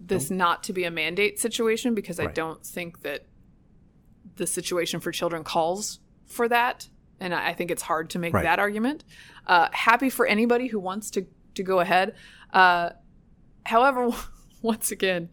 this 0.00 0.30
not 0.30 0.64
to 0.64 0.72
be 0.72 0.84
a 0.84 0.90
mandate 0.90 1.38
situation 1.38 1.94
because 1.94 2.18
I 2.18 2.26
don't 2.26 2.64
think 2.64 3.02
that 3.02 3.26
the 4.36 4.46
situation 4.46 5.00
for 5.00 5.12
children 5.12 5.44
calls 5.44 6.00
for 6.26 6.48
that, 6.48 6.88
and 7.20 7.34
I 7.34 7.48
I 7.50 7.52
think 7.54 7.70
it's 7.70 7.82
hard 7.82 8.10
to 8.10 8.18
make 8.18 8.32
Right. 8.34 8.44
that 8.44 8.58
argument. 8.58 9.04
Uh, 9.46 9.68
happy 9.72 10.08
for 10.10 10.26
anybody 10.26 10.68
who 10.68 10.80
wants 10.80 11.10
to 11.12 11.26
to 11.54 11.62
go 11.62 11.80
ahead. 11.80 12.14
Uh, 12.52 12.90
however, 13.64 14.10
once 14.62 14.90
again, 14.90 15.28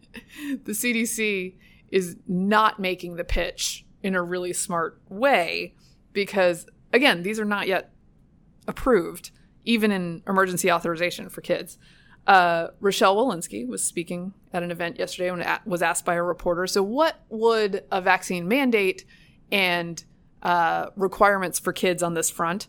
the 0.64 0.72
CDC 0.72 1.56
is 1.90 2.16
not 2.28 2.78
making 2.78 3.16
the 3.16 3.24
pitch 3.24 3.84
in 4.02 4.14
a 4.14 4.22
really 4.22 4.52
smart 4.52 5.00
way 5.08 5.74
because 6.12 6.66
again, 6.92 7.22
these 7.22 7.40
are 7.40 7.44
not 7.44 7.66
yet 7.66 7.92
approved, 8.68 9.30
even 9.64 9.90
in 9.90 10.22
emergency 10.26 10.70
authorization 10.70 11.28
for 11.28 11.40
kids. 11.40 11.78
Uh, 12.26 12.68
Rochelle 12.80 13.16
Walensky 13.16 13.66
was 13.66 13.82
speaking 13.82 14.34
at 14.52 14.62
an 14.62 14.70
event 14.70 14.98
yesterday 14.98 15.30
when 15.30 15.44
was 15.64 15.82
asked 15.82 16.04
by 16.04 16.14
a 16.14 16.22
reporter. 16.22 16.66
So, 16.66 16.82
what 16.82 17.20
would 17.28 17.84
a 17.90 18.00
vaccine 18.00 18.46
mandate 18.46 19.04
and 19.50 20.02
uh, 20.42 20.86
requirements 20.96 21.58
for 21.58 21.72
kids 21.72 22.02
on 22.02 22.14
this 22.14 22.30
front 22.30 22.68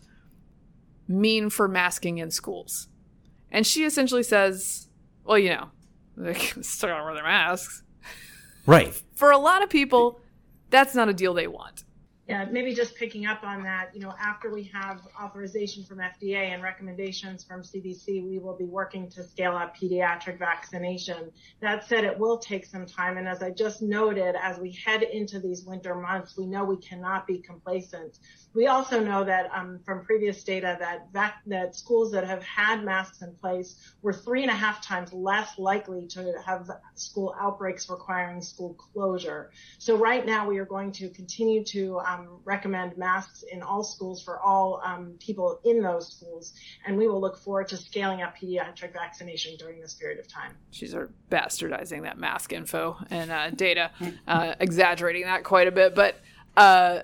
mean 1.06 1.50
for 1.50 1.68
masking 1.68 2.18
in 2.18 2.30
schools? 2.30 2.88
And 3.50 3.66
she 3.66 3.84
essentially 3.84 4.22
says, 4.22 4.88
well, 5.24 5.38
you 5.38 5.50
know, 5.50 5.70
they 6.16 6.34
still 6.34 6.88
gotta 6.88 7.04
wear 7.04 7.14
their 7.14 7.22
masks. 7.22 7.82
Right. 8.66 8.94
For 9.14 9.30
a 9.30 9.38
lot 9.38 9.62
of 9.62 9.70
people, 9.70 10.20
that's 10.70 10.94
not 10.94 11.08
a 11.08 11.12
deal 11.12 11.34
they 11.34 11.46
want. 11.46 11.84
Yeah, 12.28 12.44
maybe 12.44 12.72
just 12.72 12.94
picking 12.94 13.26
up 13.26 13.42
on 13.42 13.64
that, 13.64 13.90
you 13.92 14.00
know, 14.00 14.14
after 14.20 14.48
we 14.48 14.70
have 14.72 15.00
authorization 15.20 15.84
from 15.84 15.98
FDA 15.98 16.54
and 16.54 16.62
recommendations 16.62 17.42
from 17.42 17.62
CDC, 17.62 18.24
we 18.24 18.38
will 18.38 18.56
be 18.56 18.64
working 18.64 19.10
to 19.10 19.24
scale 19.24 19.56
up 19.56 19.76
pediatric 19.76 20.38
vaccination. 20.38 21.32
That 21.60 21.84
said, 21.84 22.04
it 22.04 22.16
will 22.16 22.38
take 22.38 22.64
some 22.64 22.86
time. 22.86 23.16
And 23.16 23.26
as 23.26 23.42
I 23.42 23.50
just 23.50 23.82
noted, 23.82 24.36
as 24.40 24.60
we 24.60 24.70
head 24.84 25.02
into 25.02 25.40
these 25.40 25.64
winter 25.64 25.96
months, 25.96 26.38
we 26.38 26.46
know 26.46 26.64
we 26.64 26.76
cannot 26.76 27.26
be 27.26 27.38
complacent. 27.38 28.20
We 28.54 28.68
also 28.68 29.02
know 29.02 29.24
that 29.24 29.50
um, 29.52 29.80
from 29.84 30.04
previous 30.04 30.44
data 30.44 30.76
that 30.78 31.08
vac- 31.12 31.42
that 31.46 31.74
schools 31.74 32.12
that 32.12 32.24
have 32.24 32.44
had 32.44 32.84
masks 32.84 33.22
in 33.22 33.34
place 33.34 33.94
were 34.00 34.12
three 34.12 34.42
and 34.42 34.50
a 34.50 34.54
half 34.54 34.80
times 34.80 35.12
less 35.12 35.58
likely 35.58 36.06
to 36.08 36.34
have 36.46 36.70
school 36.94 37.34
outbreaks 37.40 37.90
requiring 37.90 38.42
school 38.42 38.74
closure. 38.74 39.50
So 39.78 39.96
right 39.96 40.24
now 40.24 40.48
we 40.48 40.58
are 40.58 40.66
going 40.66 40.92
to 40.92 41.08
continue 41.10 41.64
to 41.64 41.98
um, 41.98 42.11
recommend 42.44 42.96
masks 42.96 43.44
in 43.50 43.62
all 43.62 43.84
schools 43.84 44.22
for 44.22 44.40
all 44.40 44.80
um, 44.84 45.14
people 45.18 45.60
in 45.64 45.82
those 45.82 46.12
schools, 46.12 46.52
and 46.86 46.96
we 46.96 47.06
will 47.06 47.20
look 47.20 47.38
forward 47.38 47.68
to 47.68 47.76
scaling 47.76 48.22
up 48.22 48.36
pediatric 48.36 48.92
vaccination 48.92 49.56
during 49.56 49.80
this 49.80 49.94
period 49.94 50.18
of 50.18 50.28
time. 50.28 50.52
she's 50.70 50.94
are 50.94 51.10
bastardizing 51.30 52.02
that 52.02 52.18
mask 52.18 52.52
info 52.52 52.96
and 53.10 53.30
uh, 53.30 53.50
data, 53.54 53.90
uh, 54.26 54.54
exaggerating 54.60 55.22
that 55.22 55.44
quite 55.44 55.68
a 55.68 55.72
bit. 55.72 55.94
But 55.94 56.16
uh, 56.56 57.00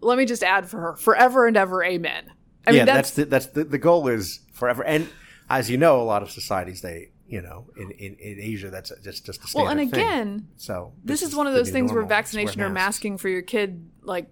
let 0.00 0.18
me 0.18 0.24
just 0.24 0.42
add 0.42 0.68
for 0.68 0.80
her, 0.80 0.96
forever 0.96 1.46
and 1.46 1.56
ever, 1.56 1.82
amen. 1.82 2.32
I 2.66 2.70
yeah, 2.72 2.78
mean, 2.78 2.86
that's 2.86 2.96
that's, 2.96 3.10
the, 3.12 3.24
that's 3.26 3.46
the, 3.46 3.64
the 3.64 3.78
goal 3.78 4.08
is 4.08 4.40
forever. 4.52 4.84
And 4.84 5.08
as 5.48 5.70
you 5.70 5.76
know, 5.76 6.00
a 6.00 6.04
lot 6.04 6.22
of 6.22 6.30
societies 6.30 6.80
they 6.80 7.10
You 7.28 7.42
know, 7.42 7.66
in, 7.76 7.90
in, 7.90 8.14
in 8.14 8.38
Asia, 8.40 8.70
that's 8.70 8.92
just 9.02 9.26
just 9.26 9.42
a 9.42 9.58
Well, 9.58 9.66
and 9.68 9.80
thing. 9.80 9.88
again, 9.88 10.48
so 10.56 10.92
this, 11.02 11.22
is, 11.22 11.34
one 11.34 11.48
of 11.48 11.54
those 11.54 11.70
things 11.70 11.92
where 11.92 12.04
vaccination 12.04 12.62
or 12.62 12.68
masking 12.68 13.18
for 13.18 13.28
your 13.28 13.42
kid, 13.42 13.90
like, 14.02 14.28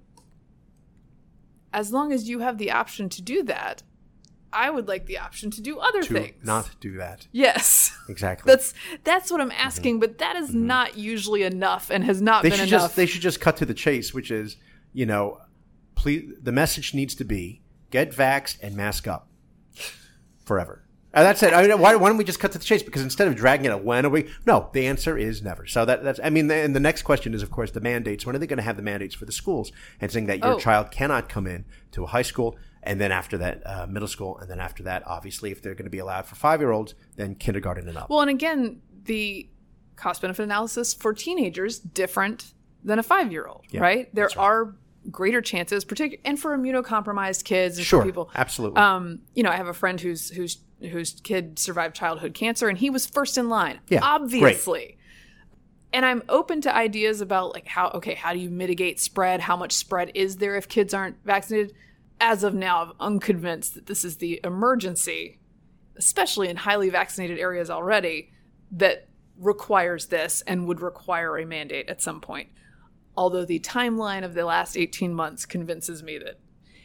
as 1.72 1.92
long 1.92 2.12
as 2.12 2.28
you 2.28 2.38
have 2.38 2.57
the 2.59 2.70
option 2.70 3.09
to 3.09 3.20
do 3.20 3.42
that, 3.42 3.83
I 4.52 4.70
would 4.70 4.87
like 4.87 5.07
the 5.07 5.18
option 5.18 5.50
to 5.50 5.61
do 5.61 5.80
other 5.80 6.02
to 6.02 6.14
things. 6.14 6.44
not 6.44 6.70
do 6.78 6.96
that 6.98 7.26
yes, 7.33 7.96
exactly. 8.09 8.48
that's 8.48 8.72
that's 9.02 9.30
what 9.33 9.40
I'm 9.40 9.50
mm-hmm. 9.50 9.66
asking, 9.66 10.00
but 10.00 10.18
that 10.18 10.37
is 10.37 10.50
mm-hmm. 10.50 10.68
not 10.68 10.96
usually 10.96 11.42
enough 11.42 11.90
and 11.90 12.04
has 12.04 12.22
not 12.22 12.44
they 12.44 12.50
been 12.50 12.61
enough. 12.61 12.70
just 12.70 12.96
they 12.96 13.07
should 13.07 13.22
just 13.22 13.40
cut 13.40 13.57
to 13.57 13.66
the 13.66 13.74
chase, 13.74 14.14
which 14.14 14.30
is 14.30 14.57
you 14.92 15.04
know, 15.04 15.40
please. 15.96 16.33
The 16.40 16.52
message 16.52 16.94
needs 16.94 17.16
to 17.16 17.24
be 17.24 17.62
get 17.90 18.12
vaxxed 18.12 18.59
and 18.62 18.76
mask 18.76 19.09
up 19.09 19.28
forever. 20.44 20.84
And 21.14 21.24
that's 21.24 21.42
it. 21.42 21.53
I 21.55 21.62
mean, 21.66 21.79
why, 21.79 21.94
why 21.94 22.09
don't 22.09 22.16
we 22.18 22.24
just 22.24 22.40
cut 22.40 22.53
to 22.53 22.59
the 22.59 22.64
chase? 22.64 22.83
Because 22.83 23.03
instead 23.03 23.29
of 23.29 23.37
dragging 23.37 23.66
it 23.66 23.70
out, 23.72 23.85
when 23.85 24.05
are 24.05 24.11
we? 24.11 24.29
No, 24.46 24.68
the 24.72 24.87
answer 24.87 25.16
is 25.16 25.42
never. 25.42 25.64
So 25.66 25.85
that, 25.85 26.03
that's. 26.03 26.18
I 26.22 26.29
mean, 26.31 26.50
and 26.50 26.74
the 26.74 26.81
next 26.81 27.03
question 27.03 27.35
is, 27.35 27.42
of 27.42 27.50
course, 27.50 27.70
the 27.70 27.81
mandates. 27.81 28.27
When 28.27 28.35
are 28.35 28.38
they 28.38 28.46
going 28.48 28.57
to 28.59 28.62
have 28.64 28.77
the 28.77 28.83
mandates 28.83 29.14
for 29.14 29.24
the 29.24 29.33
schools? 29.33 29.70
And 30.00 30.11
saying 30.11 30.27
that 30.27 30.38
your 30.40 30.55
Oh. 30.55 30.59
child 30.59 30.90
cannot 30.90 31.29
come 31.29 31.46
in 31.46 31.64
to 31.92 32.03
a 32.05 32.07
high 32.09 32.22
school, 32.22 32.57
and 32.83 33.00
then 33.00 33.12
after 33.12 33.38
that, 33.38 33.62
uh, 33.64 33.87
middle 33.87 34.09
school, 34.09 34.38
and 34.38 34.50
then 34.50 34.59
after 34.61 34.83
that, 34.83 35.03
obviously, 35.07 35.53
if 35.53 35.62
they're 35.62 35.74
going 35.74 35.85
to 35.87 35.90
be 35.90 35.98
allowed 36.00 36.27
for 36.27 36.35
five 36.35 36.61
year 36.61 36.72
olds, 36.72 36.94
then 37.16 37.37
kindergarten 37.37 37.88
and 37.88 37.96
up. 37.96 38.11
well, 38.11 38.20
and 38.20 38.31
again, 38.31 38.81
the 39.05 39.48
cost 39.96 40.20
benefit 40.22 40.42
analysis 40.42 40.92
for 40.92 41.12
teenagers 41.14 41.79
different 41.79 42.53
than 42.83 42.98
a 42.98 43.03
five 43.05 43.31
year 43.31 43.46
old, 43.46 43.64
right? 43.72 44.12
There 44.14 44.29
are 44.37 44.74
greater 45.11 45.40
chances, 45.40 45.85
particular 45.85 46.21
and 46.25 46.38
for 46.38 46.57
immunocompromised 46.57 47.45
kids 47.45 47.79
and 47.79 47.87
sure, 47.87 48.01
for 48.01 48.07
people. 48.07 48.31
absolutely. 48.35 48.81
Um, 48.81 49.21
you 49.35 49.43
know, 49.43 49.51
I 49.51 49.57
have 49.57 49.69
a 49.69 49.75
friend 49.75 50.01
whose 50.01 50.31
whose 50.31 50.59
whose 50.81 51.12
kid 51.23 51.59
survived 51.59 51.95
childhood 51.97 52.35
cancer, 52.35 52.69
and 52.69 52.79
he 52.79 52.90
was 52.90 53.07
first 53.07 53.38
in 53.38 53.49
line. 53.49 53.81
Yeah, 53.88 54.01
obviously. 54.03 54.99
And 55.93 56.05
I'm 56.05 56.23
open 56.29 56.61
to 56.62 56.75
ideas 56.75 57.21
about 57.21 57.53
like 57.53 57.69
how 57.69 57.90
okay, 57.90 58.14
how 58.14 58.33
do 58.33 58.38
you 58.38 58.51
mitigate 58.51 59.01
spread? 59.01 59.40
How 59.40 59.57
much 59.57 59.73
spread 59.73 60.11
is 60.14 60.38
there 60.38 60.57
if 60.57 60.69
kids 60.69 60.93
aren't 60.93 61.17
vaccinated? 61.25 61.75
As 62.21 62.45
of 62.45 62.55
now, 62.55 62.83
I'm 62.83 62.93
unconvinced 63.01 63.75
that 63.75 63.87
this 63.87 64.05
is 64.05 64.17
the 64.17 64.40
emergency, 64.45 65.40
especially 65.97 66.49
in 66.49 66.57
highly 66.57 66.90
vaccinated 66.90 67.38
areas 67.38 67.71
already, 67.71 68.33
that 68.73 69.09
requires 69.38 70.07
this 70.07 70.43
and 70.47 70.67
would 70.67 70.81
require 70.81 71.37
a 71.38 71.45
mandate 71.45 71.88
at 71.88 72.01
some 72.01 72.21
point. 72.21 72.49
Although 73.16 73.44
the 73.44 73.61
timeline 73.61 74.24
of 74.24 74.35
the 74.35 74.44
last 74.44 74.77
18 74.77 75.14
months 75.14 75.46
convinces 75.46 76.03
me 76.03 76.18
that 76.18 76.38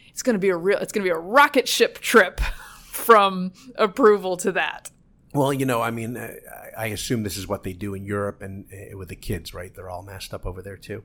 it's 0.10 0.22
going 0.22 0.36
to 0.36 0.40
be 0.40 0.50
a 0.50 0.56
real 0.58 0.78
it's 0.78 0.92
going 0.92 1.04
to 1.04 1.08
be 1.08 1.12
a 1.16 1.18
rocket 1.20 1.68
ship 1.68 2.00
trip 2.00 2.40
from 2.92 3.54
approval 3.76 4.38
to 4.38 4.52
that. 4.52 4.92
Well, 5.34 5.54
you 5.54 5.66
know, 5.66 5.82
I 5.82 5.92
mean, 5.92 6.18
I, 6.18 6.36
I 6.78 6.86
assume 6.88 7.24
this 7.24 7.38
is 7.38 7.48
what 7.48 7.64
they 7.64 7.74
do 7.74 7.94
in 7.94 8.04
Europe 8.06 8.42
and 8.42 8.66
uh, 8.74 8.98
with 8.98 9.10
the 9.10 9.16
kids, 9.16 9.54
right? 9.54 9.74
They're 9.74 9.90
all 9.90 10.02
masked 10.04 10.34
up 10.34 10.46
over 10.46 10.62
there 10.62 10.78
too. 10.78 11.04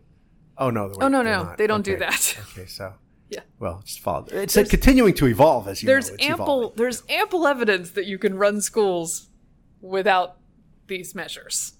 Oh 0.57 0.71
no, 0.71 0.93
Oh, 1.01 1.09
no, 1.09 1.23
no, 1.23 1.43
not. 1.45 1.59
they 1.59 1.67
don't 1.67 1.85
do 1.85 1.97
that. 1.99 2.39
Okay, 2.53 2.67
so 2.67 2.95
Yeah. 3.29 3.41
well, 3.59 3.83
just 3.85 4.01
follow. 4.01 4.27
It's 4.31 4.57
uh, 4.57 4.65
continuing 4.69 5.15
to 5.15 5.27
evolve 5.27 5.69
as 5.69 5.83
you 5.83 5.87
There's 5.87 6.09
know. 6.09 6.15
It's 6.15 6.25
ample 6.25 6.59
evolving. 6.61 6.77
there's 6.77 7.03
ample 7.09 7.47
evidence 7.47 7.91
that 7.93 8.07
you 8.07 8.19
can 8.19 8.37
run 8.37 8.61
schools 8.61 9.29
without 9.81 10.37
these 10.87 11.15
measures. 11.15 11.73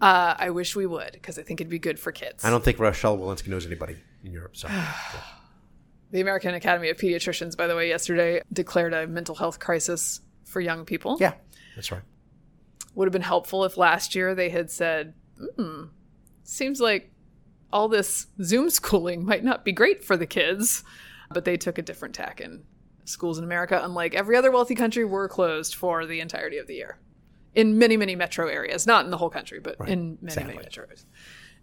Uh, 0.00 0.34
I 0.38 0.50
wish 0.50 0.74
we 0.74 0.86
would 0.86 1.12
because 1.12 1.38
I 1.38 1.42
think 1.42 1.60
it'd 1.60 1.70
be 1.70 1.78
good 1.78 1.98
for 1.98 2.10
kids. 2.10 2.44
I 2.44 2.50
don't 2.50 2.64
think 2.64 2.78
Rochelle 2.78 3.18
Walensky 3.18 3.48
knows 3.48 3.66
anybody 3.66 3.96
in 4.24 4.32
Europe. 4.32 4.56
So 4.56 4.68
The 6.10 6.20
American 6.20 6.54
Academy 6.54 6.88
of 6.88 6.96
Pediatricians, 6.96 7.56
by 7.56 7.66
the 7.66 7.76
way, 7.76 7.88
yesterday 7.88 8.42
declared 8.52 8.94
a 8.94 9.06
mental 9.06 9.34
health 9.34 9.58
crisis 9.58 10.20
for 10.44 10.60
young 10.60 10.84
people. 10.84 11.18
yeah, 11.20 11.34
that's 11.76 11.92
right. 11.92 12.02
would 12.94 13.06
have 13.06 13.12
been 13.12 13.22
helpful 13.22 13.64
if 13.64 13.76
last 13.76 14.14
year 14.14 14.34
they 14.34 14.48
had 14.48 14.70
said, 14.70 15.14
hmm, 15.56 15.84
seems 16.42 16.80
like 16.80 17.12
all 17.72 17.88
this 17.88 18.26
Zoom 18.42 18.70
schooling 18.70 19.24
might 19.24 19.44
not 19.44 19.64
be 19.64 19.72
great 19.72 20.02
for 20.02 20.16
the 20.16 20.26
kids. 20.26 20.82
But 21.32 21.44
they 21.44 21.56
took 21.56 21.78
a 21.78 21.82
different 21.82 22.16
tack, 22.16 22.40
and 22.40 22.64
schools 23.04 23.38
in 23.38 23.44
America, 23.44 23.80
unlike 23.84 24.16
every 24.16 24.34
other 24.34 24.50
wealthy 24.50 24.74
country, 24.74 25.04
were 25.04 25.28
closed 25.28 25.76
for 25.76 26.04
the 26.04 26.18
entirety 26.18 26.58
of 26.58 26.66
the 26.66 26.74
year 26.74 26.98
in 27.54 27.78
many, 27.78 27.96
many 27.96 28.14
metro 28.16 28.46
areas. 28.48 28.86
Not 28.86 29.04
in 29.04 29.10
the 29.10 29.16
whole 29.16 29.30
country, 29.30 29.60
but 29.60 29.76
in 29.88 30.18
many, 30.20 30.34
Sadly. 30.34 30.54
many 30.54 30.64
metro 30.64 30.84
areas. 30.84 31.06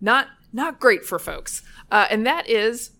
Not, 0.02 0.28
not 0.54 0.80
great 0.80 1.06
for 1.06 1.18
folks. 1.20 1.64
Uh, 1.92 2.06
and 2.10 2.26
that 2.28 2.50
is 2.50 2.92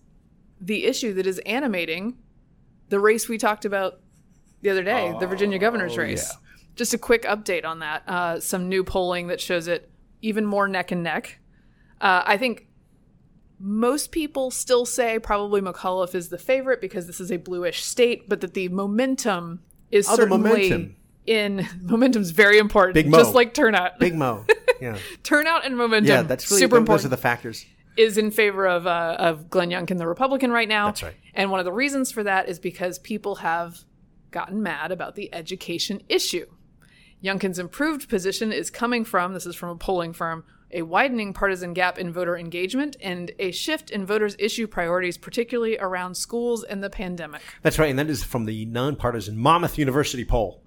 the 0.60 0.84
issue 0.86 1.14
that 1.14 1.26
is 1.26 1.38
animating 1.40 2.18
the 2.88 2.98
race 2.98 3.28
we 3.28 3.38
talked 3.38 3.64
about 3.64 4.00
the 4.62 4.70
other 4.70 4.82
day, 4.82 5.14
the 5.20 5.26
Virginia 5.26 5.58
governor's 5.58 5.96
race. 5.96 6.34
Just 6.74 6.94
a 6.94 6.98
quick 6.98 7.22
update 7.24 7.64
on 7.64 7.78
that. 7.80 8.02
Uh, 8.08 8.40
some 8.40 8.68
new 8.68 8.82
polling 8.82 9.28
that 9.28 9.40
shows 9.40 9.68
it 9.68 9.90
even 10.22 10.44
more 10.46 10.66
neck 10.66 10.90
and 10.90 11.02
neck. 11.02 11.38
Uh, 12.00 12.22
I 12.24 12.36
think 12.38 12.66
most 13.60 14.10
people 14.10 14.50
still 14.50 14.84
say 14.86 15.18
probably 15.18 15.60
McAuliffe 15.60 16.14
is 16.14 16.28
the 16.28 16.38
favorite 16.38 16.80
because 16.80 17.06
this 17.06 17.20
is 17.20 17.30
a 17.30 17.36
bluish 17.36 17.84
state, 17.84 18.28
but 18.28 18.40
that 18.40 18.54
the 18.54 18.68
momentum 18.68 19.60
is 19.90 20.08
Oh, 20.08 20.16
certainly 20.16 20.38
momentum. 20.70 20.96
In 21.28 21.68
momentum's 21.82 22.30
very 22.30 22.58
important, 22.58 22.94
Big 22.94 23.08
Mo. 23.08 23.18
just 23.18 23.34
like 23.34 23.54
turnout. 23.54 23.98
Big 23.98 24.14
Mo. 24.14 24.44
Yeah, 24.80 24.96
turnout 25.24 25.66
and 25.66 25.76
momentum, 25.76 26.06
yeah, 26.08 26.22
that's 26.22 26.48
really 26.52 26.60
super 26.60 26.76
those 26.76 26.82
important 26.82 27.06
are 27.06 27.08
the 27.08 27.16
factors. 27.16 27.66
is 27.96 28.16
in 28.16 28.30
favor 28.30 28.64
of 28.64 28.86
uh, 28.86 29.16
of 29.18 29.50
Glenn 29.50 29.70
Youngkin, 29.70 29.98
the 29.98 30.06
Republican, 30.06 30.52
right 30.52 30.68
now. 30.68 30.86
That's 30.86 31.02
right. 31.02 31.16
And 31.34 31.50
one 31.50 31.58
of 31.58 31.64
the 31.64 31.72
reasons 31.72 32.12
for 32.12 32.22
that 32.22 32.48
is 32.48 32.60
because 32.60 33.00
people 33.00 33.34
have 33.36 33.80
gotten 34.30 34.62
mad 34.62 34.92
about 34.92 35.16
the 35.16 35.34
education 35.34 36.00
issue. 36.08 36.46
Youngkin's 37.24 37.58
improved 37.58 38.08
position 38.08 38.52
is 38.52 38.70
coming 38.70 39.04
from 39.04 39.34
this 39.34 39.46
is 39.46 39.56
from 39.56 39.70
a 39.70 39.76
polling 39.76 40.12
firm 40.12 40.44
a 40.70 40.82
widening 40.82 41.32
partisan 41.32 41.72
gap 41.72 41.98
in 41.98 42.12
voter 42.12 42.36
engagement 42.36 42.96
and 43.00 43.32
a 43.38 43.50
shift 43.50 43.90
in 43.90 44.04
voters' 44.04 44.36
issue 44.38 44.66
priorities, 44.66 45.16
particularly 45.16 45.78
around 45.78 46.14
schools 46.14 46.62
and 46.62 46.82
the 46.82 46.90
pandemic. 46.90 47.40
That's 47.62 47.78
right, 47.78 47.90
and 47.90 47.98
that 47.98 48.10
is 48.10 48.22
from 48.22 48.44
the 48.44 48.66
nonpartisan 48.66 49.36
Monmouth 49.38 49.78
University 49.78 50.24
poll 50.24 50.62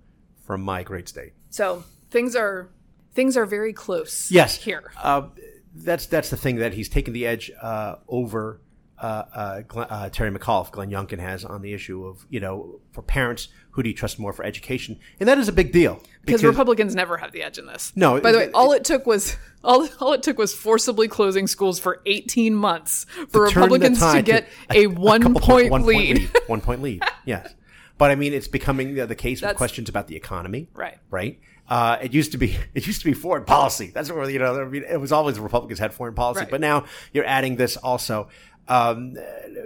from 0.52 0.62
my 0.64 0.84
great 0.84 1.08
state. 1.08 1.32
So 1.50 1.86
things 2.10 2.36
are 2.36 2.68
things 3.16 3.38
are 3.38 3.46
very 3.46 3.72
close. 3.72 4.30
Yes, 4.30 4.58
here. 4.58 4.92
Uh, 5.02 5.30
that's 5.74 6.08
that's 6.08 6.30
the 6.30 6.36
thing 6.36 6.58
that 6.58 6.74
he's 6.74 6.90
taken 6.90 7.14
the 7.14 7.26
edge 7.26 7.50
uh, 7.62 7.96
over 8.10 8.60
uh, 9.00 9.24
uh, 9.34 9.62
Glenn, 9.62 9.88
uh, 9.90 10.10
Terry 10.10 10.30
McAuliffe. 10.30 10.70
Glenn 10.72 10.90
Youngkin 10.92 11.20
has 11.20 11.46
on 11.46 11.62
the 11.62 11.72
issue 11.74 12.06
of 12.06 12.26
you 12.30 12.42
know 12.42 12.82
for 12.92 13.02
parents 13.02 13.48
who 13.70 13.82
do 13.82 13.88
you 13.88 13.96
trust 13.96 14.20
more 14.20 14.34
for 14.34 14.44
education, 14.44 15.00
and 15.22 15.30
that 15.30 15.38
is 15.38 15.48
a 15.48 15.54
big 15.54 15.72
deal 15.72 16.04
because 16.26 16.44
Republicans 16.44 16.94
never 16.96 17.16
have 17.16 17.32
the 17.32 17.42
edge 17.44 17.58
in 17.58 17.66
this. 17.66 17.94
No, 17.96 18.20
By 18.20 18.34
the 18.34 18.40
it- 18.42 18.48
way, 18.48 18.52
all 18.54 18.74
it 18.74 18.84
took 18.84 19.06
was 19.06 19.38
all, 19.64 19.88
all 20.02 20.12
it 20.12 20.22
took 20.22 20.38
was 20.38 20.54
forcibly 20.54 21.08
closing 21.08 21.48
schools 21.48 21.80
for 21.80 22.02
18 22.06 22.54
months 22.54 23.06
for 23.30 23.44
Republicans 23.44 24.00
to 24.02 24.22
get 24.22 24.50
a, 24.70 24.88
one 24.88 25.22
point 25.36 25.38
point, 25.46 25.72
one 25.72 25.86
lead. 25.86 26.30
one 26.48 26.60
point 26.60 26.82
lead. 26.82 27.02
Yes, 27.26 27.56
but 28.02 28.10
I 28.10 28.16
mean 28.16 28.34
it's 28.34 28.48
becoming 28.48 28.96
the, 28.96 29.06
the 29.06 29.14
case 29.14 29.44
with 29.44 29.56
questions 29.58 29.88
about 29.88 30.08
the 30.08 30.16
economy. 30.16 30.68
Right. 30.74 30.98
Right. 31.12 31.40
Uh, 31.70 32.00
it 32.02 32.16
used 32.16 32.32
to 32.32 32.40
be 32.40 32.58
it 32.74 32.88
used 32.88 33.00
to 33.02 33.06
be 33.06 33.14
foreign 33.14 33.46
policy. 33.46 33.92
That's 33.94 34.12
where 34.12 34.28
you 34.28 34.40
know 34.40 34.60
I 34.60 34.66
mean, 34.66 34.84
it 34.90 35.00
was 35.00 35.12
always 35.12 35.36
the 35.36 35.44
Republicans 35.44 35.78
had 35.78 35.94
foreign 35.94 36.16
policy, 36.16 36.40
Right. 36.40 36.50
but 36.50 36.62
now 36.62 36.86
you're 37.14 37.28
adding 37.28 37.58
this 37.58 37.78
also. 37.78 38.28
Um, 38.68 39.18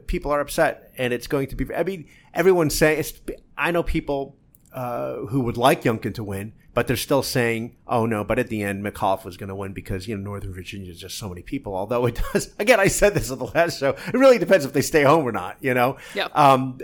people 0.08 0.32
are 0.32 0.42
upset, 0.42 0.92
and 0.98 1.14
it's 1.14 1.28
going 1.28 1.48
to 1.48 1.56
be. 1.56 1.74
I 1.74 1.84
mean, 1.84 2.10
everyone's 2.34 2.76
saying. 2.76 3.00
It's, 3.00 3.14
I 3.58 3.72
know 3.72 3.84
people 3.84 4.36
uh, 4.74 5.28
who 5.28 5.40
would 5.42 5.56
like 5.56 5.84
Youngkin 5.84 6.14
to 6.16 6.24
win, 6.24 6.52
but 6.74 6.88
they're 6.88 6.98
still 6.98 7.24
saying, 7.24 7.78
"Oh 7.88 8.06
no!" 8.06 8.26
But 8.26 8.38
at 8.40 8.50
the 8.50 8.64
end, 8.64 8.84
McAuliffe 8.84 9.24
was 9.24 9.38
going 9.38 9.50
to 9.50 9.56
win 9.56 9.72
because 9.72 10.10
you 10.10 10.18
know 10.18 10.24
Northern 10.24 10.54
Virginia 10.54 10.92
is 10.92 11.00
just 11.00 11.18
so 11.18 11.30
many 11.30 11.42
people. 11.42 11.74
Although 11.74 12.06
it 12.08 12.22
does, 12.34 12.54
again, 12.60 12.82
I 12.82 12.88
said 12.88 13.14
this 13.14 13.32
on 13.32 13.40
the 13.40 13.46
last 13.46 13.80
show. 13.80 13.92
It 13.92 14.14
really 14.14 14.40
depends 14.40 14.66
if 14.66 14.74
they 14.74 14.82
stay 14.82 15.04
home 15.04 15.26
or 15.26 15.32
not. 15.32 15.58
You 15.62 15.74
know. 15.74 15.98
Yeah. 16.14 16.28
Um, 16.34 16.80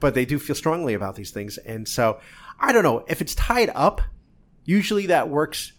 but 0.00 0.14
they 0.14 0.24
do 0.24 0.38
feel 0.38 0.56
strongly 0.56 0.94
about 0.94 1.14
these 1.16 1.30
things, 1.30 1.58
and 1.58 1.86
so 1.88 2.20
I 2.60 2.72
don't 2.72 2.82
know 2.82 3.04
if 3.08 3.20
it's 3.20 3.34
tied 3.34 3.70
up. 3.74 4.00
Usually 4.64 5.06
that 5.06 5.28
works 5.28 5.72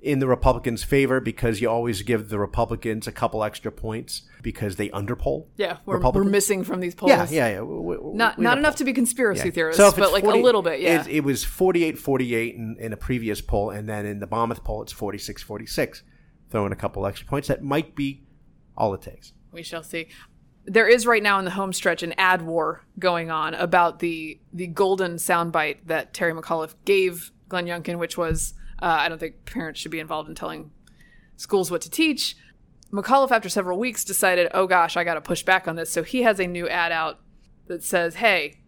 in 0.00 0.18
the 0.18 0.26
Republicans' 0.26 0.82
favor 0.82 1.20
because 1.20 1.60
you 1.60 1.70
always 1.70 2.02
give 2.02 2.28
the 2.28 2.38
Republicans 2.38 3.06
a 3.06 3.12
couple 3.12 3.44
extra 3.44 3.70
points 3.70 4.22
because 4.42 4.74
they 4.74 4.88
underpoll. 4.88 5.46
Yeah, 5.56 5.76
we're, 5.86 6.00
we're 6.00 6.24
missing 6.24 6.64
from 6.64 6.80
these 6.80 6.92
polls. 6.96 7.10
Yeah, 7.10 7.28
yeah, 7.30 7.48
yeah. 7.48 7.60
We- 7.60 7.96
we- 7.98 8.14
Not 8.16 8.36
we 8.36 8.42
not 8.42 8.58
enough 8.58 8.72
poll. 8.72 8.78
to 8.78 8.84
be 8.84 8.92
conspiracy 8.94 9.44
Yeah. 9.46 9.50
theorists, 9.52 9.76
So 9.80 9.92
but 9.92 10.02
it's 10.02 10.12
like 10.12 10.24
a 10.24 10.28
little 10.30 10.62
bit. 10.62 10.80
Yeah. 10.80 11.02
It, 11.02 11.06
it 11.06 11.20
was 11.24 11.44
48 11.44 11.98
48 12.00 12.54
in, 12.56 12.76
in 12.80 12.92
a 12.92 12.96
previous 12.96 13.40
poll, 13.40 13.70
and 13.70 13.88
then 13.88 14.04
in 14.04 14.18
the 14.18 14.26
Monmouth 14.26 14.64
poll, 14.64 14.82
it's 14.82 14.90
46 14.92 15.40
46. 15.42 16.02
Throw 16.50 16.66
in 16.66 16.72
a 16.72 16.76
couple 16.76 17.06
extra 17.06 17.26
points. 17.28 17.46
That 17.46 17.62
might 17.62 17.94
be 17.94 18.24
all 18.76 18.92
it 18.94 19.02
takes. 19.02 19.32
we 19.52 19.62
shall 19.62 19.84
see. 19.84 20.08
There 20.64 20.88
is 20.88 21.06
right 21.06 21.22
now 21.22 21.38
in 21.38 21.44
the 21.44 21.50
home 21.50 21.72
stretch 21.72 22.02
an 22.02 22.14
ad 22.16 22.42
war 22.42 22.84
going 22.98 23.30
on 23.30 23.54
about 23.54 23.98
the 23.98 24.38
the 24.52 24.68
golden 24.68 25.16
soundbite 25.16 25.78
that 25.86 26.14
Terry 26.14 26.32
McAuliffe 26.32 26.74
gave 26.84 27.32
Glenn 27.48 27.66
Youngkin, 27.66 27.98
which 27.98 28.16
was 28.16 28.54
uh, 28.80 28.86
I 28.86 29.08
don't 29.08 29.18
think 29.18 29.44
parents 29.44 29.80
should 29.80 29.90
be 29.90 30.00
involved 30.00 30.28
in 30.28 30.34
telling 30.34 30.70
schools 31.36 31.70
what 31.70 31.80
to 31.82 31.90
teach. 31.90 32.36
McAuliffe, 32.92 33.30
after 33.30 33.48
several 33.48 33.78
weeks, 33.78 34.04
decided, 34.04 34.50
oh 34.52 34.66
gosh, 34.66 34.96
I 34.96 35.04
got 35.04 35.14
to 35.14 35.20
push 35.22 35.42
back 35.42 35.66
on 35.66 35.76
this. 35.76 35.90
So 35.90 36.02
he 36.02 36.22
has 36.22 36.38
a 36.38 36.46
new 36.46 36.68
ad 36.68 36.92
out 36.92 37.20
that 37.66 37.82
says, 37.82 38.16
hey, 38.16 38.58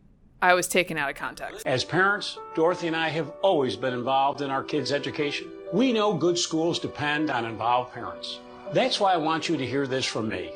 I 0.40 0.55
was 0.55 0.66
taken 0.66 0.97
out 0.97 1.11
of 1.11 1.16
context. 1.16 1.66
As 1.66 1.84
parents, 1.84 2.38
Dorothy 2.55 2.86
and 2.86 2.97
I 2.97 3.09
have 3.09 3.30
always 3.42 3.76
been 3.76 3.92
involved 3.92 4.40
in 4.40 4.51
our 4.51 4.62
kids' 4.62 4.92
education. 4.92 5.49
We 5.72 5.92
know 5.92 6.14
good 6.14 6.38
schools 6.38 6.78
depend 6.78 7.30
on 7.30 7.45
involved 7.45 7.92
parents. 7.92 8.38
That's 8.72 8.99
why 8.99 9.12
I 9.12 9.18
want 9.18 9.49
you 9.49 9.57
to 9.59 9.66
hear 9.66 9.86
this 9.86 10.07
from 10.07 10.28
me. 10.28 10.53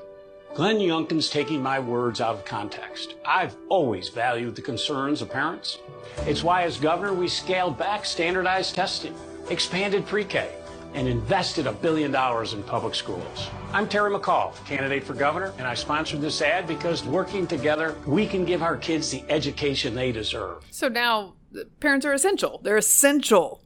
Glenn 0.54 0.76
Youngkin's 0.78 1.30
taking 1.30 1.62
my 1.62 1.78
words 1.78 2.20
out 2.20 2.34
of 2.34 2.44
context. 2.44 3.14
I've 3.24 3.54
always 3.68 4.08
valued 4.08 4.56
the 4.56 4.62
concerns 4.62 5.22
of 5.22 5.30
parents. 5.30 5.78
It's 6.26 6.42
why, 6.42 6.62
as 6.64 6.78
governor, 6.78 7.12
we 7.12 7.28
scaled 7.28 7.78
back 7.78 8.04
standardized 8.04 8.74
testing, 8.74 9.14
expanded 9.50 10.04
pre 10.06 10.24
K, 10.24 10.50
and 10.94 11.06
invested 11.06 11.66
a 11.66 11.72
billion 11.72 12.10
dollars 12.10 12.54
in 12.54 12.62
public 12.64 12.94
schools. 12.94 13.50
I'm 13.72 13.86
Terry 13.88 14.10
McAuliffe, 14.10 14.64
candidate 14.66 15.04
for 15.04 15.14
governor, 15.14 15.52
and 15.58 15.66
I 15.66 15.74
sponsored 15.74 16.20
this 16.22 16.42
ad 16.42 16.66
because 16.66 17.04
working 17.04 17.46
together, 17.46 17.94
we 18.06 18.26
can 18.26 18.44
give 18.44 18.62
our 18.62 18.76
kids 18.76 19.10
the 19.10 19.22
education 19.28 19.94
they 19.94 20.10
deserve. 20.10 20.64
So 20.70 20.88
now 20.88 21.34
parents 21.78 22.04
are 22.04 22.14
essential. 22.14 22.60
They're 22.64 22.78
essential. 22.78 23.62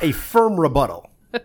A 0.00 0.12
firm 0.12 0.58
rebuttal 0.60 1.10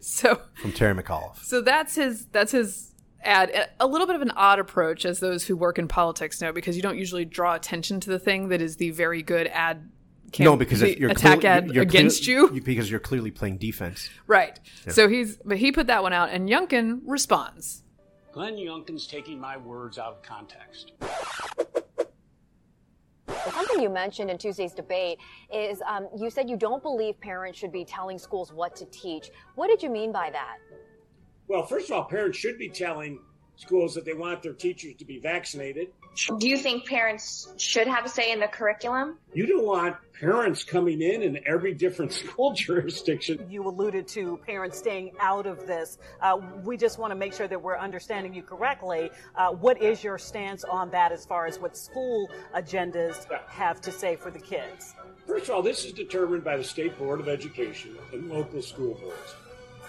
So 0.00 0.40
from 0.60 0.72
Terry 0.72 0.94
McAuliffe. 0.94 1.42
so 1.42 1.60
that's 1.60 1.96
his 1.96 2.26
that's 2.26 2.52
his 2.52 2.91
ad. 3.24 3.70
A 3.80 3.86
little 3.86 4.06
bit 4.06 4.16
of 4.16 4.22
an 4.22 4.30
odd 4.32 4.58
approach, 4.58 5.04
as 5.04 5.20
those 5.20 5.44
who 5.44 5.56
work 5.56 5.78
in 5.78 5.88
politics 5.88 6.40
know, 6.40 6.52
because 6.52 6.76
you 6.76 6.82
don't 6.82 6.98
usually 6.98 7.24
draw 7.24 7.54
attention 7.54 8.00
to 8.00 8.10
the 8.10 8.18
thing 8.18 8.48
that 8.48 8.60
is 8.60 8.76
the 8.76 8.90
very 8.90 9.22
good 9.22 9.46
ad. 9.48 9.88
Cam- 10.32 10.44
no, 10.46 10.56
because 10.56 10.80
the 10.80 10.98
you're 10.98 11.10
attack 11.10 11.40
clearly- 11.40 11.46
ad 11.46 11.70
you're 11.74 11.82
against 11.82 12.24
clear- 12.24 12.50
you. 12.54 12.60
because 12.62 12.90
you're 12.90 13.00
clearly 13.00 13.30
playing 13.30 13.58
defense. 13.58 14.08
Right. 14.26 14.58
So 14.88 15.06
he's 15.08 15.36
but 15.44 15.58
he 15.58 15.72
put 15.72 15.88
that 15.88 16.02
one 16.02 16.12
out, 16.14 16.30
and 16.30 16.48
Youngkin 16.48 17.00
responds. 17.06 17.82
Glenn 18.32 18.54
Youngkin's 18.56 19.06
taking 19.06 19.38
my 19.38 19.58
words 19.58 19.98
out 19.98 20.14
of 20.14 20.22
context. 20.22 20.92
Something 23.52 23.80
you 23.82 23.90
mentioned 23.90 24.30
in 24.30 24.38
Tuesday's 24.38 24.72
debate 24.72 25.18
is 25.52 25.82
um, 25.86 26.08
you 26.16 26.30
said 26.30 26.48
you 26.48 26.56
don't 26.56 26.82
believe 26.82 27.20
parents 27.20 27.58
should 27.58 27.72
be 27.72 27.84
telling 27.84 28.18
schools 28.18 28.52
what 28.52 28.74
to 28.76 28.84
teach. 28.86 29.30
What 29.54 29.66
did 29.68 29.82
you 29.82 29.90
mean 29.90 30.12
by 30.12 30.30
that? 30.30 30.56
Well, 31.48 31.66
first 31.66 31.90
of 31.90 31.96
all, 31.96 32.04
parents 32.04 32.38
should 32.38 32.58
be 32.58 32.68
telling 32.68 33.20
schools 33.56 33.94
that 33.94 34.04
they 34.04 34.14
want 34.14 34.42
their 34.42 34.52
teachers 34.52 34.94
to 34.96 35.04
be 35.04 35.18
vaccinated. 35.18 35.88
Do 36.38 36.48
you 36.48 36.58
think 36.58 36.86
parents 36.86 37.48
should 37.56 37.86
have 37.86 38.04
a 38.04 38.08
say 38.08 38.32
in 38.32 38.40
the 38.40 38.46
curriculum? 38.46 39.18
You 39.32 39.46
don't 39.46 39.64
want 39.64 39.96
parents 40.18 40.62
coming 40.62 41.00
in 41.00 41.22
in 41.22 41.40
every 41.46 41.72
different 41.72 42.12
school 42.12 42.52
jurisdiction. 42.52 43.46
You 43.48 43.66
alluded 43.66 44.06
to 44.08 44.36
parents 44.46 44.78
staying 44.78 45.12
out 45.20 45.46
of 45.46 45.66
this. 45.66 45.98
Uh, 46.20 46.38
we 46.64 46.76
just 46.76 46.98
want 46.98 47.12
to 47.12 47.14
make 47.14 47.32
sure 47.32 47.48
that 47.48 47.60
we're 47.60 47.78
understanding 47.78 48.34
you 48.34 48.42
correctly. 48.42 49.10
Uh, 49.34 49.52
what 49.52 49.80
is 49.80 50.04
your 50.04 50.18
stance 50.18 50.64
on 50.64 50.90
that 50.90 51.12
as 51.12 51.24
far 51.24 51.46
as 51.46 51.58
what 51.58 51.76
school 51.76 52.30
agendas 52.54 53.26
have 53.48 53.80
to 53.80 53.90
say 53.90 54.16
for 54.16 54.30
the 54.30 54.40
kids? 54.40 54.94
First 55.26 55.48
of 55.48 55.54
all, 55.54 55.62
this 55.62 55.84
is 55.84 55.92
determined 55.92 56.44
by 56.44 56.56
the 56.56 56.64
State 56.64 56.98
Board 56.98 57.20
of 57.20 57.28
Education 57.28 57.96
and 58.12 58.28
local 58.28 58.60
school 58.60 58.94
boards. 58.94 59.34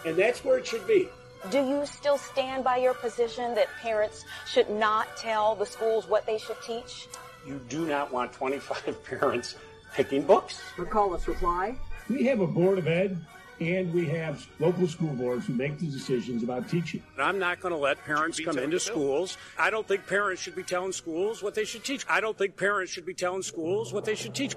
And 0.06 0.16
that's 0.16 0.43
where 0.45 0.58
it 0.58 0.68
should 0.68 0.86
be. 0.88 1.10
Do 1.49 1.59
you 1.59 1.85
still 1.85 2.17
stand 2.17 2.63
by 2.63 2.77
your 2.77 2.93
position 2.93 3.53
that 3.55 3.67
parents 3.81 4.25
should 4.47 4.69
not 4.69 5.15
tell 5.17 5.55
the 5.55 5.65
schools 5.65 6.07
what 6.07 6.25
they 6.25 6.37
should 6.37 6.61
teach? 6.65 7.07
You 7.45 7.59
do 7.69 7.85
not 7.85 8.11
want 8.13 8.31
25 8.31 9.03
parents 9.05 9.55
picking 9.93 10.23
books. 10.23 10.61
McAuliffe's 10.77 11.27
reply. 11.27 11.75
We 12.09 12.25
have 12.25 12.39
a 12.39 12.47
board 12.47 12.77
of 12.77 12.87
ed 12.87 13.17
and 13.59 13.93
we 13.93 14.05
have 14.07 14.45
local 14.59 14.87
school 14.87 15.13
boards 15.13 15.45
who 15.45 15.53
make 15.53 15.77
the 15.79 15.85
decisions 15.87 16.43
about 16.43 16.67
teaching. 16.69 17.03
I'm 17.17 17.39
not 17.39 17.59
going 17.59 17.73
to 17.73 17.77
let 17.79 18.03
parents 18.03 18.39
come 18.39 18.57
into 18.57 18.79
schools. 18.79 19.37
I 19.59 19.69
don't 19.69 19.87
think 19.87 20.07
parents 20.07 20.41
should 20.41 20.55
be 20.55 20.63
telling 20.63 20.91
schools 20.91 21.43
what 21.43 21.53
they 21.55 21.63
should 21.65 21.83
teach. 21.83 22.05
I 22.09 22.19
don't 22.21 22.37
think 22.37 22.57
parents 22.57 22.91
should 22.91 23.05
be 23.05 23.13
telling 23.13 23.41
schools 23.41 23.93
what 23.93 24.05
they 24.05 24.15
should 24.15 24.33
teach. 24.33 24.55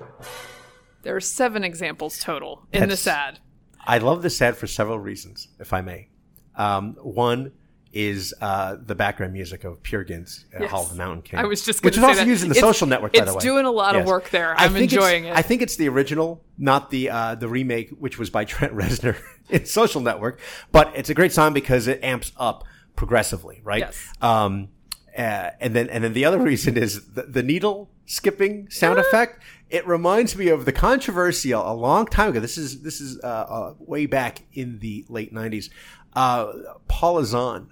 There 1.03 1.15
are 1.15 1.21
seven 1.21 1.63
examples 1.63 2.19
total 2.19 2.67
in 2.73 2.81
That's- 2.81 3.01
this 3.01 3.07
ad. 3.07 3.41
I 3.89 3.99
love 3.99 4.23
this 4.23 4.41
ad 4.43 4.57
for 4.57 4.67
several 4.67 4.99
reasons, 4.99 5.47
if 5.61 5.73
I 5.73 5.81
may. 5.81 6.09
Um, 6.57 6.95
one 7.03 7.53
is 7.93 8.35
uh, 8.43 8.77
the 8.85 8.95
background 8.95 9.33
music 9.33 9.65
of 9.65 9.83
Peer 9.83 10.05
Gynt's, 10.05 10.45
uh, 10.55 10.59
Yes. 10.63 10.71
Hall 10.71 10.83
of 10.83 10.91
the 10.91 10.97
Mountain 10.97 11.23
King. 11.23 11.39
I 11.39 11.45
was 11.45 11.65
just 11.65 11.83
which 11.83 11.97
is 11.97 12.03
also 12.03 12.17
that. 12.17 12.27
used 12.27 12.43
in 12.43 12.51
the 12.51 12.55
It's- 12.57 12.61
Social 12.75 12.87
Network. 12.87 13.15
By 13.15 13.25
the 13.25 13.35
it's 13.35 13.43
doing 13.45 13.65
a 13.65 13.71
lot 13.71 13.97
of 13.97 14.05
work 14.07 14.29
there. 14.31 14.51
I 14.59 14.65
I'm 14.65 14.73
think 14.73 14.93
it's- 14.93 15.05
enjoying 15.05 15.25
it. 15.27 15.37
I 15.37 15.41
think 15.43 15.63
it's 15.63 15.77
the 15.77 15.89
original, 15.89 16.43
not 16.59 16.91
the 16.91 17.09
uh, 17.11 17.35
the 17.37 17.49
remake, 17.49 17.91
which 17.99 18.19
was 18.19 18.29
by 18.29 18.45
Trent 18.53 18.75
Reznor 18.75 19.17
in 19.49 19.65
Social 19.65 20.01
Network. 20.03 20.41
But 20.73 20.93
it's 20.95 21.09
a 21.09 21.15
great 21.15 21.33
song 21.33 21.55
because 21.55 21.87
it 21.87 22.03
amps 22.05 22.33
up 22.37 22.65
progressively, 22.97 23.61
right? 23.65 23.81
Yes. 23.81 24.13
Um, 24.21 24.69
uh, 25.17 25.51
and 25.61 25.75
then 25.75 25.89
and 25.89 26.05
then 26.05 26.13
the 26.13 26.27
other 26.27 26.39
reason 26.39 26.77
is 26.77 27.13
the, 27.13 27.23
the 27.23 27.43
needle 27.43 27.89
skipping 28.05 28.69
sound 28.69 28.99
effect. 28.99 29.43
It 29.71 29.87
reminds 29.87 30.37
me 30.37 30.49
of 30.49 30.65
the 30.67 30.73
controversy 30.73 31.53
a, 31.53 31.59
a 31.59 31.73
long 31.75 32.05
time 32.07 32.29
ago. 32.31 32.41
This 32.41 32.59
is 32.59 32.83
this 32.83 33.01
is 33.01 33.19
uh, 33.25 33.27
uh, 33.27 33.75
way 33.79 34.05
back 34.05 34.43
in 34.53 34.81
the 34.81 35.07
late 35.09 35.33
'90s. 35.33 35.71
Uh, 36.17 36.53
Paula 36.89 37.25
Zahn. 37.25 37.71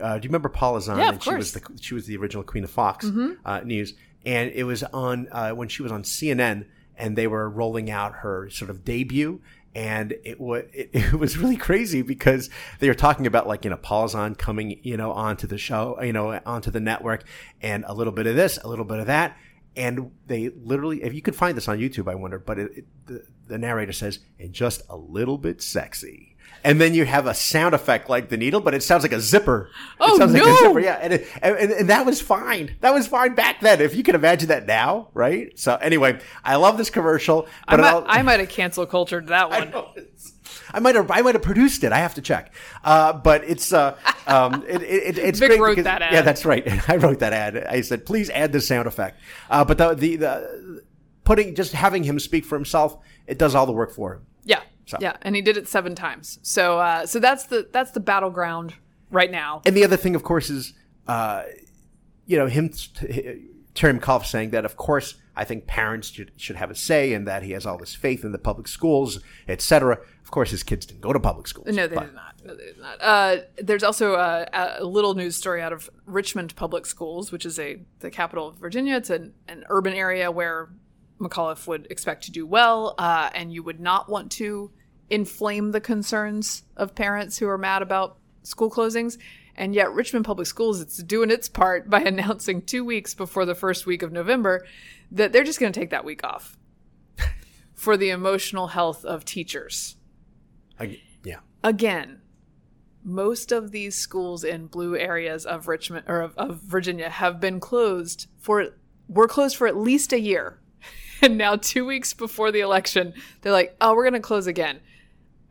Uh, 0.00 0.18
do 0.18 0.24
you 0.24 0.28
remember 0.28 0.48
Paula 0.48 0.80
Zahn? 0.80 0.98
Yeah, 0.98 1.08
of 1.08 1.14
and 1.14 1.22
she 1.22 1.34
was 1.34 1.52
course. 1.52 1.76
the 1.76 1.82
she 1.82 1.94
was 1.94 2.06
the 2.06 2.16
original 2.16 2.44
Queen 2.44 2.64
of 2.64 2.70
Fox 2.70 3.06
uh, 3.44 3.60
News, 3.60 3.94
and 4.24 4.50
it 4.52 4.64
was 4.64 4.82
on 4.84 5.28
uh, 5.30 5.50
when 5.50 5.68
she 5.68 5.82
was 5.82 5.92
on 5.92 6.04
CNN, 6.04 6.66
and 6.96 7.16
they 7.16 7.26
were 7.26 7.50
rolling 7.50 7.90
out 7.90 8.12
her 8.16 8.48
sort 8.50 8.70
of 8.70 8.84
debut. 8.84 9.40
And 9.74 10.14
it 10.24 10.40
was 10.40 10.64
it, 10.72 10.90
it 10.92 11.14
was 11.14 11.36
really 11.36 11.56
crazy 11.56 12.02
because 12.02 12.48
they 12.78 12.88
were 12.88 12.94
talking 12.94 13.26
about 13.26 13.48
like 13.48 13.64
you 13.64 13.70
know 13.70 13.76
Paula 13.76 14.08
Zahn 14.08 14.36
coming 14.36 14.78
you 14.82 14.96
know 14.96 15.10
onto 15.10 15.48
the 15.48 15.58
show 15.58 16.00
you 16.00 16.12
know 16.12 16.40
onto 16.46 16.70
the 16.70 16.80
network 16.80 17.24
and 17.60 17.84
a 17.88 17.92
little 17.92 18.12
bit 18.12 18.28
of 18.28 18.36
this 18.36 18.56
a 18.62 18.68
little 18.68 18.84
bit 18.84 19.00
of 19.00 19.06
that 19.08 19.36
and 19.74 20.12
they 20.28 20.50
literally 20.50 21.02
if 21.02 21.12
you 21.12 21.20
could 21.20 21.34
find 21.34 21.56
this 21.56 21.66
on 21.66 21.78
YouTube 21.78 22.08
I 22.08 22.14
wonder 22.14 22.38
but 22.38 22.60
it, 22.60 22.70
it, 22.76 22.84
the 23.06 23.26
the 23.48 23.58
narrator 23.58 23.92
says 23.92 24.20
and 24.38 24.52
just 24.52 24.82
a 24.88 24.96
little 24.96 25.38
bit 25.38 25.60
sexy 25.60 26.33
and 26.64 26.80
then 26.80 26.94
you 26.94 27.04
have 27.04 27.26
a 27.26 27.34
sound 27.34 27.74
effect 27.74 28.08
like 28.08 28.30
the 28.30 28.36
needle, 28.36 28.60
but 28.60 28.74
it 28.74 28.82
sounds 28.82 29.02
like 29.02 29.12
a 29.12 29.20
zipper. 29.20 29.70
Oh, 30.00 30.14
it 30.14 30.18
sounds 30.18 30.32
like 30.32 30.42
no! 30.42 30.54
a 30.54 30.58
zipper, 30.58 30.80
yeah. 30.80 30.98
And, 31.00 31.12
it, 31.12 31.28
and, 31.42 31.70
and 31.72 31.90
that 31.90 32.06
was 32.06 32.20
fine. 32.20 32.74
That 32.80 32.94
was 32.94 33.06
fine 33.06 33.34
back 33.34 33.60
then. 33.60 33.80
If 33.80 33.94
you 33.94 34.02
can 34.02 34.14
imagine 34.14 34.48
that 34.48 34.66
now, 34.66 35.08
right? 35.12 35.56
So 35.58 35.76
anyway, 35.76 36.18
I 36.42 36.56
love 36.56 36.78
this 36.78 36.90
commercial, 36.90 37.46
I 37.68 37.76
but 37.76 38.04
I 38.08 38.22
might 38.22 38.40
have 38.40 38.48
cancel 38.48 38.86
cultured 38.86 39.28
that 39.28 39.50
one. 39.74 39.94
I 40.72 40.80
might 40.80 40.94
have 40.94 41.10
I 41.10 41.20
might 41.20 41.34
have 41.34 41.42
produced 41.42 41.84
it. 41.84 41.92
I 41.92 41.98
have 41.98 42.14
to 42.14 42.22
check. 42.22 42.54
Uh, 42.82 43.12
but 43.12 43.44
it's 43.44 43.72
uh, 43.72 43.96
um, 44.26 44.64
it, 44.68 44.82
it, 44.82 45.18
it's 45.18 45.38
Vic 45.38 45.50
great 45.50 45.60
wrote 45.60 45.70
because- 45.72 45.84
that 45.84 46.02
ad. 46.02 46.12
Yeah, 46.12 46.22
that's 46.22 46.44
right. 46.44 46.66
I 46.88 46.96
wrote 46.96 47.20
that 47.20 47.32
ad. 47.32 47.56
I 47.58 47.82
said, 47.82 48.06
please 48.06 48.30
add 48.30 48.52
this 48.52 48.66
sound 48.66 48.88
effect. 48.88 49.20
Uh, 49.50 49.64
but 49.64 49.78
the, 49.78 49.94
the 49.94 50.16
the 50.16 50.82
putting 51.24 51.54
just 51.54 51.72
having 51.72 52.04
him 52.04 52.18
speak 52.18 52.44
for 52.44 52.56
himself, 52.56 52.98
it 53.26 53.38
does 53.38 53.54
all 53.54 53.66
the 53.66 53.72
work 53.72 53.92
for 53.92 54.14
him. 54.14 54.26
Yeah, 55.00 55.10
So- 55.10 55.12
yeah, 55.12 55.16
and 55.22 55.36
he 55.36 55.42
did 55.42 55.56
it 55.56 55.68
seven 55.68 55.94
times. 55.94 56.38
So, 56.42 56.78
uh, 56.78 57.06
so 57.06 57.18
that's 57.18 57.44
the 57.46 57.68
that's 57.72 57.90
the 57.92 58.00
battleground 58.00 58.74
right 59.10 59.30
now. 59.30 59.62
And 59.66 59.76
the 59.76 59.84
other 59.84 59.96
thing, 59.96 60.14
of 60.14 60.22
course, 60.22 60.50
is 60.50 60.72
uh, 61.08 61.44
you 62.26 62.36
know 62.38 62.46
him 62.46 62.70
Terry 63.74 63.98
McAuliffe 63.98 64.26
saying 64.26 64.50
that, 64.50 64.64
of 64.64 64.76
course, 64.76 65.16
I 65.36 65.44
think 65.44 65.66
parents 65.66 66.08
should, 66.10 66.30
should 66.36 66.54
have 66.56 66.70
a 66.70 66.76
say, 66.76 67.12
and 67.12 67.26
that 67.26 67.42
he 67.42 67.50
has 67.52 67.66
all 67.66 67.76
this 67.76 67.92
faith 67.94 68.24
in 68.24 68.30
the 68.30 68.38
public 68.38 68.68
schools, 68.68 69.18
etc. 69.48 69.98
Of 70.22 70.30
course, 70.30 70.50
his 70.50 70.62
kids 70.62 70.86
didn't 70.86 71.00
go 71.00 71.12
to 71.12 71.18
public 71.18 71.48
schools. 71.48 71.66
No, 71.74 71.88
they 71.88 71.96
but- 71.96 72.04
did 72.06 72.14
not. 72.14 72.34
No, 72.44 72.54
they 72.54 72.66
did 72.66 72.78
not. 72.78 72.98
Uh, 73.00 73.36
there's 73.56 73.82
also 73.82 74.14
a, 74.14 74.46
a 74.78 74.84
little 74.84 75.14
news 75.14 75.34
story 75.34 75.60
out 75.60 75.72
of 75.72 75.90
Richmond 76.06 76.54
Public 76.56 76.86
Schools, 76.86 77.32
which 77.32 77.44
is 77.46 77.58
a 77.58 77.80
the 78.00 78.10
capital 78.10 78.48
of 78.48 78.56
Virginia. 78.56 78.96
It's 78.96 79.10
an, 79.10 79.32
an 79.48 79.64
urban 79.70 79.94
area 79.94 80.30
where 80.30 80.68
McAuliffe 81.18 81.66
would 81.66 81.86
expect 81.90 82.24
to 82.24 82.30
do 82.30 82.46
well, 82.46 82.94
uh, 82.98 83.30
and 83.34 83.52
you 83.52 83.62
would 83.62 83.80
not 83.80 84.08
want 84.08 84.30
to 84.32 84.70
inflame 85.10 85.72
the 85.72 85.80
concerns 85.80 86.62
of 86.76 86.94
parents 86.94 87.38
who 87.38 87.48
are 87.48 87.58
mad 87.58 87.82
about 87.82 88.18
school 88.42 88.70
closings. 88.70 89.18
And 89.56 89.74
yet, 89.74 89.92
Richmond 89.92 90.24
Public 90.24 90.46
Schools 90.46 90.80
it's 90.80 91.02
doing 91.02 91.30
its 91.30 91.48
part 91.48 91.88
by 91.88 92.00
announcing 92.04 92.62
two 92.62 92.84
weeks 92.84 93.14
before 93.14 93.44
the 93.44 93.54
first 93.54 93.86
week 93.86 94.02
of 94.02 94.12
November 94.12 94.66
that 95.12 95.32
they're 95.32 95.44
just 95.44 95.60
going 95.60 95.72
to 95.72 95.78
take 95.78 95.90
that 95.90 96.04
week 96.04 96.24
off 96.24 96.56
for 97.74 97.96
the 97.96 98.10
emotional 98.10 98.68
health 98.68 99.04
of 99.04 99.24
teachers 99.24 99.96
I- 100.78 101.00
yeah. 101.22 101.38
again, 101.62 102.20
most 103.04 103.52
of 103.52 103.70
these 103.70 103.94
schools 103.94 104.42
in 104.44 104.66
blue 104.66 104.96
areas 104.96 105.44
of 105.46 105.68
Richmond 105.68 106.06
or 106.08 106.20
of, 106.22 106.34
of 106.36 106.56
Virginia 106.62 107.08
have 107.10 107.38
been 107.40 107.60
closed 107.60 108.26
for 108.38 108.70
were 109.08 109.28
closed 109.28 109.56
for 109.56 109.66
at 109.66 109.76
least 109.76 110.12
a 110.12 110.20
year. 110.20 110.58
And 111.22 111.38
now 111.38 111.56
2 111.56 111.86
weeks 111.86 112.12
before 112.12 112.50
the 112.50 112.60
election, 112.60 113.14
they're 113.40 113.52
like, 113.52 113.76
"Oh, 113.80 113.94
we're 113.94 114.02
going 114.02 114.14
to 114.14 114.20
close 114.20 114.46
again." 114.46 114.80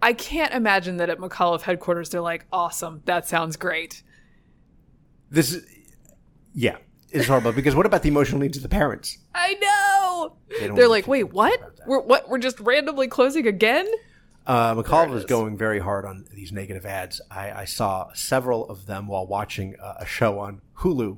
I 0.04 0.12
can't 0.14 0.54
imagine 0.54 0.98
that 0.98 1.10
at 1.10 1.18
McAuliffe 1.18 1.62
headquarters 1.62 2.10
they're 2.10 2.22
like, 2.22 2.46
"Awesome. 2.52 3.02
That 3.06 3.26
sounds 3.26 3.56
great." 3.56 4.04
This 5.32 5.54
is, 5.54 5.66
yeah, 6.54 6.76
it's 7.10 7.28
horrible 7.28 7.54
because 7.54 7.74
what 7.74 7.86
about 7.86 8.04
the 8.04 8.10
emotional 8.10 8.42
needs 8.42 8.58
of 8.58 8.64
the 8.64 8.70
parents? 8.70 9.18
I 9.34 9.54
know. 9.56 10.36
They 10.60 10.68
they're 10.68 10.90
like, 10.90 11.08
"Wait, 11.08 11.32
what? 11.32 11.58
We're 11.88 12.02
what? 12.02 12.28
We're 12.28 12.38
just 12.38 12.60
randomly 12.60 13.08
closing 13.08 13.48
again?" 13.48 13.88
Uh, 14.46 14.76
McCall 14.76 15.10
was 15.10 15.24
going 15.24 15.58
very 15.58 15.80
hard 15.80 16.04
on 16.04 16.26
these 16.34 16.52
negative 16.52 16.86
ads. 16.86 17.22
I, 17.32 17.52
I 17.62 17.66
saw 17.66 18.12
several 18.14 18.68
of 18.68 18.88
them 18.88 19.08
while 19.08 19.26
watching 19.26 19.78
uh, 19.82 19.94
a 20.02 20.06
show 20.06 20.40
on 20.40 20.62
Hulu, 20.80 21.18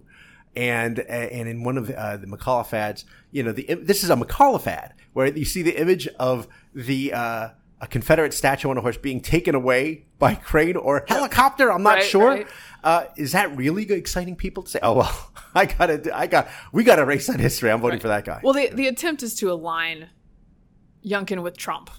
And 0.56 1.00
and 1.00 1.50
in 1.50 1.64
one 1.64 1.80
of 1.80 1.88
the, 1.88 2.00
uh, 2.00 2.18
the 2.18 2.28
McAuliffe 2.28 2.72
ads, 2.72 3.04
you 3.32 3.42
know, 3.42 3.52
the 3.52 3.64
this 3.82 4.04
is 4.04 4.12
a 4.12 4.16
McAuliffe 4.16 4.68
ad 4.68 4.94
where 5.14 5.26
you 5.26 5.44
see 5.44 5.64
the 5.64 5.76
image 5.82 6.08
of 6.20 6.48
the 6.76 7.14
uh, 7.14 7.50
a 7.86 7.88
Confederate 7.88 8.34
statue 8.34 8.70
on 8.70 8.78
a 8.78 8.82
horse 8.82 8.98
being 8.98 9.22
taken 9.22 9.56
away 9.56 10.06
by 10.20 10.36
crane 10.50 10.76
or 10.76 11.06
helicopter. 11.08 11.72
I'm 11.72 11.84
not 11.84 11.96
Right, 11.96 12.04
sure. 12.04 12.30
right. 12.30 12.48
Uh, 12.84 13.06
is 13.16 13.32
that 13.32 13.56
really 13.56 13.90
exciting 13.92 14.36
people 14.36 14.64
to 14.64 14.70
say? 14.70 14.80
Oh 14.84 14.94
well, 14.94 15.32
I 15.56 15.66
got 15.66 15.86
to, 15.88 16.16
I 16.18 16.28
got, 16.28 16.48
we 16.72 16.84
got 16.84 16.98
to 16.98 17.04
erase 17.04 17.28
that 17.28 17.40
history. 17.40 17.72
I'm 17.72 17.82
voting 17.82 18.00
for 18.00 18.10
that 18.10 18.26
guy. 18.26 18.42
Well, 18.44 18.54
the 18.54 18.70
the 18.70 18.88
attempt 18.88 19.24
is 19.24 19.34
to 19.36 19.52
align 19.52 20.10
Youngkin 21.06 21.42
with 21.44 21.58
Trump 21.58 21.90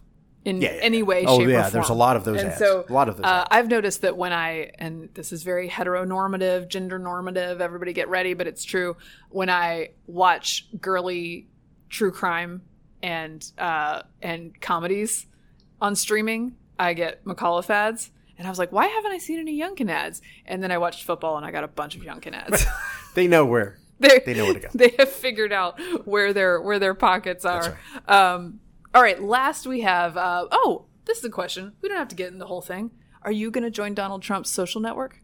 in 0.44 0.60
Yeah, 0.60 0.74
yeah, 0.74 0.80
any 0.82 1.02
way, 1.02 1.22
yeah. 1.22 1.28
Oh, 1.28 1.38
shape, 1.38 1.48
or 1.48 1.50
yeah, 1.50 1.62
form. 1.62 1.72
there's 1.72 1.88
a 1.88 1.94
lot 1.94 2.16
of 2.16 2.24
those 2.24 2.40
And 2.40 2.50
ads. 2.50 2.58
so, 2.58 2.84
A 2.88 2.92
lot 2.92 3.08
of 3.08 3.16
those 3.16 3.24
Uh, 3.26 3.28
ads. 3.40 3.48
I've 3.50 3.68
noticed 3.68 4.02
that 4.02 4.16
when 4.16 4.32
I 4.32 4.70
and 4.78 5.08
this 5.14 5.32
is 5.32 5.42
very 5.42 5.68
heteronormative, 5.68 6.68
gender 6.68 6.98
normative. 6.98 7.60
Everybody 7.60 7.92
get 7.92 8.08
ready, 8.08 8.34
but 8.34 8.46
it's 8.46 8.64
true. 8.64 8.96
When 9.30 9.50
I 9.50 9.90
watch 10.06 10.66
girly 10.80 11.48
true 11.88 12.12
crime 12.12 12.62
and 13.02 13.44
uh, 13.58 14.02
and 14.22 14.58
comedies 14.60 15.26
on 15.80 15.94
streaming, 15.96 16.56
I 16.78 16.94
get 16.94 17.24
McAuliffe 17.24 17.70
ads. 17.70 18.10
And 18.38 18.46
I 18.46 18.50
was 18.50 18.58
like, 18.58 18.70
why 18.70 18.86
haven't 18.86 19.12
I 19.12 19.18
seen 19.18 19.38
any 19.38 19.58
Youngkin 19.58 19.90
ads? 19.90 20.20
And 20.44 20.62
then 20.62 20.70
I 20.70 20.78
watched 20.78 21.04
football 21.04 21.36
and 21.36 21.46
I 21.46 21.50
got 21.50 21.64
a 21.64 21.68
bunch 21.68 21.96
of 21.96 22.02
Youngkin 22.02 22.34
ads. 22.34 22.66
they 23.14 23.26
know 23.26 23.46
where. 23.46 23.78
they 23.98 24.20
They 24.26 24.34
know 24.34 24.44
where 24.44 24.54
to 24.54 24.60
go. 24.60 24.68
They 24.74 24.94
have 24.98 25.10
figured 25.10 25.52
out 25.52 25.80
where 26.06 26.34
their 26.34 26.60
where 26.60 26.78
their 26.78 26.92
pockets 26.94 27.46
are. 27.46 27.78
Um, 28.06 28.60
all 28.94 29.00
right. 29.02 29.22
Last 29.22 29.66
we 29.66 29.80
have. 29.80 30.16
Uh, 30.18 30.46
oh, 30.50 30.84
this 31.06 31.18
is 31.18 31.24
a 31.24 31.30
question. 31.30 31.72
We 31.80 31.88
don't 31.88 31.96
have 31.98 32.08
to 32.08 32.14
get 32.16 32.30
in 32.30 32.38
the 32.38 32.46
whole 32.46 32.60
thing. 32.60 32.90
Are 33.22 33.32
you 33.32 33.50
going 33.50 33.64
to 33.64 33.70
join 33.70 33.94
Donald 33.94 34.22
Trump's 34.22 34.50
social 34.50 34.80
network? 34.82 35.20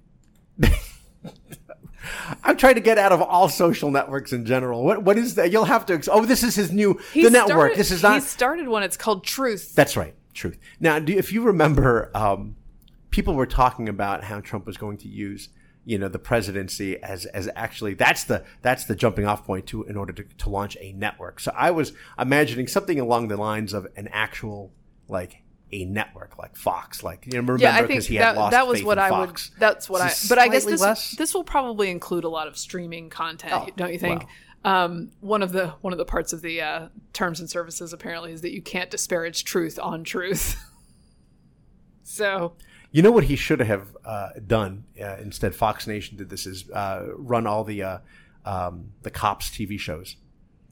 I'm 2.43 2.57
trying 2.57 2.75
to 2.75 2.81
get 2.81 2.99
out 2.99 3.13
of 3.13 3.23
all 3.23 3.49
social 3.49 3.91
networks 3.91 4.33
in 4.33 4.45
general. 4.45 4.85
What 4.85 5.03
what 5.05 5.17
is 5.17 5.37
that? 5.37 5.53
You'll 5.53 5.67
have 5.67 5.87
to. 5.87 5.95
ex- 5.95 6.09
Oh, 6.11 6.25
this 6.25 6.43
is 6.43 6.55
his 6.57 6.73
new 6.73 6.99
He 7.13 7.23
the 7.25 7.31
network. 7.31 7.75
This 7.77 7.91
is 7.91 8.03
not. 8.03 8.15
He 8.15 8.21
started 8.21 8.67
one. 8.69 8.83
It's 8.83 8.97
called 8.97 9.23
Truth. 9.25 9.75
That's 9.75 9.97
right. 9.97 10.15
Truth. 10.35 10.59
Now, 10.81 10.99
do, 10.99 11.13
if 11.17 11.33
you 11.33 11.43
remember, 11.43 12.11
um, 12.15 12.57
people 13.11 13.35
were 13.35 13.47
talking 13.47 13.89
about 13.89 14.25
how 14.25 14.41
Trump 14.41 14.67
was 14.67 14.77
going 14.77 14.97
to 14.99 15.09
use, 15.09 15.51
you 15.85 15.99
know, 15.99 16.09
the 16.09 16.19
presidency 16.19 17.01
as 17.03 17.27
as 17.27 17.49
actually 17.55 17.95
that's 17.95 18.25
the 18.25 18.45
that's 18.63 18.85
the 18.85 18.95
jumping 18.95 19.27
off 19.27 19.45
point 19.45 19.67
to 19.67 19.85
in 19.85 19.97
order 19.97 20.13
to, 20.13 20.25
to 20.39 20.49
launch 20.49 20.77
a 20.81 20.93
network. 20.93 21.41
So 21.41 21.53
I 21.57 21.71
was 21.71 21.93
imagining 22.19 22.67
something 22.67 22.99
along 22.99 23.29
the 23.29 23.37
lines 23.37 23.73
of 23.73 23.87
an 23.97 24.09
actual 24.13 24.73
like 25.09 25.43
a 25.73 25.85
network 25.85 26.39
like 26.39 26.57
Fox, 26.57 27.03
like 27.03 27.27
you 27.27 27.33
know, 27.33 27.39
remember 27.39 27.63
yeah, 27.63 27.75
I 27.75 27.87
think 27.87 28.03
he 28.05 28.17
had 28.17 28.37
that, 28.37 28.41
lost 28.41 28.51
that 28.53 28.67
was 28.67 28.83
what 28.83 28.99
I 28.99 29.09
Fox. 29.09 29.51
would. 29.51 29.61
That's 29.61 29.89
what 29.91 30.03
This 30.03 30.27
I. 30.27 30.29
But 30.29 30.39
I 30.39 30.49
guess 30.49 30.65
this 30.65 30.81
less? 30.81 31.17
this 31.17 31.35
will 31.35 31.45
probably 31.45 31.91
include 31.91 32.25
a 32.25 32.29
lot 32.29 32.47
of 32.47 32.57
streaming 32.57 33.11
content, 33.11 33.53
Oh, 33.55 33.69
don't 33.77 33.93
you 33.93 33.99
think? 33.99 34.25
Um, 34.65 35.11
one 35.21 35.43
of 35.43 35.53
the 35.53 35.69
one 35.81 35.93
of 35.93 35.99
the 35.99 36.05
parts 36.05 36.33
of 36.33 36.41
the 36.43 36.61
uh, 36.61 36.89
terms 37.13 37.41
and 37.41 37.51
services 37.51 37.93
apparently 37.93 38.33
is 38.33 38.43
that 38.43 38.53
you 38.53 38.63
can't 38.63 38.91
disparage 38.91 39.45
truth 39.45 39.79
on 39.83 40.05
truth. 40.05 40.57
so 42.03 42.55
You 42.91 43.03
know 43.03 43.11
what 43.11 43.25
he 43.25 43.37
should 43.37 43.61
have 43.61 43.97
uh, 44.05 44.31
done 44.47 44.85
uh, 45.01 45.17
instead? 45.21 45.55
Fox 45.55 45.87
Nation 45.87 46.17
did 46.17 46.31
this: 46.31 46.47
is 46.47 46.71
uh, 46.71 47.07
run 47.17 47.47
all 47.47 47.65
the 47.65 47.83
uh, 47.83 47.99
um, 48.45 48.93
the 49.03 49.11
cops 49.11 49.51
TV 49.51 49.79
shows. 49.79 50.17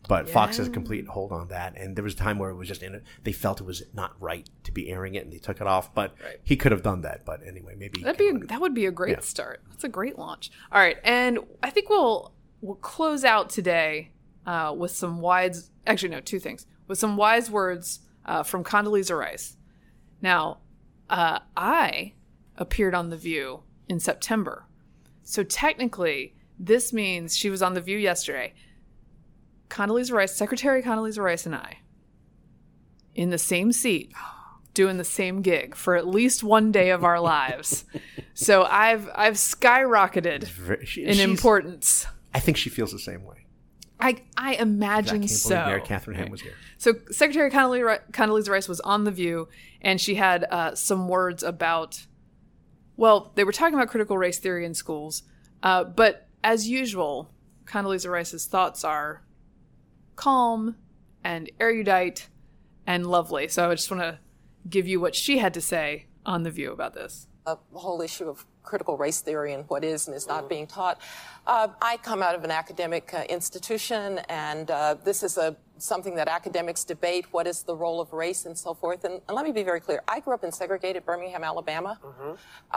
But 0.09 0.30
Fox 0.30 0.57
has 0.57 0.66
a 0.66 0.70
complete 0.70 1.07
hold 1.07 1.30
on 1.30 1.49
that, 1.49 1.76
and 1.76 1.95
there 1.95 2.03
was 2.03 2.14
a 2.14 2.16
time 2.16 2.38
where 2.38 2.49
it 2.49 2.55
was 2.55 2.66
just 2.66 2.82
in 2.82 2.95
it. 2.95 3.05
They 3.22 3.32
felt 3.32 3.61
it 3.61 3.64
was 3.64 3.82
not 3.93 4.12
right 4.18 4.49
to 4.64 4.72
be 4.72 4.88
airing 4.91 5.14
it, 5.14 5.24
and 5.24 5.32
they 5.32 5.38
took 5.38 5.61
it 5.61 5.66
off. 5.66 5.95
But 5.95 6.14
he 6.43 6.57
could 6.57 6.72
have 6.72 6.82
done 6.82 7.03
that. 7.03 7.26
But 7.26 7.47
anyway, 7.47 7.74
maybe 7.76 8.03
That'd 8.03 8.16
be 8.18 8.28
a, 8.30 8.47
that 8.47 8.62
would 8.62 8.74
be 8.74 8.86
a 8.86 8.91
great 8.91 9.16
Yeah. 9.18 9.20
start. 9.20 9.62
That's 9.68 9.84
a 9.84 9.91
great 9.91 10.18
launch. 10.18 10.51
All 10.72 10.80
right, 10.80 10.97
and 11.05 11.41
I 11.62 11.68
think 11.68 11.91
we'll 11.91 12.32
we'll 12.61 12.76
close 12.76 13.24
out 13.24 13.50
today 13.50 14.11
uh, 14.46 14.74
with 14.76 14.90
some 14.90 15.20
wise. 15.20 15.70
Actually, 15.86 16.11
no, 16.11 16.20
two 16.20 16.38
things 16.38 16.66
with 16.86 16.98
some 16.98 17.16
wise 17.16 17.50
words 17.50 18.00
uh, 18.26 18.42
from 18.42 18.64
Condoleezza 18.64 19.18
Rice. 19.18 19.56
Now, 20.22 20.58
uh, 21.08 21.40
I 21.56 22.14
appeared 22.56 22.94
on 22.94 23.11
The 23.11 23.16
View 23.16 23.62
in 23.88 24.00
September, 24.00 24.66
so 25.22 25.42
technically 25.42 26.34
this 26.58 26.92
means 26.92 27.36
she 27.36 27.50
was 27.50 27.62
on 27.62 27.74
The 27.74 27.80
View 27.80 27.96
yesterday. 27.98 28.52
Condoleezza 29.68 30.12
Rice, 30.12 30.34
Secretary 30.34 30.82
Condoleezza 30.82 31.22
Rice, 31.22 31.46
and 31.46 31.54
I 31.54 31.78
in 33.14 33.30
the 33.30 33.38
same 33.38 33.72
seat 33.72 34.12
doing 34.74 34.96
the 34.98 35.04
same 35.04 35.42
gig 35.42 35.74
for 35.74 35.96
at 35.96 36.06
least 36.06 36.42
one 36.42 36.70
day 36.70 36.90
of 36.90 37.04
our 37.04 37.20
lives. 37.36 37.84
so 38.34 38.64
I've 38.64 39.08
I've 39.14 39.34
skyrocketed 39.34 40.96
in 40.96 41.20
importance. 41.20 42.06
I 42.34 42.40
think 42.40 42.56
she 42.56 42.70
feels 42.70 42.92
the 42.92 42.98
same 42.98 43.24
way. 43.24 43.46
I 43.98 44.22
I 44.36 44.54
imagine 44.54 45.16
I 45.16 45.18
can't 45.20 45.30
so. 45.30 45.54
Mary 45.54 45.82
Katharine 45.82 46.16
Ham 46.16 46.30
was 46.30 46.40
here. 46.40 46.54
So 46.78 46.94
Secretary 47.10 47.50
Condoleezza 47.50 48.48
Rice 48.48 48.68
was 48.68 48.80
on 48.80 49.04
The 49.04 49.10
View, 49.10 49.48
and 49.82 50.00
she 50.00 50.14
had 50.14 50.44
uh, 50.44 50.74
some 50.74 51.08
words 51.08 51.42
about. 51.42 52.06
Well, 52.96 53.32
they 53.34 53.44
were 53.44 53.52
talking 53.52 53.74
about 53.74 53.88
critical 53.88 54.18
race 54.18 54.38
theory 54.38 54.64
in 54.64 54.74
schools, 54.74 55.22
uh, 55.62 55.84
but 55.84 56.28
as 56.44 56.68
usual, 56.68 57.30
Condoleezza 57.64 58.10
Rice's 58.10 58.46
thoughts 58.46 58.84
are 58.84 59.22
calm 60.16 60.76
and 61.24 61.50
erudite 61.58 62.28
and 62.86 63.06
lovely. 63.06 63.48
So 63.48 63.70
I 63.70 63.74
just 63.74 63.90
want 63.90 64.02
to 64.02 64.18
give 64.68 64.86
you 64.86 65.00
what 65.00 65.14
she 65.14 65.38
had 65.38 65.54
to 65.54 65.60
say 65.60 66.06
on 66.30 66.44
The 66.44 66.50
View 66.50 66.70
about 66.72 66.94
this. 66.94 67.26
a 67.46 67.56
whole 67.72 68.00
issue 68.02 68.28
of 68.28 68.46
critical 68.62 68.96
race 68.96 69.20
theory 69.20 69.52
and 69.54 69.64
what 69.68 69.82
is 69.82 70.06
and 70.06 70.14
is 70.14 70.28
not 70.28 70.48
being 70.48 70.66
taught. 70.66 71.00
Uh, 71.46 71.68
I 71.82 71.96
come 71.96 72.22
out 72.22 72.34
of 72.36 72.44
an 72.44 72.50
academic 72.52 73.12
uh, 73.12 73.24
institution, 73.28 74.20
and 74.28 74.70
uh, 74.70 74.94
this 75.02 75.22
is 75.24 75.36
a 75.38 75.56
something 75.78 76.14
that 76.14 76.28
academics 76.28 76.84
debate: 76.84 77.24
what 77.32 77.46
is 77.48 77.62
the 77.64 77.74
role 77.74 78.00
of 78.00 78.12
race 78.12 78.46
and 78.46 78.56
so 78.56 78.74
forth. 78.74 79.02
And, 79.04 79.14
and 79.26 79.34
let 79.34 79.44
me 79.44 79.50
be 79.50 79.64
very 79.64 79.80
clear: 79.80 80.00
I 80.06 80.20
grew 80.20 80.34
up 80.34 80.44
in 80.44 80.52
segregated 80.52 81.04
Birmingham, 81.04 81.42
Alabama. 81.42 81.98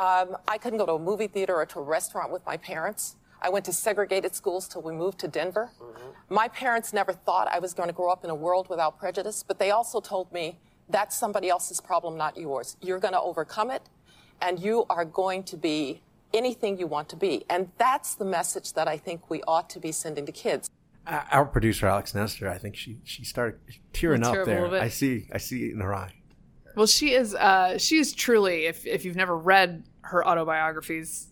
Um, 0.05 0.37
I 0.47 0.57
couldn't 0.57 0.79
go 0.79 0.87
to 0.87 0.93
a 0.93 0.99
movie 0.99 1.27
theater 1.27 1.55
or 1.55 1.65
to 1.67 1.79
a 1.79 1.83
restaurant 1.83 2.31
with 2.31 2.43
my 2.45 2.57
parents. 2.57 3.17
I 3.45 3.49
went 3.49 3.65
to 3.65 3.73
segregated 3.73 4.33
schools 4.33 4.67
till 4.67 4.81
we 4.81 4.93
moved 4.93 5.19
to 5.19 5.27
Denver. 5.27 5.69
My 6.29 6.47
parents 6.47 6.93
never 6.93 7.11
thought 7.11 7.47
I 7.49 7.59
was 7.59 7.73
going 7.73 7.89
to 7.89 7.93
grow 7.93 8.09
up 8.09 8.23
in 8.23 8.29
a 8.31 8.35
world 8.47 8.69
without 8.69 8.97
prejudice, 8.97 9.43
but 9.45 9.59
they 9.59 9.69
also 9.71 9.99
told 9.99 10.31
me 10.31 10.57
that's 10.89 11.15
somebody 11.15 11.49
else's 11.49 11.79
problem, 11.79 12.17
not 12.17 12.38
yours. 12.38 12.77
You're 12.81 12.99
going 12.99 13.13
to 13.13 13.21
overcome 13.21 13.71
it, 13.71 13.84
and 14.41 14.59
you 14.59 14.86
are 14.89 15.05
going 15.05 15.43
to 15.43 15.57
be 15.57 16.01
anything 16.34 16.77
you 16.77 16.88
want 16.88 17.09
to 17.09 17.15
be. 17.15 17.45
And 17.49 17.69
that's 17.77 18.15
the 18.15 18.25
message 18.25 18.73
that 18.73 18.88
I 18.88 18.97
think 18.97 19.29
we 19.29 19.41
ought 19.43 19.69
to 19.71 19.79
be 19.79 19.91
sending 19.91 20.25
to 20.25 20.31
kids. 20.31 20.69
Uh, 21.05 21.21
Our 21.31 21.45
producer 21.45 21.88
Alex 21.88 22.15
Nestor, 22.15 22.49
I 22.49 22.57
think 22.57 22.75
she 22.75 22.97
she 23.03 23.23
started 23.23 23.59
tearing 23.91 24.23
up 24.23 24.38
up 24.38 24.45
there. 24.45 24.73
I 24.73 24.88
see 24.88 25.27
I 25.31 25.38
see 25.38 25.65
it 25.67 25.73
in 25.73 25.81
her 25.81 25.93
eye. 25.93 26.13
Well, 26.75 26.88
she 26.88 27.13
is. 27.13 27.36
Uh, 27.36 27.77
she 27.77 27.97
is 27.97 28.13
truly. 28.13 28.65
If 28.65 28.86
if 28.86 29.05
you've 29.05 29.15
never 29.15 29.38
read 29.38 29.84
her 30.01 30.25
autobiographies, 30.25 31.27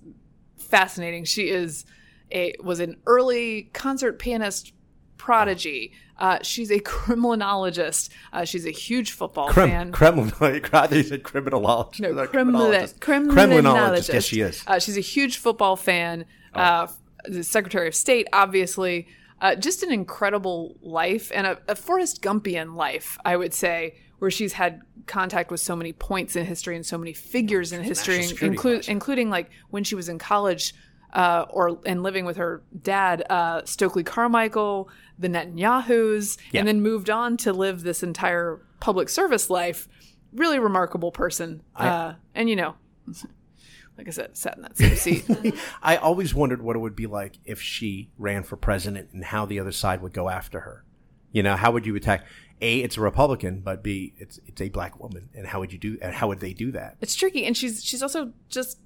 fascinating. 0.58 1.26
She 1.26 1.50
is 1.50 1.86
a 2.32 2.54
was 2.62 2.80
an 2.80 2.98
early 3.06 3.70
concert 3.74 4.20
pianist 4.20 4.74
prodigy. 5.18 5.94
Uh, 6.22 6.38
she's 6.44 6.72
a 6.72 6.80
criminologist. 6.86 8.12
Uh, 8.32 8.46
she's 8.46 8.66
a 8.66 8.72
huge 8.72 9.12
football 9.12 9.50
Krem, 9.50 9.68
fan. 9.68 9.92
Kremlin. 9.92 10.32
They 10.40 11.04
said 11.04 11.24
criminologist. 11.24 12.00
No, 12.00 12.28
criminologist. 12.28 13.02
criminologist. 13.02 13.50
Criminologist. 13.50 14.14
Yes, 14.14 14.24
she 14.24 14.42
is. 14.42 14.64
Uh, 14.68 14.80
she's 14.80 14.98
a 14.98 15.02
huge 15.02 15.38
football 15.38 15.76
fan. 15.76 16.26
Uh, 16.54 16.88
the 17.26 17.44
Secretary 17.44 17.88
of 17.88 17.96
State, 17.96 18.28
obviously. 18.32 19.08
Uh, 19.42 19.56
just 19.56 19.82
an 19.82 19.92
incredible 19.92 20.76
life 20.84 21.32
and 21.34 21.48
a, 21.48 21.58
a 21.68 21.76
Forrest 21.76 22.22
Gumpian 22.22 22.76
life, 22.76 23.18
I 23.26 23.36
would 23.36 23.56
say, 23.56 23.96
where 24.20 24.30
she's 24.30 24.54
had 24.54 24.82
contact 25.08 25.50
with 25.50 25.60
so 25.60 25.76
many 25.76 25.94
points 25.94 26.36
in 26.36 26.46
history 26.46 26.76
and 26.76 26.86
so 26.86 27.00
many 27.00 27.14
figures 27.14 27.72
in 27.72 27.84
history, 27.84 28.20
inclu- 28.20 28.88
including 28.88 29.32
like 29.32 29.50
when 29.72 29.84
she 29.84 29.96
was 29.96 30.10
in 30.10 30.20
college 30.20 30.76
uh, 31.14 31.46
or 31.50 31.80
and 31.86 32.04
living 32.04 32.26
with 32.26 32.38
her 32.38 32.62
dad, 32.82 33.24
uh, 33.30 33.62
Stokely 33.66 34.04
Carmichael, 34.04 34.90
the 35.22 35.28
Netanyahus, 35.30 36.38
Yeah. 36.52 36.60
and 36.60 36.68
then 36.68 36.82
moved 36.82 37.10
on 37.10 37.38
to 37.38 37.54
live 37.54 37.84
this 37.84 38.04
entire 38.04 38.60
public 38.80 39.10
service 39.10 39.50
life. 39.50 39.88
Really 40.34 40.60
remarkable 40.60 41.12
person, 41.12 41.62
I- 41.76 41.88
uh, 41.88 42.14
and 42.36 42.50
you 42.50 42.56
know, 42.56 42.76
like 43.98 44.08
I 44.08 44.12
said, 44.12 44.36
sat 44.38 44.56
in 44.56 44.64
that 44.64 44.78
same 44.78 44.96
seat. 44.96 45.26
I 45.84 45.98
always 45.98 46.34
wondered 46.34 46.62
what 46.62 46.76
it 46.76 46.80
would 46.80 46.96
be 46.96 47.08
like 47.08 47.38
if 47.46 47.62
she 47.62 48.10
ran 48.18 48.44
for 48.44 48.56
president 48.56 49.10
and 49.14 49.24
how 49.26 49.46
the 49.46 49.60
other 49.60 49.72
side 49.72 50.02
would 50.02 50.14
go 50.14 50.30
after 50.30 50.62
her. 50.62 50.84
You 51.32 51.44
know, 51.44 51.56
how 51.56 51.72
would 51.72 51.86
you 51.86 51.96
attack? 51.96 52.26
A, 52.62 52.80
it's 52.80 52.96
a 52.98 53.02
Republican, 53.02 53.62
but 53.62 53.82
B, 53.84 54.14
it's 54.18 54.40
it's 54.46 54.62
a 54.62 54.70
black 54.70 55.00
woman, 55.00 55.30
and 55.34 55.48
how 55.48 55.60
would 55.60 55.74
you 55.74 55.80
do? 55.80 55.98
And 56.02 56.14
how 56.14 56.28
would 56.28 56.40
they 56.42 56.54
do 56.54 56.72
that? 56.74 56.98
it's 57.02 57.16
tricky, 57.16 57.46
and 57.46 57.56
she's 57.58 57.84
she's 57.84 58.04
also 58.04 58.34
just 58.50 58.78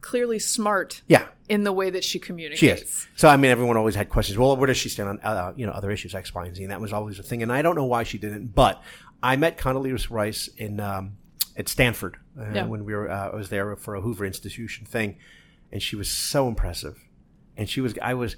clearly 0.00 0.38
smart. 0.38 1.02
Yeah. 1.08 1.26
in 1.48 1.64
the 1.64 1.72
way 1.72 1.88
that 1.90 2.04
she 2.04 2.18
communicates. 2.18 2.60
She 2.60 2.68
is. 2.68 3.06
So 3.16 3.28
I 3.28 3.36
mean, 3.36 3.50
everyone 3.50 3.76
always 3.76 3.94
had 3.94 4.08
questions. 4.10 4.36
Well, 4.38 4.56
where 4.56 4.66
does 4.66 4.76
she 4.76 4.88
stand 4.88 5.08
on 5.08 5.20
uh, 5.22 5.52
you 5.56 5.66
know 5.66 5.72
other 5.72 5.90
issues 5.90 6.14
X, 6.14 6.34
Y, 6.34 6.46
and 6.46 6.54
Z? 6.56 6.62
And 6.62 6.70
that 6.72 6.80
was 6.80 6.92
always 6.92 7.18
a 7.18 7.22
thing. 7.22 7.42
And 7.42 7.52
I 7.52 7.62
don't 7.62 7.74
know 7.76 7.84
why 7.86 8.02
she 8.04 8.18
didn't. 8.18 8.54
But 8.54 8.82
I 9.22 9.36
met 9.36 9.58
Condoleezza 9.58 10.10
Rice 10.10 10.48
in 10.56 10.78
um, 10.80 11.16
at 11.56 11.68
Stanford 11.68 12.16
uh, 12.38 12.44
Yeah. 12.54 12.66
when 12.66 12.84
we 12.84 12.94
were. 12.94 13.10
Uh, 13.10 13.30
I 13.32 13.34
was 13.36 13.48
there 13.48 13.74
for 13.76 13.94
a 13.94 14.00
Hoover 14.00 14.24
Institution 14.26 14.84
thing, 14.86 15.16
and 15.72 15.82
she 15.82 15.96
was 15.96 16.10
so 16.10 16.48
impressive. 16.48 16.98
And 17.56 17.68
she 17.68 17.80
was. 17.80 17.94
I 18.02 18.14
was. 18.14 18.36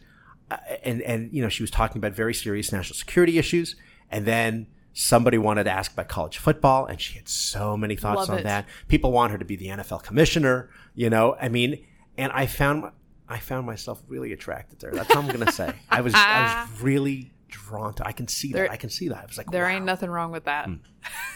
uh, 0.50 0.56
and 0.84 1.02
and 1.02 1.32
you 1.32 1.42
know 1.42 1.48
she 1.48 1.62
was 1.62 1.70
talking 1.70 1.98
about 1.98 2.12
very 2.12 2.32
serious 2.34 2.72
national 2.72 2.96
security 2.96 3.38
issues, 3.38 3.76
and 4.10 4.24
then 4.24 4.66
somebody 4.92 5.38
wanted 5.38 5.64
to 5.64 5.70
ask 5.70 5.92
about 5.92 6.08
college 6.08 6.38
football, 6.38 6.86
and 6.86 7.00
she 7.00 7.16
had 7.16 7.28
so 7.28 7.76
many 7.76 7.96
thoughts 7.96 8.28
Love 8.28 8.30
on 8.30 8.38
it. 8.38 8.42
that. 8.44 8.66
People 8.88 9.12
want 9.12 9.32
her 9.32 9.38
to 9.38 9.44
be 9.44 9.56
the 9.56 9.68
NFL 9.68 10.02
commissioner, 10.02 10.70
you 10.94 11.10
know. 11.10 11.36
I 11.40 11.48
mean, 11.48 11.84
and 12.16 12.32
I 12.32 12.46
found 12.46 12.90
I 13.28 13.38
found 13.38 13.66
myself 13.66 14.02
really 14.08 14.32
attracted 14.32 14.80
to 14.80 14.86
her. 14.86 14.92
That's 14.92 15.14
all 15.14 15.22
I'm 15.22 15.28
gonna 15.28 15.52
say. 15.52 15.74
I 15.90 16.00
was 16.00 16.14
I 16.14 16.66
was 16.70 16.82
really 16.82 17.32
drawn 17.48 17.94
to. 17.94 18.06
I 18.06 18.12
can 18.12 18.28
see 18.28 18.52
There- 18.52 18.66
that. 18.66 18.72
I 18.72 18.76
can 18.76 18.90
see 18.90 19.08
that. 19.08 19.18
I 19.18 19.26
was 19.26 19.38
like, 19.38 19.50
There 19.50 19.64
wow. 19.64 19.70
Hmm. 19.70 19.76
ain't 19.76 19.84
nothing 19.84 20.10
wrong 20.10 20.32
with 20.32 20.44
that. 20.44 20.68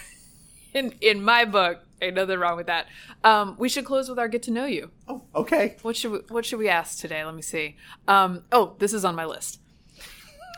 in 0.74 0.92
in 1.00 1.22
my 1.22 1.44
book, 1.44 1.78
ain't 2.02 2.16
nothing 2.16 2.38
wrong 2.38 2.56
with 2.56 2.66
that. 2.66 2.86
Um, 3.22 3.56
we 3.58 3.68
should 3.68 3.84
close 3.84 4.08
with 4.08 4.18
our 4.18 4.28
get 4.28 4.42
to 4.44 4.50
know 4.50 4.66
you. 4.66 4.90
Oh, 5.08 5.22
okay. 5.34 5.76
What 5.82 5.96
should 5.96 6.12
we, 6.12 6.18
what 6.28 6.44
should 6.44 6.58
we 6.58 6.68
ask 6.68 6.98
today? 6.98 7.24
Let 7.24 7.34
me 7.34 7.42
see. 7.42 7.76
Um, 8.08 8.44
oh, 8.52 8.74
this 8.78 8.92
is 8.92 9.04
on 9.04 9.14
my 9.14 9.24
list. 9.24 9.60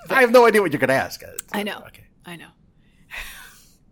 I 0.09 0.20
have 0.20 0.30
no 0.30 0.47
idea 0.47 0.62
what 0.62 0.72
you're 0.72 0.80
gonna 0.80 0.92
ask. 0.92 1.20
I 1.53 1.62
know. 1.62 1.78
Okay 1.88 2.07
i 2.26 2.34
know. 2.36 2.49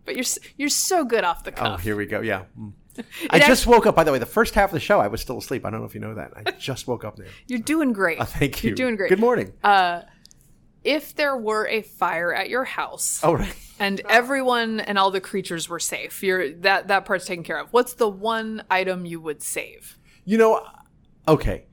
But 0.05 0.15
you're 0.15 0.25
you're 0.57 0.69
so 0.69 1.03
good 1.05 1.23
off 1.23 1.43
the 1.43 1.51
cuff. 1.51 1.73
Oh, 1.73 1.77
here 1.77 1.95
we 1.95 2.05
go. 2.05 2.21
Yeah. 2.21 2.43
I 3.29 3.39
just 3.39 3.67
woke 3.67 3.85
up. 3.85 3.95
By 3.95 4.03
the 4.05 4.11
way, 4.11 4.19
the 4.19 4.25
first 4.25 4.53
half 4.55 4.69
of 4.69 4.73
the 4.73 4.79
show, 4.79 4.99
I 4.99 5.07
was 5.07 5.19
still 5.21 5.37
asleep. 5.37 5.65
I 5.65 5.69
don't 5.69 5.81
know 5.81 5.85
if 5.85 5.93
you 5.95 6.01
know 6.01 6.15
that. 6.15 6.31
I 6.35 6.51
just 6.59 6.87
woke 6.87 7.03
up 7.03 7.17
now. 7.17 7.25
You're 7.47 7.59
doing 7.59 7.91
great. 7.91 8.19
Oh, 8.21 8.23
thank 8.25 8.63
you. 8.63 8.69
You're 8.69 8.75
doing 8.75 8.95
great. 8.95 9.09
Good 9.09 9.19
morning. 9.19 9.51
Uh, 9.63 10.01
if 10.83 11.15
there 11.15 11.35
were 11.35 11.67
a 11.67 11.81
fire 11.81 12.33
at 12.33 12.49
your 12.49 12.63
house, 12.63 13.19
Oh, 13.23 13.33
right. 13.33 13.55
and 13.79 14.01
everyone 14.07 14.79
and 14.79 14.97
all 14.97 15.11
the 15.11 15.19
creatures 15.19 15.67
were 15.67 15.79
safe, 15.79 16.23
you're 16.23 16.53
that 16.59 16.87
that 16.87 17.05
part's 17.05 17.25
taken 17.25 17.43
care 17.43 17.59
of. 17.59 17.73
What's 17.73 17.93
the 17.95 18.07
one 18.07 18.63
item 18.69 19.05
you 19.05 19.19
would 19.19 19.41
save? 19.43 19.97
You 20.23 20.37
know, 20.37 20.65
okay. 21.27 21.65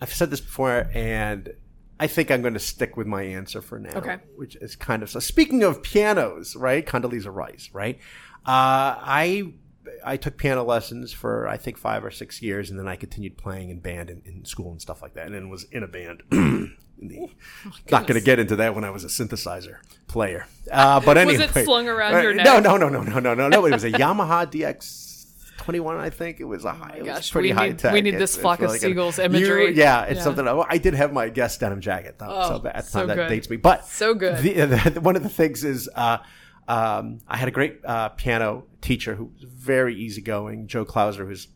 I've 0.00 0.12
said 0.12 0.30
this 0.30 0.40
before, 0.40 0.88
and 0.94 1.54
I 2.02 2.06
think 2.08 2.30
I'm 2.30 2.42
going 2.42 2.54
to 2.54 2.60
stick 2.60 2.96
with 2.96 3.06
my 3.06 3.22
answer 3.22 3.62
for 3.62 3.78
now. 3.78 3.96
Okay. 3.96 4.16
Which 4.36 4.56
is 4.56 4.74
kind 4.76 5.02
of 5.02 5.10
so. 5.10 5.20
Speaking 5.20 5.62
of 5.62 5.82
pianos, 5.82 6.56
right? 6.56 6.84
Condoleezza 6.84 7.32
Rice, 7.32 7.70
right? 7.72 7.98
Uh, 8.44 8.98
I 9.20 9.52
I 10.04 10.16
took 10.16 10.36
piano 10.36 10.64
lessons 10.64 11.12
for 11.12 11.46
I 11.48 11.56
think 11.56 11.78
five 11.78 12.04
or 12.04 12.10
six 12.10 12.42
years, 12.42 12.70
and 12.70 12.78
then 12.78 12.88
I 12.88 12.96
continued 12.96 13.36
playing 13.36 13.70
in 13.70 13.78
band 13.80 14.10
in, 14.10 14.22
in 14.24 14.44
school 14.44 14.70
and 14.72 14.80
stuff 14.82 15.00
like 15.02 15.14
that, 15.14 15.26
and 15.26 15.34
then 15.34 15.48
was 15.48 15.64
in 15.70 15.82
a 15.82 15.88
band. 15.88 16.22
The- 17.04 17.28
not 17.90 18.06
going 18.06 18.16
to 18.20 18.24
get 18.24 18.38
into 18.38 18.54
that 18.56 18.76
when 18.76 18.84
I 18.84 18.90
was 18.90 19.02
a 19.02 19.08
synthesizer 19.08 19.78
player, 20.06 20.46
uh, 20.70 21.00
but 21.00 21.16
Was 21.26 21.40
it 21.40 21.50
slung 21.64 21.88
around 21.88 22.14
Uh, 22.14 22.20
your 22.20 22.32
No, 22.34 22.60
neck? 22.60 22.62
no, 22.62 22.76
no, 22.76 22.88
no, 22.88 23.02
no, 23.02 23.18
no, 23.18 23.34
no, 23.34 23.48
no. 23.48 23.66
It 23.66 23.72
was 23.72 23.82
a 23.82 23.90
Yamaha 23.90 24.46
DX. 24.46 25.11
21, 25.62 25.96
I 25.96 26.10
think 26.10 26.40
it 26.40 26.44
was 26.44 26.64
a 26.64 26.72
high. 26.72 26.96
it 26.96 27.00
was 27.02 27.08
Oh 27.08 27.14
gosh, 27.14 27.30
pretty 27.32 27.48
we 27.48 27.54
high 27.54 27.68
need- 27.68 27.78
tech. 27.78 27.92
we 27.92 28.00
need 28.02 28.14
this 28.18 28.34
it's 28.34 28.40
flock 28.42 28.58
of 28.60 28.66
really 28.66 28.78
seagulls 28.78 29.18
You- 29.18 29.24
imagery. 29.24 29.74
yeah, 29.74 30.02
it's 30.04 30.18
Yeah. 30.18 30.22
something. 30.24 30.46
oh, 30.46 30.66
I 30.68 30.78
did 30.78 30.94
have 30.94 31.12
my 31.12 31.28
guest 31.28 31.60
denim 31.60 31.80
jacket 31.80 32.16
though, 32.18 32.26
Oh, 32.28 32.48
so 32.60 32.66
at 32.68 32.84
the 32.84 32.90
so 32.90 33.06
that 33.06 33.28
dates 33.28 33.48
me. 33.48 33.56
But 33.56 33.86
So 33.86 34.14
good. 34.14 34.38
The, 34.42 34.66
the, 34.94 35.00
one 35.00 35.16
of 35.16 35.22
the 35.22 35.28
things 35.28 35.64
is, 35.64 35.88
uh, 35.94 36.18
um, 36.68 37.18
I 37.28 37.36
had 37.36 37.48
a 37.48 37.50
great 37.52 37.80
uh, 37.84 38.10
piano 38.10 38.64
teacher 38.80 39.14
who 39.14 39.24
was 39.34 39.42
very 39.44 39.94
easygoing, 39.94 40.66
Joe 40.68 40.84
Clauser, 40.84 41.26
who's 41.26 41.48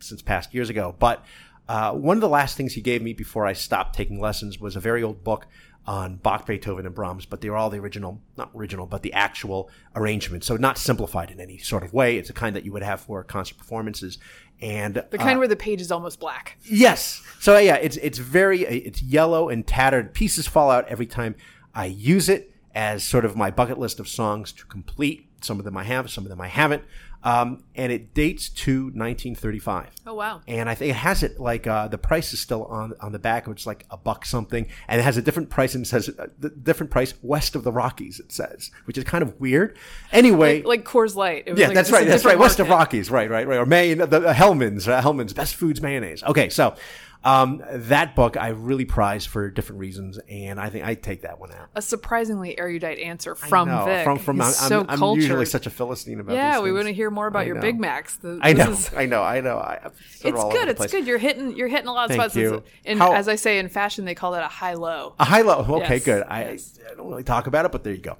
since 0.00 0.22
passed 0.22 0.54
years 0.54 0.70
ago. 0.70 0.94
But 0.98 1.24
uh, 1.68 1.92
one 1.92 2.16
of 2.16 2.20
the 2.20 2.28
last 2.28 2.56
things 2.56 2.72
he 2.74 2.80
gave 2.80 3.00
me 3.02 3.12
before 3.12 3.46
I 3.46 3.52
stopped 3.52 3.94
taking 3.94 4.20
lessons 4.20 4.58
was 4.58 4.76
a 4.76 4.80
very 4.80 5.02
old 5.02 5.22
book 5.24 5.46
on 5.86 6.16
Bach, 6.16 6.46
Beethoven, 6.46 6.86
and 6.86 6.94
Brahms, 6.94 7.26
but 7.26 7.40
they're 7.40 7.56
all 7.56 7.70
the 7.70 7.78
original, 7.78 8.20
not 8.36 8.50
original, 8.54 8.86
but 8.86 9.02
the 9.02 9.12
actual 9.12 9.70
arrangement. 9.96 10.44
So 10.44 10.56
not 10.56 10.78
simplified 10.78 11.30
in 11.30 11.40
any 11.40 11.58
sort 11.58 11.82
of 11.82 11.92
way. 11.92 12.16
It's 12.16 12.30
a 12.30 12.34
kind 12.34 12.54
that 12.54 12.64
you 12.64 12.72
would 12.72 12.82
have 12.82 13.00
for 13.00 13.24
concert 13.24 13.58
performances. 13.58 14.18
And 14.60 15.02
The 15.10 15.18
kind 15.18 15.36
uh, 15.36 15.38
where 15.38 15.48
the 15.48 15.56
page 15.56 15.80
is 15.80 15.90
almost 15.90 16.20
black. 16.20 16.58
Yes. 16.62 17.22
So 17.40 17.56
yeah, 17.58 17.76
it's 17.76 17.96
it's 17.96 18.18
very 18.18 18.60
it's 18.62 19.00
yellow 19.02 19.48
and 19.48 19.66
tattered. 19.66 20.12
Pieces 20.12 20.46
fall 20.46 20.70
out 20.70 20.86
every 20.86 21.06
time 21.06 21.34
I 21.74 21.86
use 21.86 22.28
it 22.28 22.52
as 22.74 23.02
sort 23.02 23.24
of 23.24 23.36
my 23.36 23.50
bucket 23.50 23.78
list 23.78 23.98
of 23.98 24.06
songs 24.06 24.52
to 24.52 24.66
complete. 24.66 25.28
Some 25.40 25.58
of 25.58 25.64
them 25.64 25.76
I 25.76 25.84
have, 25.84 26.10
some 26.10 26.24
of 26.24 26.28
them 26.30 26.40
I 26.40 26.48
haven't. 26.48 26.84
Um, 27.22 27.64
and 27.74 27.92
it 27.92 28.14
dates 28.14 28.48
to 28.48 28.84
1935. 28.84 29.88
Oh 30.06 30.14
wow. 30.14 30.40
And 30.48 30.68
I 30.70 30.74
think 30.74 30.90
it 30.90 30.96
has 30.96 31.22
it 31.22 31.38
like 31.38 31.66
uh, 31.66 31.88
the 31.88 31.98
price 31.98 32.32
is 32.32 32.40
still 32.40 32.64
on 32.64 32.94
on 33.00 33.12
the 33.12 33.18
back, 33.18 33.46
which 33.46 33.62
is 33.62 33.66
like 33.66 33.84
a 33.90 33.96
buck 33.96 34.24
something, 34.24 34.66
and 34.88 35.00
it 35.00 35.04
has 35.04 35.16
a 35.16 35.22
different 35.22 35.50
price 35.50 35.74
and 35.74 35.84
it 35.84 35.88
says 35.88 36.08
uh, 36.08 36.28
the 36.38 36.48
different 36.48 36.90
price 36.90 37.12
west 37.22 37.54
of 37.54 37.62
the 37.64 37.72
Rockies. 37.72 38.20
It 38.20 38.32
says, 38.32 38.70
which 38.86 38.96
is 38.96 39.04
kind 39.04 39.22
of 39.22 39.38
weird. 39.38 39.76
Anyway, 40.12 40.62
Like, 40.62 40.66
like 40.66 40.84
Coors 40.84 41.14
Light. 41.14 41.44
It 41.46 41.52
was 41.52 41.60
yeah, 41.60 41.66
like, 41.66 41.74
that's 41.74 41.90
right. 41.90 42.06
That's 42.06 42.24
right. 42.24 42.32
different 42.32 42.40
West 42.40 42.60
of. 42.60 42.68
Rockies. 42.70 43.10
Right, 43.10 43.28
right, 43.28 43.46
right. 43.46 43.58
Or 43.58 43.66
Maine, 43.66 43.98
the, 43.98 44.06
the 44.06 44.32
Hellmann's, 44.32 44.88
uh, 44.88 45.02
Hellmann's 45.02 45.32
Best 45.32 45.56
Foods 45.56 45.82
Mayonnaise. 45.82 46.22
Okay, 46.22 46.48
so 46.48 46.74
um, 47.22 47.62
that 47.70 48.16
book 48.16 48.36
I 48.38 48.48
really 48.48 48.86
prize 48.86 49.26
for 49.26 49.50
different 49.50 49.80
reasons, 49.80 50.18
and 50.28 50.58
I 50.58 50.70
think 50.70 50.86
I 50.86 50.94
take 50.94 51.22
that 51.22 51.38
one 51.38 51.52
out. 51.52 51.68
A 51.74 51.82
surprisingly 51.82 52.58
erudite 52.58 52.98
answer 52.98 53.34
from 53.34 53.68
I 53.68 53.72
know, 53.78 53.84
Vic. 53.84 54.04
From 54.04 54.18
from 54.18 54.36
He's 54.38 54.62
I'm, 54.62 54.68
so 54.68 54.86
I'm 54.88 54.98
cultured. 54.98 55.22
usually 55.22 55.44
such 55.46 55.66
a 55.66 55.70
philistine 55.70 56.18
about. 56.20 56.34
yeah, 56.36 56.60
we 56.60 56.72
want 56.72 56.86
to 56.86 56.94
hear 56.94 57.10
more 57.10 57.26
about 57.26 57.40
I 57.40 57.44
your 57.44 57.56
know. 57.56 57.60
Big 57.60 57.78
Macs. 57.78 58.16
The- 58.16 58.38
I 58.40 58.54
know, 58.54 58.70
is- 58.70 58.90
I 58.96 59.04
know, 59.06 59.22
I 59.22 59.40
know. 59.42 59.58
I, 59.58 59.78
I'm 59.82 59.86
of 59.86 59.92
it's 60.22 60.44
good. 60.44 60.68
It's 60.68 60.86
good. 60.90 61.06
You're 61.06 61.18
hitting. 61.18 61.56
You're 61.56 61.68
hitting 61.68 61.88
a 61.88 61.92
lot 61.92 62.04
of 62.10 62.16
Thank 62.16 62.22
spots. 62.22 62.36
you. 62.36 62.62
And 62.86 62.98
How- 62.98 63.12
as 63.12 63.28
I 63.28 63.34
say 63.36 63.58
in 63.58 63.68
fashion, 63.68 64.06
they 64.06 64.14
call 64.14 64.32
that 64.32 64.42
a 64.44 64.48
high 64.48 64.74
low. 64.74 65.14
A 65.18 65.24
high 65.26 65.42
low. 65.42 65.58
Okay, 65.82 65.96
Yes, 65.96 66.04
good. 66.04 66.22
I, 66.26 66.42
I 66.90 66.94
don't 66.96 67.08
really 67.08 67.22
talk 67.22 67.46
about 67.46 67.66
it, 67.66 67.72
but 67.72 67.84
there 67.84 67.92
you 67.92 68.00
go. 68.00 68.16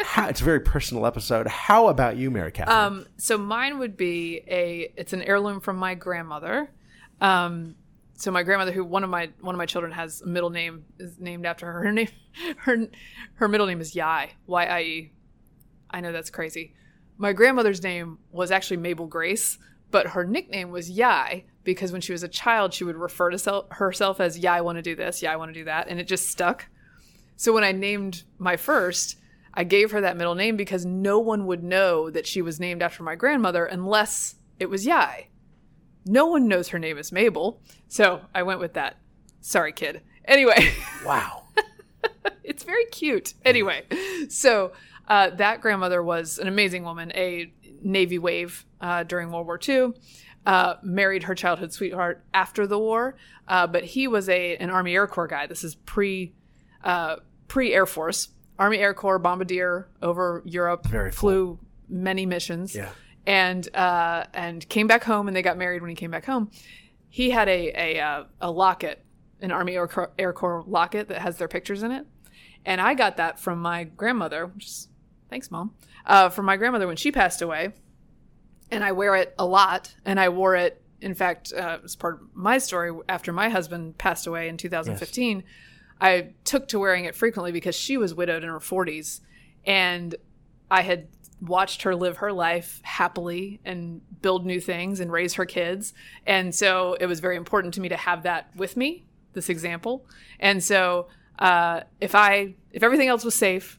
How, 0.00 0.26
it's 0.28 0.40
a 0.40 0.44
very 0.44 0.60
personal 0.60 1.06
episode. 1.06 1.46
How 1.46 1.86
about 1.88 2.16
you, 2.16 2.30
Mary 2.32 2.50
Katharine? 2.50 2.76
Um, 3.00 3.06
so 3.16 3.38
mine 3.38 3.78
would 3.78 3.96
be 3.96 4.42
a. 4.48 4.92
It's 4.96 5.12
an 5.12 5.22
heirloom 5.22 5.60
from 5.60 5.76
my 5.76 5.94
grandmother. 5.94 6.70
Um, 7.20 7.76
so 8.20 8.30
my 8.30 8.42
grandmother, 8.42 8.72
who 8.72 8.84
one 8.84 9.02
of 9.02 9.08
my 9.08 9.30
one 9.40 9.54
of 9.54 9.58
my 9.58 9.64
children 9.64 9.92
has 9.92 10.20
a 10.20 10.26
middle 10.26 10.50
name 10.50 10.84
is 10.98 11.18
named 11.18 11.46
after 11.46 11.64
her. 11.72 11.80
Her 11.84 11.92
name, 11.92 12.08
her 12.58 12.86
her 13.36 13.48
middle 13.48 13.66
name 13.66 13.80
is 13.80 13.94
Yai. 13.94 14.32
Y 14.46 14.64
I 14.66 14.80
E. 14.82 15.12
I 15.90 16.02
know 16.02 16.12
that's 16.12 16.28
crazy. 16.28 16.74
My 17.16 17.32
grandmother's 17.32 17.82
name 17.82 18.18
was 18.30 18.50
actually 18.50 18.76
Mabel 18.76 19.06
Grace, 19.06 19.58
but 19.90 20.08
her 20.08 20.22
nickname 20.22 20.70
was 20.70 20.90
Yai 20.90 21.44
because 21.64 21.92
when 21.92 22.02
she 22.02 22.12
was 22.12 22.22
a 22.22 22.28
child, 22.28 22.74
she 22.74 22.84
would 22.84 22.96
refer 22.96 23.30
to 23.30 23.38
sel- 23.38 23.68
herself 23.70 24.20
as 24.20 24.38
Yai. 24.38 24.58
I 24.58 24.60
want 24.60 24.76
to 24.76 24.82
do 24.82 24.94
this? 24.94 25.22
Yai. 25.22 25.32
I 25.32 25.36
want 25.36 25.48
to 25.48 25.58
do 25.58 25.64
that? 25.64 25.88
And 25.88 25.98
it 25.98 26.06
just 26.06 26.28
stuck. 26.28 26.66
So 27.36 27.54
when 27.54 27.64
I 27.64 27.72
named 27.72 28.24
my 28.38 28.58
first, 28.58 29.16
I 29.54 29.64
gave 29.64 29.92
her 29.92 30.00
that 30.02 30.18
middle 30.18 30.34
name 30.34 30.58
because 30.58 30.84
no 30.84 31.18
one 31.18 31.46
would 31.46 31.64
know 31.64 32.10
that 32.10 32.26
she 32.26 32.42
was 32.42 32.60
named 32.60 32.82
after 32.82 33.02
my 33.02 33.14
grandmother 33.14 33.64
unless 33.64 34.34
it 34.58 34.68
was 34.68 34.84
Yai. 34.84 35.29
No 36.04 36.26
one 36.26 36.48
knows 36.48 36.68
her 36.68 36.78
name 36.78 36.98
is 36.98 37.12
Mabel, 37.12 37.60
so 37.88 38.22
I 38.34 38.42
went 38.42 38.60
with 38.60 38.74
that. 38.74 38.96
Sorry, 39.40 39.72
kid. 39.72 40.02
Anyway, 40.24 40.72
wow. 41.04 41.44
it's 42.42 42.64
very 42.64 42.84
cute. 42.86 43.34
Anyway, 43.44 43.84
so 44.28 44.72
uh, 45.08 45.30
that 45.30 45.60
grandmother 45.60 46.02
was 46.02 46.38
an 46.38 46.48
amazing 46.48 46.84
woman, 46.84 47.12
a 47.14 47.52
Navy 47.82 48.18
wave 48.18 48.64
uh, 48.80 49.02
during 49.02 49.30
World 49.30 49.46
War 49.46 49.58
II. 49.66 49.92
Uh, 50.46 50.76
married 50.82 51.24
her 51.24 51.34
childhood 51.34 51.70
sweetheart 51.70 52.24
after 52.32 52.66
the 52.66 52.78
war, 52.78 53.14
uh, 53.46 53.66
but 53.66 53.84
he 53.84 54.08
was 54.08 54.26
a 54.30 54.56
an 54.56 54.70
Army 54.70 54.94
Air 54.94 55.06
Corps 55.06 55.26
guy. 55.26 55.46
This 55.46 55.62
is 55.62 55.74
pre 55.74 56.32
uh, 56.82 57.16
pre 57.46 57.74
Air 57.74 57.84
Force, 57.84 58.28
Army 58.58 58.78
Air 58.78 58.94
Corps 58.94 59.18
bombardier 59.18 59.88
over 60.00 60.42
Europe. 60.46 60.86
Very 60.86 61.10
flew 61.10 61.58
many 61.90 62.24
missions. 62.24 62.74
Yeah. 62.74 62.88
And 63.26 63.74
uh, 63.74 64.24
and 64.34 64.68
came 64.68 64.86
back 64.86 65.04
home, 65.04 65.28
and 65.28 65.36
they 65.36 65.42
got 65.42 65.58
married 65.58 65.82
when 65.82 65.90
he 65.90 65.96
came 65.96 66.10
back 66.10 66.26
home. 66.26 66.50
He 67.08 67.30
had 67.30 67.48
a 67.48 67.96
a 67.96 68.00
uh, 68.00 68.24
a 68.40 68.50
locket, 68.50 69.04
an 69.40 69.52
Army 69.52 69.74
Air 69.74 69.88
Corps, 69.88 70.12
Air 70.18 70.32
Corps 70.32 70.64
locket 70.66 71.08
that 71.08 71.20
has 71.20 71.36
their 71.38 71.48
pictures 71.48 71.82
in 71.82 71.90
it, 71.90 72.06
and 72.64 72.80
I 72.80 72.94
got 72.94 73.16
that 73.18 73.38
from 73.38 73.60
my 73.60 73.84
grandmother. 73.84 74.46
Which 74.46 74.66
is, 74.66 74.88
thanks, 75.28 75.50
mom. 75.50 75.74
Uh, 76.06 76.28
from 76.28 76.46
my 76.46 76.56
grandmother 76.56 76.86
when 76.86 76.96
she 76.96 77.12
passed 77.12 77.42
away, 77.42 77.72
and 78.70 78.82
I 78.82 78.92
wear 78.92 79.16
it 79.16 79.34
a 79.38 79.46
lot, 79.46 79.94
and 80.04 80.18
I 80.18 80.28
wore 80.28 80.56
it. 80.56 80.82
In 81.00 81.14
fact, 81.14 81.52
uh, 81.52 81.78
as 81.82 81.96
part 81.96 82.16
of 82.16 82.20
my 82.34 82.58
story, 82.58 82.92
after 83.08 83.32
my 83.32 83.48
husband 83.48 83.96
passed 83.96 84.26
away 84.26 84.48
in 84.48 84.58
2015, 84.58 85.44
I 85.98 86.34
took 86.44 86.68
to 86.68 86.78
wearing 86.78 87.06
it 87.06 87.14
frequently 87.14 87.52
because 87.52 87.74
she 87.74 87.96
was 87.96 88.14
widowed 88.14 88.42
in 88.42 88.50
her 88.50 88.58
40s, 88.58 89.20
and 89.64 90.14
I 90.70 90.82
had 90.82 91.08
watched 91.40 91.82
her 91.82 91.94
live 91.94 92.18
her 92.18 92.32
life 92.32 92.80
happily 92.82 93.60
and 93.64 94.00
build 94.20 94.44
new 94.44 94.60
things 94.60 95.00
and 95.00 95.10
raise 95.10 95.34
her 95.34 95.46
kids. 95.46 95.94
And 96.26 96.54
so 96.54 96.96
it 97.00 97.06
was 97.06 97.20
very 97.20 97.36
important 97.36 97.74
to 97.74 97.80
me 97.80 97.88
to 97.88 97.96
have 97.96 98.22
that 98.24 98.50
with 98.56 98.76
me, 98.76 99.06
this 99.32 99.48
example. 99.48 100.06
And 100.38 100.62
so 100.62 101.08
uh, 101.38 101.82
if 102.00 102.14
I 102.14 102.54
if 102.72 102.82
everything 102.82 103.08
else 103.08 103.24
was 103.24 103.34
safe, 103.34 103.78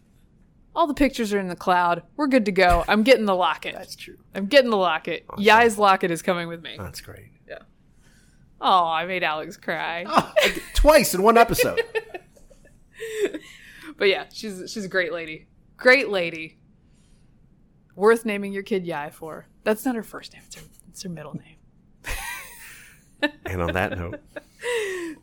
all 0.75 0.87
the 0.87 0.93
pictures 0.93 1.33
are 1.33 1.39
in 1.39 1.47
the 1.47 1.55
cloud. 1.55 2.03
We're 2.15 2.27
good 2.27 2.45
to 2.45 2.51
go. 2.51 2.83
I'm 2.87 3.03
getting 3.03 3.25
the 3.25 3.35
locket. 3.35 3.75
That's 3.75 3.95
true. 3.95 4.17
I'm 4.33 4.45
getting 4.45 4.69
the 4.71 4.77
locket. 4.77 5.25
Yai's 5.37 5.77
locket 5.77 6.11
is 6.11 6.21
coming 6.21 6.47
with 6.47 6.61
me. 6.63 6.75
That's 6.77 7.01
great. 7.01 7.31
Yeah. 7.47 7.59
Oh, 8.59 8.85
I 8.87 9.05
made 9.05 9.23
Alex 9.23 9.57
cry. 9.57 10.05
Twice 10.73 11.13
in 11.13 11.23
one 11.23 11.37
episode. 11.37 11.81
But 14.01 14.09
yeah, 14.09 14.25
she's 14.33 14.71
she's 14.71 14.83
a 14.83 14.87
great 14.87 15.13
lady. 15.13 15.45
Great 15.77 16.09
lady. 16.09 16.57
Worth 17.95 18.25
naming 18.25 18.53
your 18.53 18.63
kid 18.63 18.85
Yai 18.85 19.09
for. 19.09 19.47
That's 19.63 19.85
not 19.85 19.95
her 19.95 20.03
first 20.03 20.33
name. 20.33 20.41
It's 20.45 20.55
her, 20.55 20.61
it's 20.89 21.03
her 21.03 21.09
middle 21.09 21.33
name. 21.33 21.57
and 23.45 23.61
on 23.61 23.73
that 23.73 23.97
note, 23.97 24.19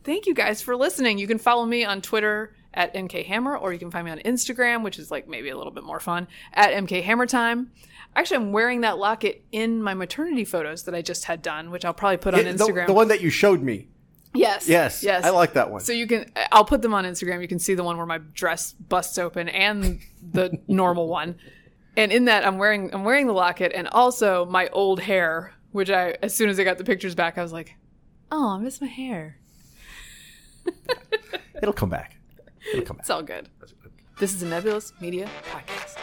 thank 0.04 0.26
you 0.26 0.34
guys 0.34 0.62
for 0.62 0.76
listening. 0.76 1.18
You 1.18 1.26
can 1.26 1.38
follow 1.38 1.64
me 1.64 1.84
on 1.84 2.00
Twitter 2.00 2.54
at 2.74 2.94
MKHammer, 2.94 3.60
or 3.60 3.72
you 3.72 3.78
can 3.78 3.90
find 3.90 4.04
me 4.04 4.10
on 4.10 4.18
Instagram, 4.20 4.84
which 4.84 4.98
is 4.98 5.10
like 5.10 5.26
maybe 5.26 5.48
a 5.48 5.56
little 5.56 5.72
bit 5.72 5.84
more 5.84 5.98
fun, 6.00 6.28
at 6.52 6.70
MKHammerTime. 6.84 7.68
Actually, 8.14 8.36
I'm 8.36 8.52
wearing 8.52 8.82
that 8.82 8.98
locket 8.98 9.44
in 9.52 9.82
my 9.82 9.94
maternity 9.94 10.44
photos 10.44 10.84
that 10.84 10.94
I 10.94 11.02
just 11.02 11.24
had 11.24 11.42
done, 11.42 11.70
which 11.70 11.84
I'll 11.84 11.94
probably 11.94 12.16
put 12.18 12.34
on 12.34 12.44
Yeah, 12.44 12.52
the- 12.52 12.64
Instagram. 12.64 12.86
The, 12.86 12.92
one 12.92 13.08
that 13.08 13.20
you 13.20 13.30
showed 13.30 13.62
me. 13.62 13.88
Yes. 14.34 14.68
Yes. 14.68 15.02
Yes. 15.02 15.24
I 15.24 15.30
like 15.30 15.54
that 15.54 15.70
one. 15.70 15.80
So 15.80 15.92
you 15.92 16.06
can, 16.06 16.30
I'll 16.52 16.64
put 16.64 16.82
them 16.82 16.94
on 16.94 17.04
Instagram. 17.04 17.40
You 17.40 17.48
can 17.48 17.58
see 17.58 17.74
the 17.74 17.82
one 17.82 17.96
where 17.96 18.06
my 18.06 18.18
dress 18.18 18.72
busts 18.72 19.18
open 19.18 19.48
and 19.48 20.00
the 20.32 20.58
normal 20.68 21.08
one. 21.08 21.36
And 21.98 22.12
in 22.12 22.26
that, 22.26 22.46
I'm 22.46 22.58
wearing, 22.58 22.94
I'm 22.94 23.02
wearing 23.02 23.26
the 23.26 23.32
locket 23.32 23.72
and 23.74 23.88
also 23.88 24.46
my 24.46 24.68
old 24.68 25.00
hair, 25.00 25.52
which 25.72 25.90
I, 25.90 26.16
as 26.22 26.32
soon 26.32 26.48
as 26.48 26.60
I 26.60 26.62
got 26.62 26.78
the 26.78 26.84
pictures 26.84 27.16
back, 27.16 27.36
I 27.36 27.42
was 27.42 27.52
like, 27.52 27.74
oh, 28.30 28.50
I 28.50 28.58
miss 28.58 28.80
my 28.80 28.86
hair. 28.86 29.36
It'll 31.60 31.72
come 31.72 31.90
back. 31.90 32.16
It'll 32.72 32.84
come 32.84 32.98
back. 32.98 33.02
It's 33.02 33.10
all 33.10 33.24
good. 33.24 33.48
This 34.20 34.32
is 34.32 34.42
a 34.42 34.46
Nebulous 34.46 34.92
Media 35.00 35.28
podcast. 35.50 35.96